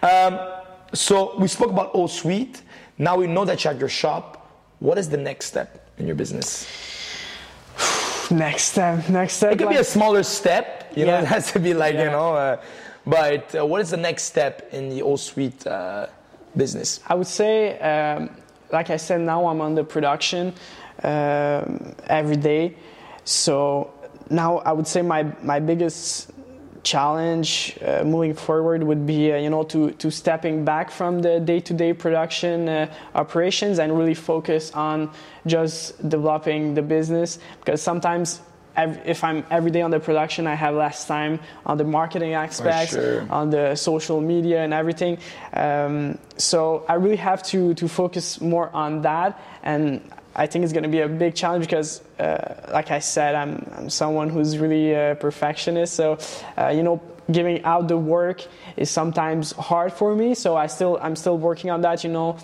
right? 0.01 0.03
Um, 0.03 0.39
so 0.93 1.37
we 1.37 1.47
spoke 1.47 1.69
about 1.69 1.91
O 1.93 2.07
Suite. 2.07 2.61
Now 2.97 3.17
we 3.17 3.27
know 3.27 3.45
that 3.45 3.63
you 3.63 3.69
have 3.69 3.79
your 3.79 3.89
shop. 3.89 4.51
What 4.79 4.97
is 4.97 5.09
the 5.09 5.17
next 5.17 5.45
step 5.47 5.89
in 5.97 6.05
your 6.05 6.15
business? 6.15 6.67
next 8.31 8.63
step, 8.63 9.09
next 9.09 9.33
step. 9.35 9.53
It 9.53 9.57
could 9.57 9.67
like, 9.67 9.75
be 9.75 9.81
a 9.81 9.83
smaller 9.83 10.23
step. 10.23 10.91
You 10.95 11.05
yeah. 11.05 11.11
know, 11.11 11.19
it 11.19 11.27
has 11.27 11.51
to 11.53 11.59
be 11.59 11.73
like 11.73 11.95
yeah. 11.95 12.05
you 12.05 12.09
know. 12.11 12.35
Uh, 12.35 12.61
but 13.05 13.55
uh, 13.55 13.65
what 13.65 13.81
is 13.81 13.89
the 13.89 13.97
next 13.97 14.23
step 14.23 14.69
in 14.71 14.89
the 14.89 15.01
O 15.01 15.15
Suite 15.15 15.65
uh, 15.67 16.07
business? 16.55 16.99
I 17.07 17.15
would 17.15 17.27
say, 17.27 17.77
um, 17.79 18.29
like 18.71 18.89
I 18.89 18.97
said, 18.97 19.21
now 19.21 19.47
I'm 19.47 19.61
on 19.61 19.75
the 19.75 19.83
production 19.83 20.53
um, 21.03 21.95
every 22.07 22.37
day. 22.37 22.75
So 23.25 23.92
now 24.29 24.57
I 24.59 24.71
would 24.71 24.87
say 24.87 25.01
my 25.01 25.23
my 25.41 25.59
biggest 25.59 26.31
challenge 26.83 27.77
uh, 27.85 28.03
moving 28.03 28.33
forward 28.33 28.83
would 28.83 29.07
be 29.07 29.31
uh, 29.31 29.37
you 29.37 29.49
know 29.49 29.63
to 29.63 29.91
to 29.91 30.11
stepping 30.11 30.65
back 30.65 30.91
from 30.91 31.21
the 31.21 31.39
day-to-day 31.39 31.93
production 31.93 32.67
uh, 32.67 32.93
operations 33.15 33.79
and 33.79 33.97
really 33.97 34.13
focus 34.13 34.71
on 34.73 35.09
just 35.47 36.07
developing 36.09 36.73
the 36.73 36.81
business 36.81 37.39
because 37.59 37.81
sometimes 37.81 38.41
if 38.75 39.23
I'm 39.23 39.45
every 39.51 39.71
day 39.71 39.81
on 39.81 39.91
the 39.91 39.99
production, 39.99 40.47
I 40.47 40.55
have 40.55 40.73
less 40.73 41.05
time 41.05 41.39
on 41.65 41.77
the 41.77 41.83
marketing 41.83 42.33
aspects, 42.33 42.93
sure. 42.93 43.27
on 43.29 43.49
the 43.49 43.75
social 43.75 44.19
media 44.19 44.63
and 44.63 44.73
everything. 44.73 45.19
Um, 45.53 46.17
so 46.37 46.83
I 46.89 46.95
really 46.95 47.17
have 47.17 47.43
to 47.43 47.73
to 47.75 47.87
focus 47.87 48.41
more 48.41 48.69
on 48.73 49.01
that, 49.03 49.39
and 49.61 50.01
I 50.35 50.47
think 50.47 50.63
it's 50.63 50.73
going 50.73 50.83
to 50.83 50.89
be 50.89 51.01
a 51.01 51.07
big 51.07 51.35
challenge 51.35 51.65
because, 51.65 52.01
uh, 52.19 52.69
like 52.71 52.89
I 52.89 52.99
said, 52.99 53.35
I'm, 53.35 53.69
I'm 53.75 53.89
someone 53.89 54.29
who's 54.29 54.57
really 54.57 54.93
a 54.93 55.15
perfectionist. 55.19 55.93
So, 55.93 56.17
uh, 56.57 56.69
you 56.69 56.81
know, 56.81 57.01
giving 57.31 57.63
out 57.63 57.87
the 57.87 57.97
work 57.97 58.45
is 58.75 58.89
sometimes 58.89 59.51
hard 59.51 59.93
for 59.93 60.15
me. 60.15 60.33
So 60.33 60.57
I 60.57 60.67
still, 60.67 60.97
I'm 61.01 61.15
still 61.15 61.37
working 61.37 61.69
on 61.69 61.81
that. 61.81 62.03
You 62.03 62.09
know, 62.09 62.37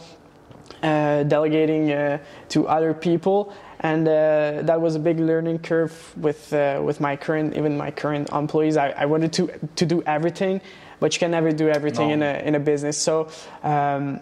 uh, 0.83 1.23
delegating 1.23 1.91
uh, 1.91 2.19
to 2.49 2.67
other 2.67 2.93
people, 2.93 3.53
and 3.79 4.07
uh, 4.07 4.61
that 4.63 4.79
was 4.79 4.95
a 4.95 4.99
big 4.99 5.19
learning 5.19 5.59
curve 5.59 6.13
with 6.15 6.53
uh, 6.53 6.81
with 6.83 6.99
my 7.01 7.15
current, 7.15 7.57
even 7.57 7.75
my 7.75 7.91
current 7.91 8.29
employees. 8.31 8.77
I, 8.77 8.89
I 8.89 9.05
wanted 9.05 9.33
to 9.33 9.49
to 9.77 9.85
do 9.85 10.03
everything, 10.03 10.61
but 10.99 11.13
you 11.15 11.19
can 11.19 11.31
never 11.31 11.51
do 11.51 11.69
everything 11.69 12.09
no. 12.09 12.13
in 12.13 12.23
a 12.23 12.33
in 12.45 12.55
a 12.55 12.59
business. 12.59 12.97
So. 12.97 13.29
Um, 13.63 14.21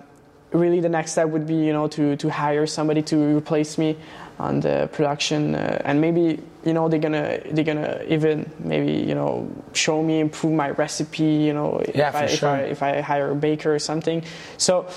really 0.52 0.80
the 0.80 0.90
next 0.90 1.12
step 1.12 1.28
would 1.30 1.46
be 1.46 1.56
you 1.56 1.74
know 1.74 1.88
to 1.88 2.16
to 2.16 2.30
hire 2.30 2.66
somebody 2.66 3.02
to 3.02 3.36
replace 3.36 3.78
me 3.78 3.98
on 4.40 4.60
the 4.62 4.90
production 4.94 5.56
uh, 5.56 5.82
and 5.84 6.00
maybe 6.00 6.40
you 6.64 6.74
know 6.74 6.88
they're 6.88 7.00
gonna 7.00 7.40
they're 7.52 7.66
gonna 7.66 8.02
even 8.08 8.50
maybe 8.60 8.94
you 8.94 9.16
know 9.16 9.50
show 9.74 10.02
me 10.02 10.20
improve 10.20 10.54
my 10.54 10.70
recipe 10.72 11.24
you 11.24 11.54
know 11.54 11.82
yeah, 11.94 12.10
if, 12.10 12.16
I, 12.16 12.26
sure. 12.28 12.56
if 12.58 12.84
I 12.84 12.92
if 12.92 12.98
I 12.98 13.02
hire 13.02 13.32
a 13.32 13.36
baker 13.36 13.74
or 13.74 13.80
something 13.80 14.24
so 14.58 14.88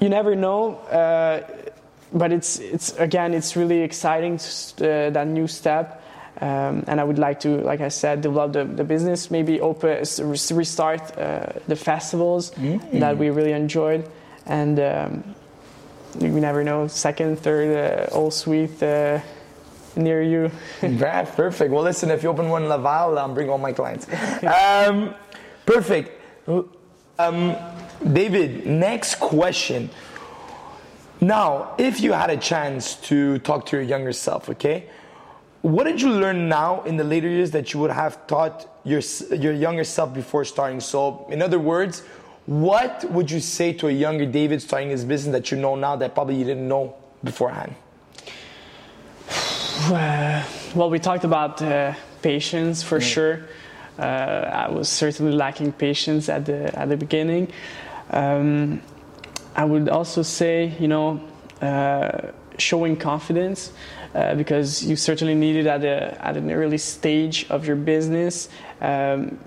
you 0.00 0.08
never 0.08 0.34
know 0.34 0.76
uh, 0.90 1.46
but 2.12 2.32
it's 2.32 2.58
it's 2.58 2.92
again 2.96 3.34
it's 3.34 3.54
really 3.54 3.82
exciting 3.82 4.34
uh, 4.34 5.10
that 5.10 5.26
new 5.26 5.46
step 5.46 5.98
um, 6.40 6.84
and 6.86 6.98
I 6.98 7.04
would 7.04 7.18
like 7.18 7.40
to, 7.40 7.58
like 7.58 7.82
I 7.82 7.88
said, 7.88 8.22
develop 8.22 8.54
the, 8.54 8.64
the 8.64 8.84
business, 8.84 9.30
maybe 9.30 9.60
open, 9.60 10.02
restart 10.22 11.18
uh, 11.18 11.46
the 11.68 11.76
festivals 11.76 12.52
mm-hmm. 12.52 13.00
that 13.00 13.18
we 13.18 13.28
really 13.28 13.52
enjoyed 13.52 14.08
and 14.50 14.80
um, 14.80 15.34
you 16.18 16.28
never 16.28 16.64
know, 16.64 16.88
second, 16.88 17.38
third, 17.38 18.10
uh, 18.10 18.14
O 18.16 18.30
Suite 18.30 18.82
uh, 18.82 19.20
near 19.96 20.22
you. 20.22 20.50
Right, 20.82 21.24
perfect. 21.24 21.70
Well, 21.70 21.84
listen, 21.84 22.10
if 22.10 22.22
you 22.22 22.28
open 22.28 22.48
one 22.48 22.64
in 22.64 22.68
Laval, 22.68 23.16
I'll 23.16 23.32
bring 23.32 23.48
all 23.48 23.58
my 23.58 23.72
clients. 23.72 24.06
Um, 24.42 25.14
perfect. 25.64 26.20
Um, 27.18 27.54
David, 28.12 28.66
next 28.66 29.20
question. 29.20 29.90
Now, 31.20 31.74
if 31.78 32.00
you 32.00 32.12
had 32.12 32.30
a 32.30 32.36
chance 32.36 32.96
to 33.08 33.38
talk 33.40 33.66
to 33.66 33.76
your 33.76 33.84
younger 33.84 34.12
self, 34.12 34.48
okay, 34.48 34.88
what 35.62 35.84
did 35.84 36.00
you 36.00 36.10
learn 36.10 36.48
now 36.48 36.82
in 36.82 36.96
the 36.96 37.04
later 37.04 37.28
years 37.28 37.50
that 37.50 37.72
you 37.72 37.80
would 37.80 37.90
have 37.90 38.26
taught 38.26 38.66
your 38.84 39.02
your 39.36 39.52
younger 39.52 39.84
self 39.84 40.14
before 40.14 40.44
starting? 40.46 40.80
So, 40.80 41.26
in 41.28 41.42
other 41.42 41.58
words, 41.58 42.02
what 42.50 43.08
would 43.12 43.30
you 43.30 43.38
say 43.38 43.72
to 43.74 43.86
a 43.86 43.92
younger 43.92 44.26
David 44.26 44.60
starting 44.60 44.90
his 44.90 45.04
business 45.04 45.34
that 45.34 45.52
you 45.52 45.56
know 45.56 45.76
now 45.76 45.94
that 45.94 46.14
probably 46.14 46.34
you 46.34 46.44
didn't 46.44 46.66
know 46.66 46.96
beforehand? 47.22 47.76
well, 50.74 50.90
we 50.90 50.98
talked 50.98 51.22
about 51.22 51.62
uh, 51.62 51.94
patience 52.22 52.82
for 52.82 52.98
mm. 52.98 53.02
sure. 53.02 53.46
Uh, 53.96 54.02
I 54.02 54.68
was 54.68 54.88
certainly 54.88 55.30
lacking 55.30 55.70
patience 55.74 56.28
at 56.28 56.44
the 56.44 56.76
at 56.76 56.88
the 56.88 56.96
beginning. 56.96 57.52
Um, 58.10 58.82
I 59.54 59.64
would 59.64 59.88
also 59.88 60.22
say, 60.22 60.74
you 60.80 60.88
know, 60.88 61.20
uh, 61.62 62.32
showing 62.58 62.96
confidence 62.96 63.72
uh, 64.12 64.34
because 64.34 64.82
you 64.82 64.96
certainly 64.96 65.36
need 65.36 65.54
it 65.54 65.66
at 65.66 65.84
a 65.84 66.18
at 66.20 66.36
an 66.36 66.50
early 66.50 66.78
stage 66.78 67.46
of 67.48 67.64
your 67.64 67.76
business. 67.76 68.48
Um, 68.80 69.38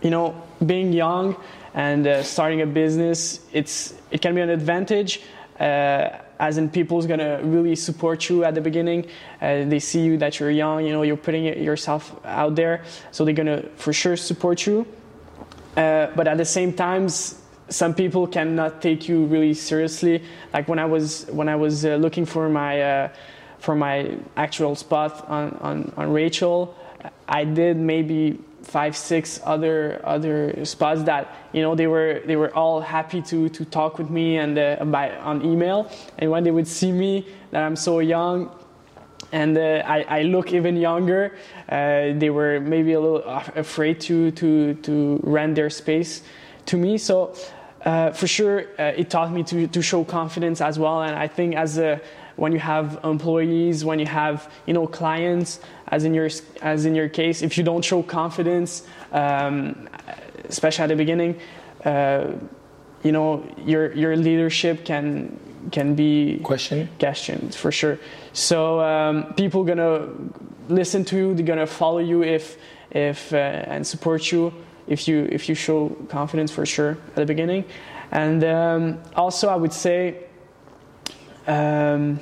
you 0.00 0.10
know, 0.10 0.40
being 0.64 0.92
young 0.92 1.36
and 1.74 2.06
uh, 2.06 2.22
starting 2.22 2.60
a 2.62 2.66
business 2.66 3.40
it's 3.52 3.94
it 4.10 4.20
can 4.20 4.34
be 4.34 4.40
an 4.40 4.50
advantage 4.50 5.20
uh, 5.60 6.08
as 6.38 6.58
in 6.58 6.68
people's 6.68 7.06
gonna 7.06 7.40
really 7.42 7.76
support 7.76 8.28
you 8.28 8.42
at 8.42 8.54
the 8.54 8.60
beginning. 8.60 9.06
Uh, 9.40 9.64
they 9.64 9.78
see 9.78 10.00
you 10.00 10.16
that 10.18 10.40
you're 10.40 10.50
young 10.50 10.84
you 10.84 10.92
know 10.92 11.02
you're 11.02 11.16
putting 11.16 11.44
yourself 11.44 12.14
out 12.24 12.54
there 12.54 12.84
so 13.10 13.24
they're 13.24 13.34
gonna 13.34 13.62
for 13.76 13.92
sure 13.92 14.16
support 14.16 14.66
you. 14.66 14.86
Uh, 15.76 16.08
but 16.14 16.26
at 16.28 16.36
the 16.36 16.44
same 16.44 16.72
times 16.72 17.38
some 17.68 17.94
people 17.94 18.26
cannot 18.26 18.82
take 18.82 19.08
you 19.08 19.24
really 19.26 19.54
seriously. 19.54 20.22
Like 20.52 20.68
when 20.68 20.78
i 20.78 20.84
was 20.84 21.26
when 21.26 21.48
i 21.48 21.56
was 21.56 21.84
uh, 21.84 21.96
looking 21.96 22.26
for 22.26 22.48
my 22.48 22.82
uh, 22.82 23.08
for 23.58 23.76
my 23.76 24.18
actual 24.36 24.74
spot 24.74 25.24
on, 25.28 25.56
on, 25.60 25.92
on 25.96 26.12
rachel 26.12 26.74
i 27.28 27.44
did 27.44 27.76
maybe 27.76 28.36
five 28.62 28.96
six 28.96 29.40
other 29.44 30.00
other 30.04 30.64
spots 30.64 31.02
that 31.02 31.34
you 31.52 31.62
know 31.62 31.74
they 31.74 31.86
were 31.86 32.22
they 32.26 32.36
were 32.36 32.54
all 32.54 32.80
happy 32.80 33.20
to 33.22 33.48
to 33.48 33.64
talk 33.64 33.98
with 33.98 34.10
me 34.10 34.38
and 34.38 34.58
uh, 34.58 34.84
by 34.84 35.16
on 35.18 35.44
email. 35.44 35.90
And 36.18 36.30
when 36.30 36.44
they 36.44 36.50
would 36.50 36.68
see 36.68 36.92
me 36.92 37.26
that 37.50 37.62
I'm 37.62 37.76
so 37.76 37.98
young 37.98 38.50
and 39.32 39.56
uh, 39.56 39.82
I, 39.86 40.02
I, 40.18 40.22
look 40.22 40.52
even 40.52 40.76
younger 40.76 41.34
uh, 41.68 42.12
they 42.14 42.28
were 42.28 42.60
maybe 42.60 42.92
a 42.92 43.00
little 43.00 43.22
afraid 43.56 44.00
to 44.02 44.30
to 44.32 44.74
to 44.74 45.20
rent 45.22 45.54
their 45.54 45.70
space 45.70 46.22
to 46.66 46.76
me. 46.76 46.98
So 46.98 47.34
uh, 47.84 48.10
for 48.12 48.26
sure 48.26 48.66
uh, 48.78 48.92
it 48.96 49.10
taught 49.10 49.32
me 49.32 49.42
to 49.44 49.66
to 49.66 49.82
show 49.82 50.04
confidence 50.04 50.60
as 50.60 50.78
well. 50.78 51.02
And 51.02 51.16
I 51.16 51.28
think 51.28 51.56
as 51.56 51.78
a 51.78 52.00
when 52.36 52.52
you 52.52 52.58
have 52.58 53.00
employees, 53.04 53.84
when 53.84 53.98
you 53.98 54.06
have 54.06 54.50
you 54.66 54.74
know 54.74 54.86
clients, 54.86 55.60
as 55.88 56.04
in 56.04 56.14
your 56.14 56.28
as 56.62 56.84
in 56.84 56.94
your 56.94 57.08
case, 57.08 57.42
if 57.42 57.58
you 57.58 57.64
don't 57.64 57.84
show 57.84 58.02
confidence, 58.02 58.86
um, 59.12 59.88
especially 60.44 60.84
at 60.84 60.88
the 60.88 60.96
beginning, 60.96 61.38
uh, 61.84 62.32
you 63.02 63.12
know 63.12 63.44
your 63.64 63.92
your 63.92 64.16
leadership 64.16 64.84
can 64.84 65.38
can 65.70 65.94
be 65.94 66.40
question 66.42 66.88
questioned 66.98 67.54
for 67.54 67.70
sure. 67.70 67.98
So 68.32 68.80
um, 68.80 69.34
people 69.34 69.64
gonna 69.64 70.08
listen 70.68 71.04
to 71.06 71.16
you, 71.16 71.34
they're 71.34 71.46
gonna 71.46 71.66
follow 71.66 71.98
you 71.98 72.22
if 72.22 72.56
if 72.90 73.32
uh, 73.32 73.36
and 73.36 73.86
support 73.86 74.32
you 74.32 74.52
if 74.86 75.06
you 75.06 75.28
if 75.30 75.48
you 75.48 75.54
show 75.54 75.90
confidence 76.08 76.50
for 76.50 76.66
sure 76.66 76.92
at 77.08 77.14
the 77.14 77.26
beginning. 77.26 77.64
And 78.10 78.44
um, 78.44 78.98
also, 79.16 79.48
I 79.48 79.56
would 79.56 79.72
say 79.72 80.24
um, 81.46 82.20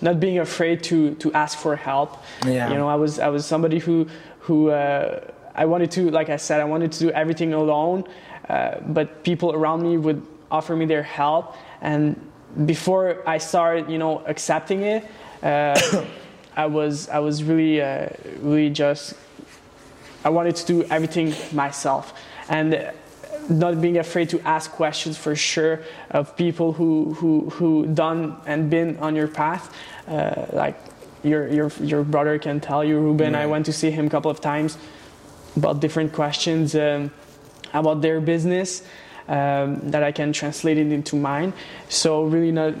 not 0.00 0.20
being 0.20 0.38
afraid 0.38 0.82
to 0.84 1.14
to 1.16 1.32
ask 1.32 1.58
for 1.58 1.76
help. 1.76 2.22
Yeah. 2.46 2.68
You 2.70 2.74
know, 2.74 2.88
I 2.88 2.96
was 2.96 3.18
I 3.18 3.28
was 3.28 3.46
somebody 3.46 3.78
who 3.78 4.06
who 4.40 4.70
uh, 4.70 5.20
I 5.54 5.64
wanted 5.64 5.90
to, 5.92 6.10
like 6.10 6.28
I 6.28 6.36
said, 6.36 6.60
I 6.60 6.64
wanted 6.64 6.92
to 6.92 6.98
do 6.98 7.10
everything 7.10 7.52
alone, 7.54 8.04
uh, 8.48 8.80
but 8.86 9.22
people 9.22 9.52
around 9.52 9.82
me 9.82 9.96
would 9.98 10.26
offer 10.50 10.74
me 10.74 10.86
their 10.86 11.02
help. 11.02 11.56
And 11.80 12.16
before 12.66 13.22
I 13.26 13.38
started, 13.38 13.90
you 13.90 13.98
know, 13.98 14.22
accepting 14.26 14.82
it, 14.82 15.04
uh, 15.42 16.04
I 16.56 16.66
was 16.66 17.08
I 17.08 17.18
was 17.18 17.44
really 17.44 17.80
uh, 17.80 18.08
really 18.40 18.70
just 18.70 19.14
I 20.24 20.28
wanted 20.28 20.56
to 20.56 20.66
do 20.66 20.84
everything 20.84 21.34
myself 21.52 22.14
and 22.48 22.92
not 23.48 23.80
being 23.80 23.98
afraid 23.98 24.28
to 24.30 24.40
ask 24.40 24.70
questions 24.70 25.16
for 25.16 25.34
sure 25.34 25.80
of 26.10 26.36
people 26.36 26.72
who 26.72 27.14
who 27.14 27.50
who 27.50 27.86
done 27.86 28.36
and 28.46 28.70
been 28.70 28.96
on 28.98 29.16
your 29.16 29.28
path. 29.28 29.74
Uh, 30.08 30.46
like 30.52 30.76
your 31.22 31.48
your 31.48 31.70
your 31.80 32.02
brother 32.04 32.38
can 32.38 32.60
tell 32.60 32.84
you 32.84 32.98
Ruben 32.98 33.34
I 33.34 33.46
went 33.46 33.66
to 33.66 33.72
see 33.72 33.90
him 33.90 34.06
a 34.06 34.10
couple 34.10 34.30
of 34.30 34.40
times 34.40 34.78
about 35.56 35.80
different 35.80 36.12
questions 36.12 36.74
um, 36.74 37.10
about 37.72 38.00
their 38.02 38.20
business 38.20 38.82
um, 39.28 39.78
that 39.90 40.02
I 40.02 40.12
can 40.12 40.32
translate 40.32 40.78
it 40.78 40.90
into 40.92 41.16
mine. 41.16 41.52
So 41.88 42.24
really 42.24 42.52
not 42.52 42.74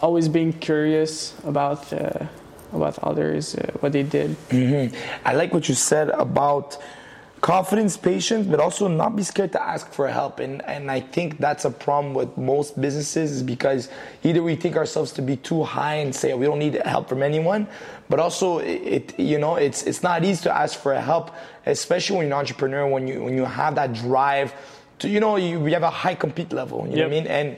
always 0.00 0.28
being 0.28 0.52
curious 0.52 1.34
about 1.44 1.92
uh, 1.92 2.26
about 2.72 2.98
others 3.00 3.54
uh, 3.54 3.70
what 3.80 3.92
they 3.92 4.02
did. 4.02 4.30
Mm-hmm. 4.48 4.96
I 5.24 5.34
like 5.34 5.52
what 5.52 5.68
you 5.68 5.74
said 5.74 6.10
about 6.10 6.78
confidence, 7.42 7.96
patience, 7.96 8.46
but 8.46 8.60
also 8.60 8.86
not 8.86 9.16
be 9.16 9.22
scared 9.22 9.50
to 9.50 9.60
ask 9.60 9.92
for 9.92 10.08
help. 10.08 10.38
And 10.38 10.62
and 10.62 10.90
I 10.90 11.00
think 11.00 11.38
that's 11.38 11.64
a 11.66 11.70
problem 11.70 12.14
with 12.14 12.38
most 12.38 12.80
businesses 12.80 13.32
is 13.32 13.42
because 13.42 13.90
either 14.22 14.42
we 14.42 14.54
think 14.56 14.76
ourselves 14.76 15.12
to 15.12 15.22
be 15.22 15.36
too 15.36 15.62
high 15.62 15.96
and 15.96 16.14
say 16.14 16.32
we 16.32 16.46
don't 16.46 16.60
need 16.60 16.74
help 16.86 17.08
from 17.08 17.22
anyone, 17.22 17.66
but 18.08 18.20
also 18.20 18.60
it, 18.60 18.80
it 18.96 19.20
you 19.20 19.38
know 19.38 19.56
it's 19.56 19.82
it's 19.82 20.02
not 20.02 20.24
easy 20.24 20.44
to 20.44 20.56
ask 20.56 20.78
for 20.78 20.94
help, 20.94 21.34
especially 21.66 22.16
when 22.16 22.28
you're 22.28 22.36
an 22.36 22.40
entrepreneur 22.40 22.86
when 22.86 23.06
you 23.08 23.22
when 23.22 23.36
you 23.36 23.44
have 23.44 23.74
that 23.74 23.92
drive 23.92 24.54
to 25.00 25.08
you 25.08 25.18
know 25.18 25.36
you, 25.36 25.66
you 25.66 25.74
have 25.74 25.82
a 25.82 25.90
high 25.90 26.14
compete 26.14 26.52
level. 26.52 26.86
You 26.88 26.96
know 26.96 27.02
what 27.02 27.12
I 27.12 27.20
mean? 27.20 27.26
And 27.26 27.56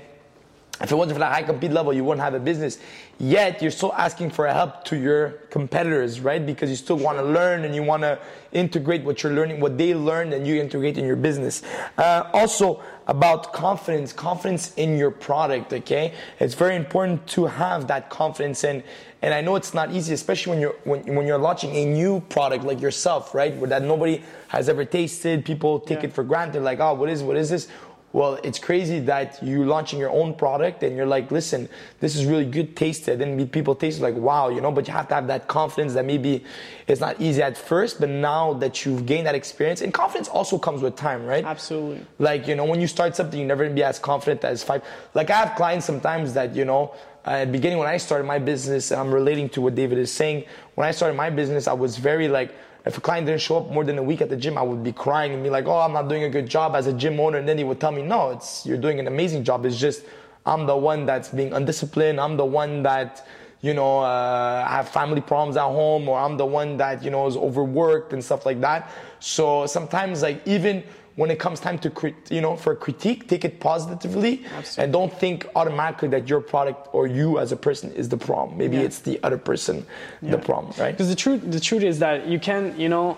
if 0.81 0.91
it 0.91 0.95
wasn't 0.97 1.14
for 1.14 1.20
that 1.20 1.33
high 1.33 1.45
compete 1.45 1.70
level, 1.70 1.93
you 1.93 2.03
wouldn't 2.03 2.22
have 2.25 2.35
a 2.35 2.41
business. 2.41 2.79
Yet 3.18 3.62
you're 3.62 3.70
still 3.70 3.93
asking 3.93 4.31
for 4.31 4.49
help 4.49 4.85
to 4.87 4.97
your 4.97 5.31
competitors, 5.51 6.18
right? 6.18 6.45
Because 6.45 6.68
you 6.68 6.75
still 6.75 6.97
want 6.97 7.16
to 7.18 7.25
learn 7.25 7.64
and 7.64 7.72
you 7.72 7.85
want 7.85 8.03
to 8.03 8.18
integrate 8.51 9.05
what 9.05 9.22
you're 9.22 9.33
learning, 9.33 9.61
what 9.61 9.79
they 9.79 9.95
learned, 9.95 10.35
and 10.35 10.45
you 10.45 10.61
integrate 10.61 10.99
in 10.99 11.05
your 11.05 11.14
business. 11.14 11.62
Uh, 11.97 12.29
also 12.33 12.83
about 13.07 13.53
confidence, 13.53 14.12
confidence 14.12 14.75
in 14.75 14.99
your 14.99 15.12
product. 15.12 15.72
Okay, 15.72 16.12
it's 16.41 16.55
very 16.55 16.75
important 16.75 17.25
to 17.29 17.47
have 17.47 17.87
that 17.89 18.11
confidence 18.11 18.64
and. 18.64 18.83
And 19.22 19.33
I 19.33 19.41
know 19.41 19.57
it's 19.57 19.72
not 19.72 19.91
easy, 19.91 20.12
especially 20.12 20.51
when 20.51 20.61
you're 20.61 20.75
when, 20.85 21.14
when 21.14 21.27
you're 21.27 21.39
launching 21.39 21.75
a 21.75 21.87
new 21.87 22.20
product 22.29 22.62
like 22.62 22.83
yourself, 22.83 23.35
right? 23.35 23.57
Where 23.57 23.70
that 23.70 23.81
nobody 23.83 24.22
has 24.49 24.68
ever 24.68 24.85
tasted. 24.85 25.47
People 25.47 25.81
take 25.81 26.01
Yeah. 26.01 26.09
it 26.09 26.12
for 26.12 26.25
granted, 26.25 26.62
like, 26.62 26.79
oh, 26.79 26.93
what 26.93 27.09
is 27.09 27.22
what 27.22 27.39
is 27.39 27.49
this? 27.49 27.68
Well, 28.15 28.39
it's 28.45 28.61
crazy 28.61 29.01
that 29.01 29.43
you're 29.43 29.67
launching 29.67 29.99
your 29.99 30.11
own 30.11 30.35
product 30.35 30.85
and 30.85 30.97
you're 30.97 31.05
like, 31.05 31.33
listen, 31.33 31.69
this 31.99 32.15
is 32.15 32.25
really 32.27 32.45
good, 32.45 32.77
tasted. 32.77 33.21
And 33.21 33.51
people 33.51 33.75
taste 33.75 34.01
like, 34.01 34.15
wow, 34.15 34.51
you 34.51 34.61
know, 34.61 34.71
but 34.71 34.87
you 34.87 34.93
have 34.93 35.09
to 35.09 35.17
have 35.17 35.27
that 35.27 35.49
confidence 35.49 35.95
that 35.95 36.05
maybe 36.05 36.45
it's 36.87 37.01
not 37.01 37.21
easy 37.21 37.43
at 37.43 37.59
first, 37.59 37.99
but 37.99 38.09
now 38.09 38.53
that 38.53 38.87
you've 38.87 39.05
gained 39.05 39.27
that 39.27 39.35
experience, 39.35 39.81
and 39.81 39.93
confidence 39.93 40.29
also 40.29 40.59
comes 40.59 40.81
with 40.81 40.95
time, 40.95 41.27
right? 41.27 41.45
absolutely 41.45 42.07
Like, 42.21 42.47
you 42.47 42.55
know, 42.55 42.65
when 42.65 42.81
you 42.81 42.87
start 42.87 43.17
something, 43.17 43.37
you're 43.37 43.49
never 43.49 43.65
gonna 43.65 43.75
be 43.75 43.83
as 43.83 43.99
confident 43.99 44.45
as 44.45 44.62
five. 44.62 44.85
Like, 45.15 45.29
I 45.31 45.35
have 45.35 45.57
clients 45.57 45.85
sometimes 45.85 46.35
that, 46.35 46.55
you 46.55 46.65
know, 46.65 46.95
at 47.25 47.47
the 47.47 47.51
beginning 47.51 47.79
when 47.79 47.89
I 47.89 47.97
started 47.97 48.29
my 48.29 48.39
business, 48.39 48.93
and 48.93 49.01
I'm 49.01 49.12
relating 49.12 49.49
to 49.49 49.61
what 49.61 49.75
David 49.75 49.99
is 49.99 50.12
saying. 50.12 50.45
When 50.77 50.87
I 50.87 50.93
started 50.93 51.17
my 51.17 51.31
business, 51.31 51.67
I 51.67 51.73
was 51.73 51.97
very 51.97 52.29
like, 52.29 52.55
if 52.85 52.99
a 52.99 53.01
client 53.01 53.26
didn't 53.26 53.41
show 53.41 53.57
up 53.57 53.70
more 53.70 53.82
than 53.82 53.99
a 53.99 54.03
week 54.03 54.20
at 54.20 54.28
the 54.28 54.37
gym, 54.37 54.59
I 54.59 54.62
would 54.62 54.82
be 54.82 54.93
crying 54.93 55.32
and 55.32 55.43
be 55.43 55.49
like, 55.49 55.66
oh, 55.66 55.78
I'm 55.78 55.93
not 55.93 56.09
doing 56.09 56.24
a 56.24 56.28
good 56.28 56.49
job 56.49 56.76
as 56.76 56.87
a 56.87 56.93
gym 56.93 57.18
owner. 57.18 57.39
And 57.39 57.49
then 57.49 57.57
he 57.57 57.64
would 57.64 57.80
tell 57.80 57.93
me, 57.93 58.03
no, 58.03 58.30
it's, 58.30 58.66
you're 58.66 58.78
doing 58.78 58.99
an 59.01 59.07
amazing 59.07 59.43
job. 59.43 59.64
It's 59.64 59.78
just, 59.78 60.05
I'm 60.45 60.66
the 60.66 60.76
one 60.76 61.07
that's 61.07 61.30
being 61.30 61.55
undisciplined. 61.55 62.20
I'm 62.20 62.37
the 62.37 62.45
one 62.45 62.82
that, 62.82 63.26
you 63.62 63.72
know, 63.72 64.01
uh, 64.01 64.66
have 64.68 64.91
family 64.91 65.22
problems 65.22 65.57
at 65.57 65.62
home, 65.62 66.07
or 66.09 66.18
I'm 66.18 66.37
the 66.37 66.45
one 66.45 66.76
that, 66.76 67.03
you 67.03 67.11
know, 67.11 67.26
is 67.26 67.37
overworked 67.37 68.12
and 68.12 68.22
stuff 68.22 68.45
like 68.45 68.61
that. 68.61 68.91
So 69.18 69.64
sometimes, 69.64 70.20
like, 70.20 70.47
even 70.47 70.85
when 71.17 71.31
it 71.31 71.39
comes 71.39 71.61
time 71.61 71.79
to, 71.79 71.91
crit- 71.91 72.31
you 72.31 72.41
know, 72.41 72.57
for 72.57 72.73
a 72.73 72.77
critique, 72.77 73.29
take 73.29 73.45
it 73.45 73.61
positively 73.61 74.45
and 74.79 74.93
don't 74.93 75.12
think 75.12 75.47
automatically 75.55 76.09
that 76.09 76.29
your 76.29 76.41
product 76.41 76.89
or 76.93 77.07
you 77.07 77.39
as 77.39 77.53
a 77.53 77.57
person 77.57 77.93
is 77.93 78.09
the 78.09 78.17
problem. 78.17 78.59
Maybe 78.59 78.77
Yeah. 78.77 78.83
it's 78.83 78.99
the 79.01 79.21
other 79.23 79.39
person, 79.39 79.87
the 80.23 80.39
problem, 80.39 80.73
right? 80.79 80.91
Because 80.91 81.09
the 81.09 81.15
truth, 81.15 81.43
the 81.49 81.61
truth 81.61 81.83
is 81.85 82.01
that 82.01 82.27
you 82.27 82.41
can, 82.41 82.75
you 82.79 82.89
know, 82.89 83.17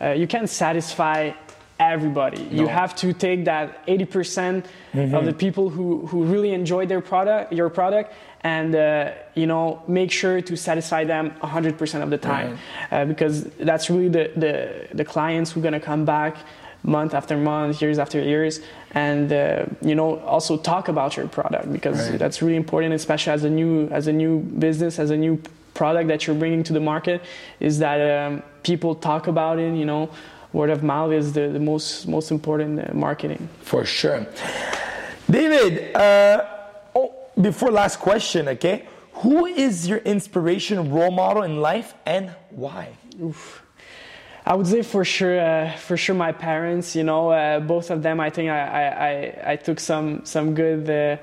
uh, 0.00 0.10
you 0.10 0.26
can 0.26 0.46
satisfy 0.46 1.32
everybody. 1.80 2.42
You 2.50 2.66
have 2.66 2.94
to 2.96 3.12
take 3.12 3.44
that 3.46 3.86
80% 3.86 4.64
Mm-hmm. 4.94 5.14
of 5.14 5.26
the 5.26 5.34
people 5.34 5.68
who, 5.68 6.06
who 6.06 6.24
really 6.24 6.52
enjoy 6.54 6.86
their 6.86 7.02
product, 7.02 7.52
your 7.52 7.68
product, 7.68 8.12
and 8.42 8.74
uh, 8.74 9.12
you 9.34 9.46
know, 9.46 9.82
make 9.86 10.10
sure 10.10 10.40
to 10.40 10.56
satisfy 10.56 11.04
them 11.04 11.30
100% 11.42 12.02
of 12.02 12.08
the 12.10 12.16
time, 12.16 12.56
uh, 12.90 13.04
because 13.04 13.44
that's 13.68 13.90
really 13.90 14.08
the, 14.08 14.32
the 14.34 14.88
the 14.94 15.04
clients 15.04 15.52
who 15.52 15.60
are 15.60 15.62
gonna 15.62 15.78
come 15.78 16.04
back 16.06 16.36
month 16.82 17.14
after 17.14 17.36
month, 17.36 17.82
years 17.82 17.98
after 17.98 18.20
years, 18.22 18.60
and 18.92 19.32
uh, 19.32 19.66
you 19.82 19.94
know, 19.94 20.18
also 20.20 20.56
talk 20.56 20.88
about 20.88 21.16
your 21.16 21.28
product 21.28 21.72
because 21.72 22.10
Right. 22.10 22.18
that's 22.18 22.40
really 22.42 22.56
important, 22.56 22.94
especially 22.94 23.32
as 23.32 23.44
a 23.44 23.50
new 23.50 23.88
as 23.88 24.06
a 24.06 24.12
new 24.12 24.38
business, 24.38 24.98
as 24.98 25.10
a 25.10 25.16
new 25.16 25.40
product 25.74 26.08
that 26.08 26.26
you're 26.26 26.34
bringing 26.36 26.64
to 26.64 26.72
the 26.72 26.80
market 26.80 27.22
is 27.60 27.78
that 27.78 28.00
um, 28.00 28.42
people 28.64 28.96
talk 28.96 29.28
about 29.28 29.60
it 29.60 29.76
you 29.76 29.84
know 29.84 30.10
word 30.52 30.70
of 30.70 30.82
mouth 30.82 31.12
is 31.12 31.32
the, 31.34 31.46
the 31.50 31.60
most 31.60 32.08
most 32.08 32.32
important 32.32 32.80
uh, 32.80 32.92
marketing 32.94 33.48
For 33.62 33.84
sure. 33.84 34.26
David, 35.30 35.94
uh, 35.94 36.44
oh, 36.96 37.14
before 37.40 37.70
last 37.70 38.00
question, 38.00 38.48
okay? 38.48 38.86
Who 39.22 39.46
is 39.46 39.86
your 39.86 39.98
inspiration 39.98 40.90
role 40.90 41.10
model 41.12 41.42
in 41.42 41.60
life 41.60 41.94
and 42.06 42.30
why? 42.50 42.88
I 44.48 44.54
would 44.56 44.66
say 44.66 44.82
for 44.82 45.04
sure 45.04 45.38
uh, 45.38 45.70
for 45.86 45.96
sure 45.96 46.16
my 46.26 46.32
parents 46.32 46.86
you 46.98 47.04
know 47.10 47.22
uh, 47.30 47.60
both 47.60 47.90
of 47.94 47.98
them 48.06 48.18
i 48.18 48.30
think 48.30 48.46
i 48.50 48.60
i, 48.82 48.84
I, 49.10 49.52
I 49.52 49.56
took 49.66 49.78
some 49.90 50.08
some 50.24 50.54
good 50.62 50.84
uh, 50.90 51.16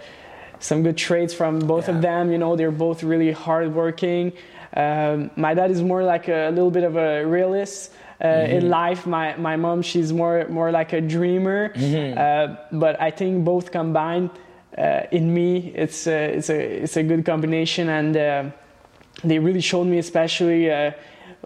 some 0.59 0.83
good 0.83 0.97
traits 1.05 1.33
from 1.33 1.53
both 1.73 1.87
Yeah. 1.87 1.95
of 1.95 2.01
them 2.07 2.23
you 2.33 2.37
know 2.43 2.55
they're 2.55 2.79
both 2.87 2.99
really 3.03 3.31
hardworking. 3.45 4.25
Um, 4.83 5.17
my 5.45 5.53
dad 5.53 5.69
is 5.71 5.81
more 5.81 6.03
like 6.13 6.25
a, 6.27 6.49
little 6.57 6.71
bit 6.77 6.83
of 6.83 6.95
a 6.97 7.23
realist 7.35 7.93
uh, 8.23 8.55
in 8.57 8.63
life. 8.81 9.01
My, 9.17 9.27
my 9.49 9.55
mom 9.65 9.81
she's 9.81 10.11
more 10.21 10.37
more 10.59 10.69
like 10.79 10.91
a 10.93 11.01
dreamer. 11.15 11.61
Uh, 11.75 12.55
but 12.83 12.93
i 13.07 13.09
think 13.19 13.31
both 13.51 13.65
combined 13.79 14.29
uh, 14.77 15.17
in 15.17 15.25
me 15.37 15.47
it's 15.83 16.07
a, 16.07 16.19
it's 16.37 16.49
a 16.49 16.59
it's 16.83 16.97
a 16.97 17.03
good 17.03 17.23
combination. 17.31 17.85
And 17.89 18.11
uh, 18.17 18.43
they 19.29 19.39
really 19.47 19.61
showed 19.71 19.87
me 19.93 19.97
especially 20.07 20.61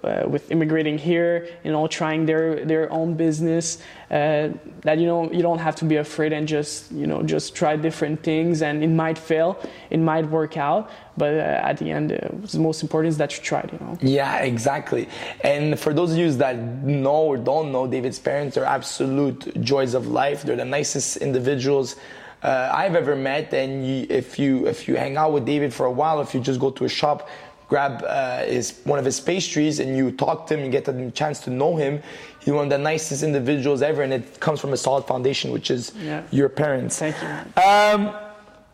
uh, 0.04 0.24
with 0.28 0.50
immigrating 0.52 0.98
here 0.98 1.48
you 1.64 1.72
know 1.72 1.88
trying 1.88 2.26
their 2.26 2.66
their 2.66 2.92
own 2.92 3.14
business 3.14 3.80
uh, 4.12 4.50
that 4.82 4.98
you 4.98 5.06
know 5.06 5.32
you 5.32 5.42
don't 5.42 5.60
have 5.60 5.76
to 5.76 5.86
be 5.86 5.98
afraid 5.98 6.34
and 6.34 6.48
just 6.48 6.92
you 6.92 7.06
know 7.06 7.22
just 7.24 7.56
try 7.56 7.76
different 7.76 8.24
things 8.24 8.62
and 8.62 8.84
it 8.84 8.88
might 8.88 9.18
fail 9.18 9.58
it 9.90 10.00
might 10.00 10.26
work 10.30 10.58
out 10.58 10.90
but 11.18 11.34
uh, 11.34 11.70
at 11.70 11.78
the 11.78 11.92
end 11.92 12.12
uh, 12.12 12.18
the 12.52 12.60
most 12.60 12.82
important 12.82 13.12
is 13.12 13.18
that 13.18 13.36
you 13.36 13.44
tried 13.44 13.70
you 13.72 13.80
know 13.80 13.98
Yeah, 14.02 14.40
exactly. 14.40 15.08
And 15.42 15.80
for 15.80 15.94
those 15.94 16.12
of 16.12 16.18
you 16.18 16.32
that 16.32 16.58
know 16.58 17.24
or 17.24 17.38
don't 17.38 17.72
know, 17.72 17.88
David's 17.88 18.20
parents 18.20 18.58
are 18.58 18.66
absolute 18.66 19.62
joys 19.62 19.94
of 19.94 20.08
life. 20.08 20.44
They're 20.44 20.56
the 20.56 20.66
nicest 20.66 21.18
individuals 21.18 21.96
uh, 22.44 22.72
I've 22.74 22.96
ever 22.96 23.16
met. 23.16 23.54
And 23.54 23.86
you, 23.86 24.08
if 24.10 24.40
you 24.40 24.68
if 24.68 24.88
you 24.88 24.96
hang 24.96 25.18
out 25.18 25.34
with 25.34 25.46
David 25.46 25.74
for 25.74 25.86
a 25.86 25.92
while, 25.92 26.22
if 26.22 26.34
you 26.34 26.40
just 26.40 26.60
go 26.60 26.70
to 26.72 26.86
a 26.86 26.90
shop, 26.90 27.30
grab 27.70 28.04
uh, 28.04 28.40
his 28.46 28.80
one 28.84 29.00
of 29.00 29.06
his 29.06 29.20
pastries, 29.20 29.80
and 29.80 29.96
you 29.96 30.12
talk 30.12 30.48
to 30.48 30.58
him, 30.58 30.66
you 30.66 30.72
get 30.72 30.86
the 30.86 31.12
chance 31.12 31.40
to 31.42 31.50
know 31.50 31.76
him. 31.76 32.02
He's 32.40 32.54
one 32.54 32.64
of 32.66 32.70
the 32.70 32.78
nicest 32.78 33.22
individuals 33.24 33.82
ever, 33.82 34.02
and 34.02 34.12
it 34.12 34.40
comes 34.40 34.60
from 34.60 34.74
a 34.74 34.78
solid 34.78 35.06
foundation, 35.06 35.52
which 35.52 35.70
is 35.72 35.92
Yeah. 35.96 36.24
your 36.32 36.50
parents. 36.50 36.98
thank 37.00 37.16
you 37.22 37.62
Um, 37.64 38.12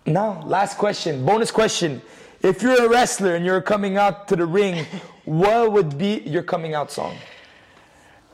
now, 0.05 0.41
last 0.45 0.77
question, 0.77 1.25
bonus 1.25 1.51
question. 1.51 2.01
if 2.41 2.61
you're 2.61 2.85
a 2.85 2.89
wrestler 2.89 3.35
and 3.35 3.43
you're 3.45 3.61
coming 3.61 3.97
out 3.97 4.27
to 4.29 4.35
the 4.35 4.45
ring, 4.45 4.85
what 5.25 5.71
would 5.71 5.97
be 5.97 6.21
your 6.25 6.43
coming 6.43 6.73
out 6.75 6.91
song? 6.91 7.15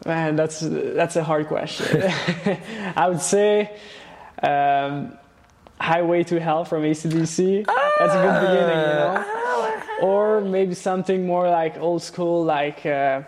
Man, 0.06 0.36
that's 0.36 0.60
that's 0.62 1.16
a 1.16 1.24
hard 1.24 1.48
question. 1.48 2.12
I 2.96 3.08
would 3.08 3.22
say 3.22 3.70
um, 4.42 5.14
"Highway 5.80 6.24
to 6.26 6.40
Hell" 6.40 6.66
from 6.66 6.82
ACDC. 6.84 7.66
That's 8.00 8.14
a 8.16 8.22
good 8.26 8.40
beginning, 8.42 8.80
you 8.80 8.94
know. 9.02 9.41
Or 10.02 10.42
maybe 10.42 10.74
something 10.74 11.26
more 11.26 11.50
like 11.50 11.78
old 11.78 12.02
school, 12.02 12.44
like 12.44 12.86
uh, 12.86 13.22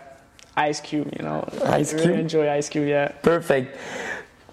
Ice 0.56 0.80
Cube. 0.80 1.12
You 1.16 1.24
know, 1.24 1.48
Ice 1.64 1.90
Cube. 1.90 2.02
I 2.02 2.04
really 2.06 2.20
enjoy 2.20 2.50
Ice 2.50 2.68
Cube. 2.68 2.88
Yeah. 2.88 3.08
Perfect. 3.22 3.78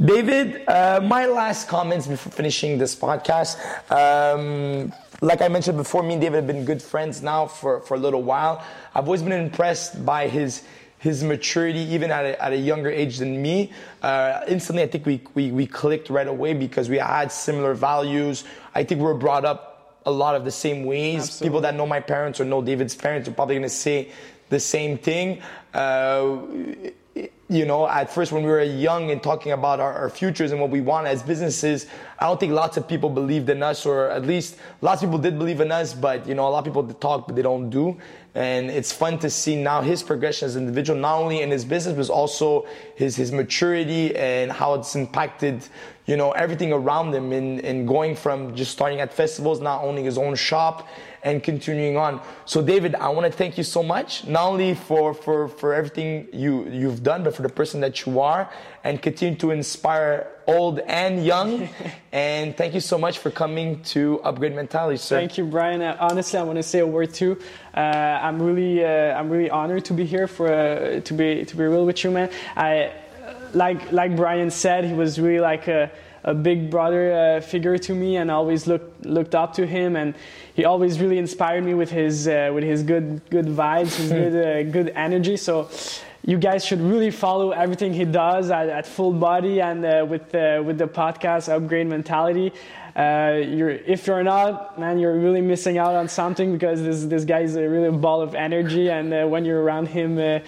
David, 0.04 0.68
uh, 0.68 1.00
my 1.04 1.28
last 1.28 1.68
comments 1.68 2.08
before 2.08 2.32
finishing 2.32 2.80
this 2.80 2.96
podcast. 2.96 3.58
Um, 3.92 4.92
like 5.22 5.42
I 5.42 5.48
mentioned 5.48 5.78
before, 5.78 6.02
me 6.02 6.14
and 6.14 6.22
David 6.22 6.38
have 6.38 6.48
been 6.48 6.66
good 6.66 6.82
friends 6.82 7.22
now 7.22 7.46
for, 7.46 7.82
for 7.82 7.94
a 7.94 8.00
little 8.00 8.24
while. 8.24 8.66
I've 8.96 9.06
always 9.06 9.22
been 9.22 9.34
impressed 9.34 10.04
by 10.04 10.28
his 10.28 10.64
his 11.02 11.24
maturity, 11.24 11.80
even 11.80 12.12
at 12.12 12.26
a, 12.26 12.44
at 12.44 12.54
a 12.54 12.58
younger 12.58 12.90
age 12.90 13.18
than 13.18 13.42
me. 13.42 13.72
Uh, 14.04 14.42
instantly, 14.48 14.84
I 14.84 14.88
think 14.88 15.08
we, 15.08 15.20
we, 15.34 15.52
we 15.52 15.66
clicked 15.66 16.12
right 16.12 16.28
away 16.28 16.54
because 16.54 16.90
we 16.90 17.00
had 17.00 17.32
similar 17.32 17.74
values. 17.74 18.44
I 18.76 18.84
think 18.84 19.00
we 19.00 19.06
were 19.06 19.16
brought 19.16 19.44
up 19.44 19.71
a 20.06 20.12
lot 20.12 20.36
of 20.36 20.46
the 20.46 20.52
same 20.52 20.86
ways. 20.86 21.24
Absolutely. 21.24 21.48
People 21.48 21.62
that 21.62 21.76
know 21.76 21.86
my 21.86 22.00
parents 22.00 22.40
or 22.40 22.46
know 22.46 22.62
David's 22.62 22.96
parents 22.96 23.28
are 23.28 23.34
probably 23.34 23.56
going 23.56 23.64
to 23.64 23.70
say 23.70 24.10
the 24.50 24.60
same 24.60 24.98
thing. 24.98 25.42
Uh, 25.74 26.38
you 27.52 27.66
know, 27.66 27.86
at 27.86 28.14
first 28.14 28.32
when 28.32 28.44
we 28.44 28.50
were 28.50 28.64
young 28.64 29.12
and 29.12 29.22
talking 29.22 29.52
about 29.52 29.82
our, 29.82 29.92
our 29.92 30.10
futures 30.10 30.54
and 30.54 30.62
what 30.62 30.70
we 30.70 30.80
want 30.80 31.06
as 31.06 31.22
businesses, 31.22 31.86
I 32.18 32.26
don't 32.26 32.40
think 32.40 32.54
lots 32.54 32.78
of 32.78 32.88
people 32.88 33.10
believed 33.10 33.50
in 33.50 33.62
us, 33.62 33.86
or 33.86 34.08
at 34.10 34.26
least 34.26 34.56
lots 34.80 35.04
of 35.04 35.10
people 35.10 35.20
did 35.20 35.38
believe 35.38 35.60
in 35.60 35.70
us, 35.70 35.94
but 35.94 36.26
you 36.26 36.34
know, 36.34 36.48
a 36.48 36.50
lot 36.50 36.60
of 36.60 36.66
people 36.66 36.88
talk, 36.94 37.28
but 37.28 37.36
they 37.36 37.42
don't 37.42 37.70
do. 37.70 37.98
And 38.36 38.70
it's 38.70 38.94
fun 38.94 39.20
to 39.20 39.30
see 39.30 39.62
now 39.62 39.82
his 39.82 40.02
progression 40.02 40.46
as 40.46 40.56
an 40.56 40.64
individual, 40.64 40.98
not 40.98 41.20
only 41.20 41.42
in 41.42 41.52
his 41.52 41.66
business, 41.66 42.08
but 42.08 42.14
also 42.14 42.66
his, 42.96 43.18
his 43.18 43.34
maturity 43.34 44.16
and 44.16 44.50
how 44.50 44.76
it's 44.76 44.96
impacted, 44.96 45.68
you 46.12 46.18
know, 46.18 46.32
everything 46.32 46.74
around 46.74 47.16
him 47.16 47.32
in, 47.32 47.62
in 47.62 47.86
going 47.86 48.18
from 48.18 48.54
just 48.54 48.72
starting 48.72 49.00
at 49.00 49.14
festivals, 49.14 49.62
not 49.62 49.82
owning 49.82 50.04
his 50.04 50.18
own 50.18 50.36
shop, 50.36 50.90
and 51.24 51.42
continuing 51.42 51.96
on. 51.96 52.20
So, 52.44 52.62
David, 52.62 52.96
I 52.96 53.08
want 53.08 53.32
to 53.32 53.32
thank 53.32 53.58
you 53.58 53.64
so 53.64 53.82
much, 53.82 54.28
not 54.28 54.50
only 54.50 54.74
for, 54.74 55.14
for, 55.14 55.48
for 55.48 55.74
everything 55.74 56.28
you, 56.34 56.68
you've 56.68 57.02
done, 57.02 57.24
but 57.24 57.34
for 57.34 57.44
the 57.44 57.50
person 57.62 57.80
that 57.80 58.06
you 58.06 58.20
are, 58.20 58.52
and 58.84 59.02
continue 59.02 59.38
to 59.38 59.52
inspire 59.52 60.28
old 60.48 60.80
and 60.80 61.26
young. 61.26 61.70
and 62.12 62.58
thank 62.58 62.74
you 62.74 62.82
so 62.82 62.98
much 62.98 63.20
for 63.20 63.32
coming 63.32 63.82
to 63.84 64.20
Upgrade 64.26 64.54
Mentality, 64.54 64.98
sir. 64.98 65.16
Thank 65.16 65.38
you, 65.38 65.46
Brian. 65.46 65.82
Uh, 65.82 65.96
honestly, 65.98 66.38
I 66.38 66.44
want 66.44 66.58
to 66.58 66.64
say 66.64 66.80
a 66.80 66.88
word 66.88 67.14
too. 67.14 67.40
Uh, 67.74 67.80
I'm 67.80 68.42
really, 68.42 68.84
uh, 68.84 69.18
I'm 69.18 69.30
really 69.30 69.50
honored 69.50 69.86
to 69.86 69.94
be 69.94 70.06
here 70.06 70.28
for 70.28 70.52
uh, 70.52 71.00
to 71.00 71.14
be 71.14 71.46
to 71.46 71.56
be 71.56 71.64
real 71.64 71.86
with 71.86 72.04
you, 72.04 72.12
man. 72.12 72.30
I 72.58 72.92
like 73.54 73.92
like 73.92 74.16
Brian 74.16 74.50
said, 74.52 74.86
he 74.86 74.94
was 74.94 75.20
really 75.20 75.40
like 75.40 75.68
a, 75.68 75.92
a 76.24 76.34
big 76.34 76.70
brother 76.70 77.14
uh, 77.14 77.42
figure 77.42 77.78
to 77.78 77.94
me, 77.94 78.18
and 78.18 78.32
I 78.32 78.36
always 78.36 78.68
looked 78.68 79.06
looked 79.06 79.36
up 79.36 79.54
to 79.56 79.66
him, 79.66 79.96
and 79.96 80.14
he 80.54 80.66
always 80.66 81.00
really 81.00 81.18
inspired 81.18 81.64
me 81.64 81.74
with 81.74 81.90
his 81.90 82.28
uh, 82.28 82.52
with 82.54 82.64
his 82.64 82.84
good 82.84 83.22
good 83.30 83.48
vibes, 83.48 83.96
his 83.96 84.12
good 84.12 84.36
uh, 84.36 84.72
good 84.78 84.90
energy. 84.96 85.38
So. 85.38 85.70
You 86.24 86.38
guys 86.38 86.64
should 86.64 86.82
really 86.82 87.10
follow 87.10 87.50
everything 87.50 87.96
he 87.96 88.06
does 88.06 88.52
at, 88.52 88.70
at 88.70 88.86
Full 88.86 89.12
Body 89.12 89.60
and 89.60 89.84
uh, 89.84 90.06
with 90.08 90.36
uh, 90.36 90.62
with 90.64 90.78
the 90.78 90.88
podcast 90.88 91.50
Upgrade 91.50 91.88
Mentality. 91.88 92.54
Uh, 92.96 93.42
you're, 93.48 93.70
if 93.70 94.06
you're 94.06 94.24
not, 94.24 94.78
man, 94.78 95.00
you're 95.00 95.18
really 95.18 95.40
missing 95.40 95.78
out 95.78 95.96
on 95.96 96.10
something 96.10 96.52
because 96.52 96.82
this 96.82 97.06
this 97.06 97.24
guy 97.24 97.40
is 97.40 97.56
a 97.56 97.68
really 97.68 97.90
ball 97.96 98.22
of 98.22 98.36
energy, 98.36 98.90
and 98.90 99.14
uh, 99.14 99.26
when 99.26 99.46
you're 99.46 99.62
around 99.62 99.88
him, 99.88 100.18
uh, 100.18 100.40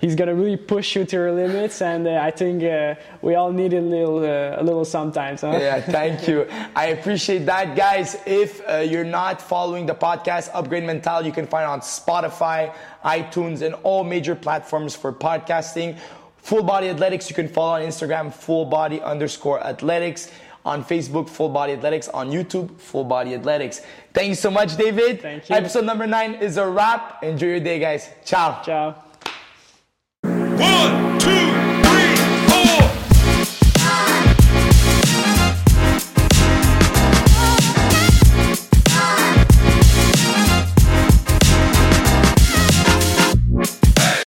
he's 0.00 0.14
gonna 0.14 0.34
really 0.34 0.56
push 0.56 0.94
you 0.94 1.04
to 1.04 1.16
your 1.16 1.32
limits. 1.32 1.82
And 1.82 2.06
uh, 2.06 2.20
I 2.22 2.30
think 2.30 2.62
uh, 2.62 2.94
we 3.20 3.34
all 3.34 3.50
need 3.52 3.72
a 3.72 3.80
little 3.80 4.24
a 4.24 4.62
little 4.62 4.84
sometimes. 4.84 5.40
Huh? 5.40 5.58
Yeah, 5.60 5.80
thank 5.80 6.28
you. 6.28 6.46
I 6.76 6.86
appreciate 6.86 7.46
that, 7.46 7.76
guys. 7.76 8.16
If 8.26 8.62
you're 8.90 9.04
not 9.04 9.42
following 9.42 9.86
the 9.86 9.94
podcast, 9.94 10.50
Upgrade 10.54 10.84
Mentality, 10.84 11.28
you 11.28 11.34
can 11.34 11.46
find 11.46 11.66
on 11.66 11.80
Spotify, 11.80 12.74
iTunes, 13.04 13.62
and 13.62 13.74
all 13.82 14.04
major 14.04 14.34
platforms 14.36 14.94
for 14.94 15.12
podcasting. 15.12 15.98
Full 16.48 16.62
Body 16.62 16.88
Athletics, 16.88 17.28
you 17.28 17.34
can 17.34 17.48
follow 17.48 17.74
on 17.74 17.82
Instagram, 17.82 18.32
Full 18.32 18.64
Body 18.64 19.02
underscore 19.02 19.62
Athletics. 19.62 20.30
On 20.64 20.84
Facebook, 20.84 21.28
Full 21.28 21.48
Body 21.48 21.72
Athletics. 21.72 22.08
On 22.08 22.30
YouTube, 22.30 22.78
Full 22.78 23.04
Body 23.04 23.34
Athletics. 23.34 23.82
Thank 24.12 24.28
you 24.28 24.34
so 24.34 24.50
much, 24.50 24.76
David. 24.76 25.22
Thank 25.22 25.48
you. 25.48 25.56
Episode 25.56 25.84
number 25.84 26.06
nine 26.06 26.34
is 26.34 26.56
a 26.56 26.66
wrap. 26.68 27.22
Enjoy 27.22 27.46
your 27.46 27.60
day, 27.60 27.78
guys. 27.78 28.10
Ciao. 28.24 28.62
Ciao. 28.62 28.94
One, 30.22 31.18
two, 31.18 31.57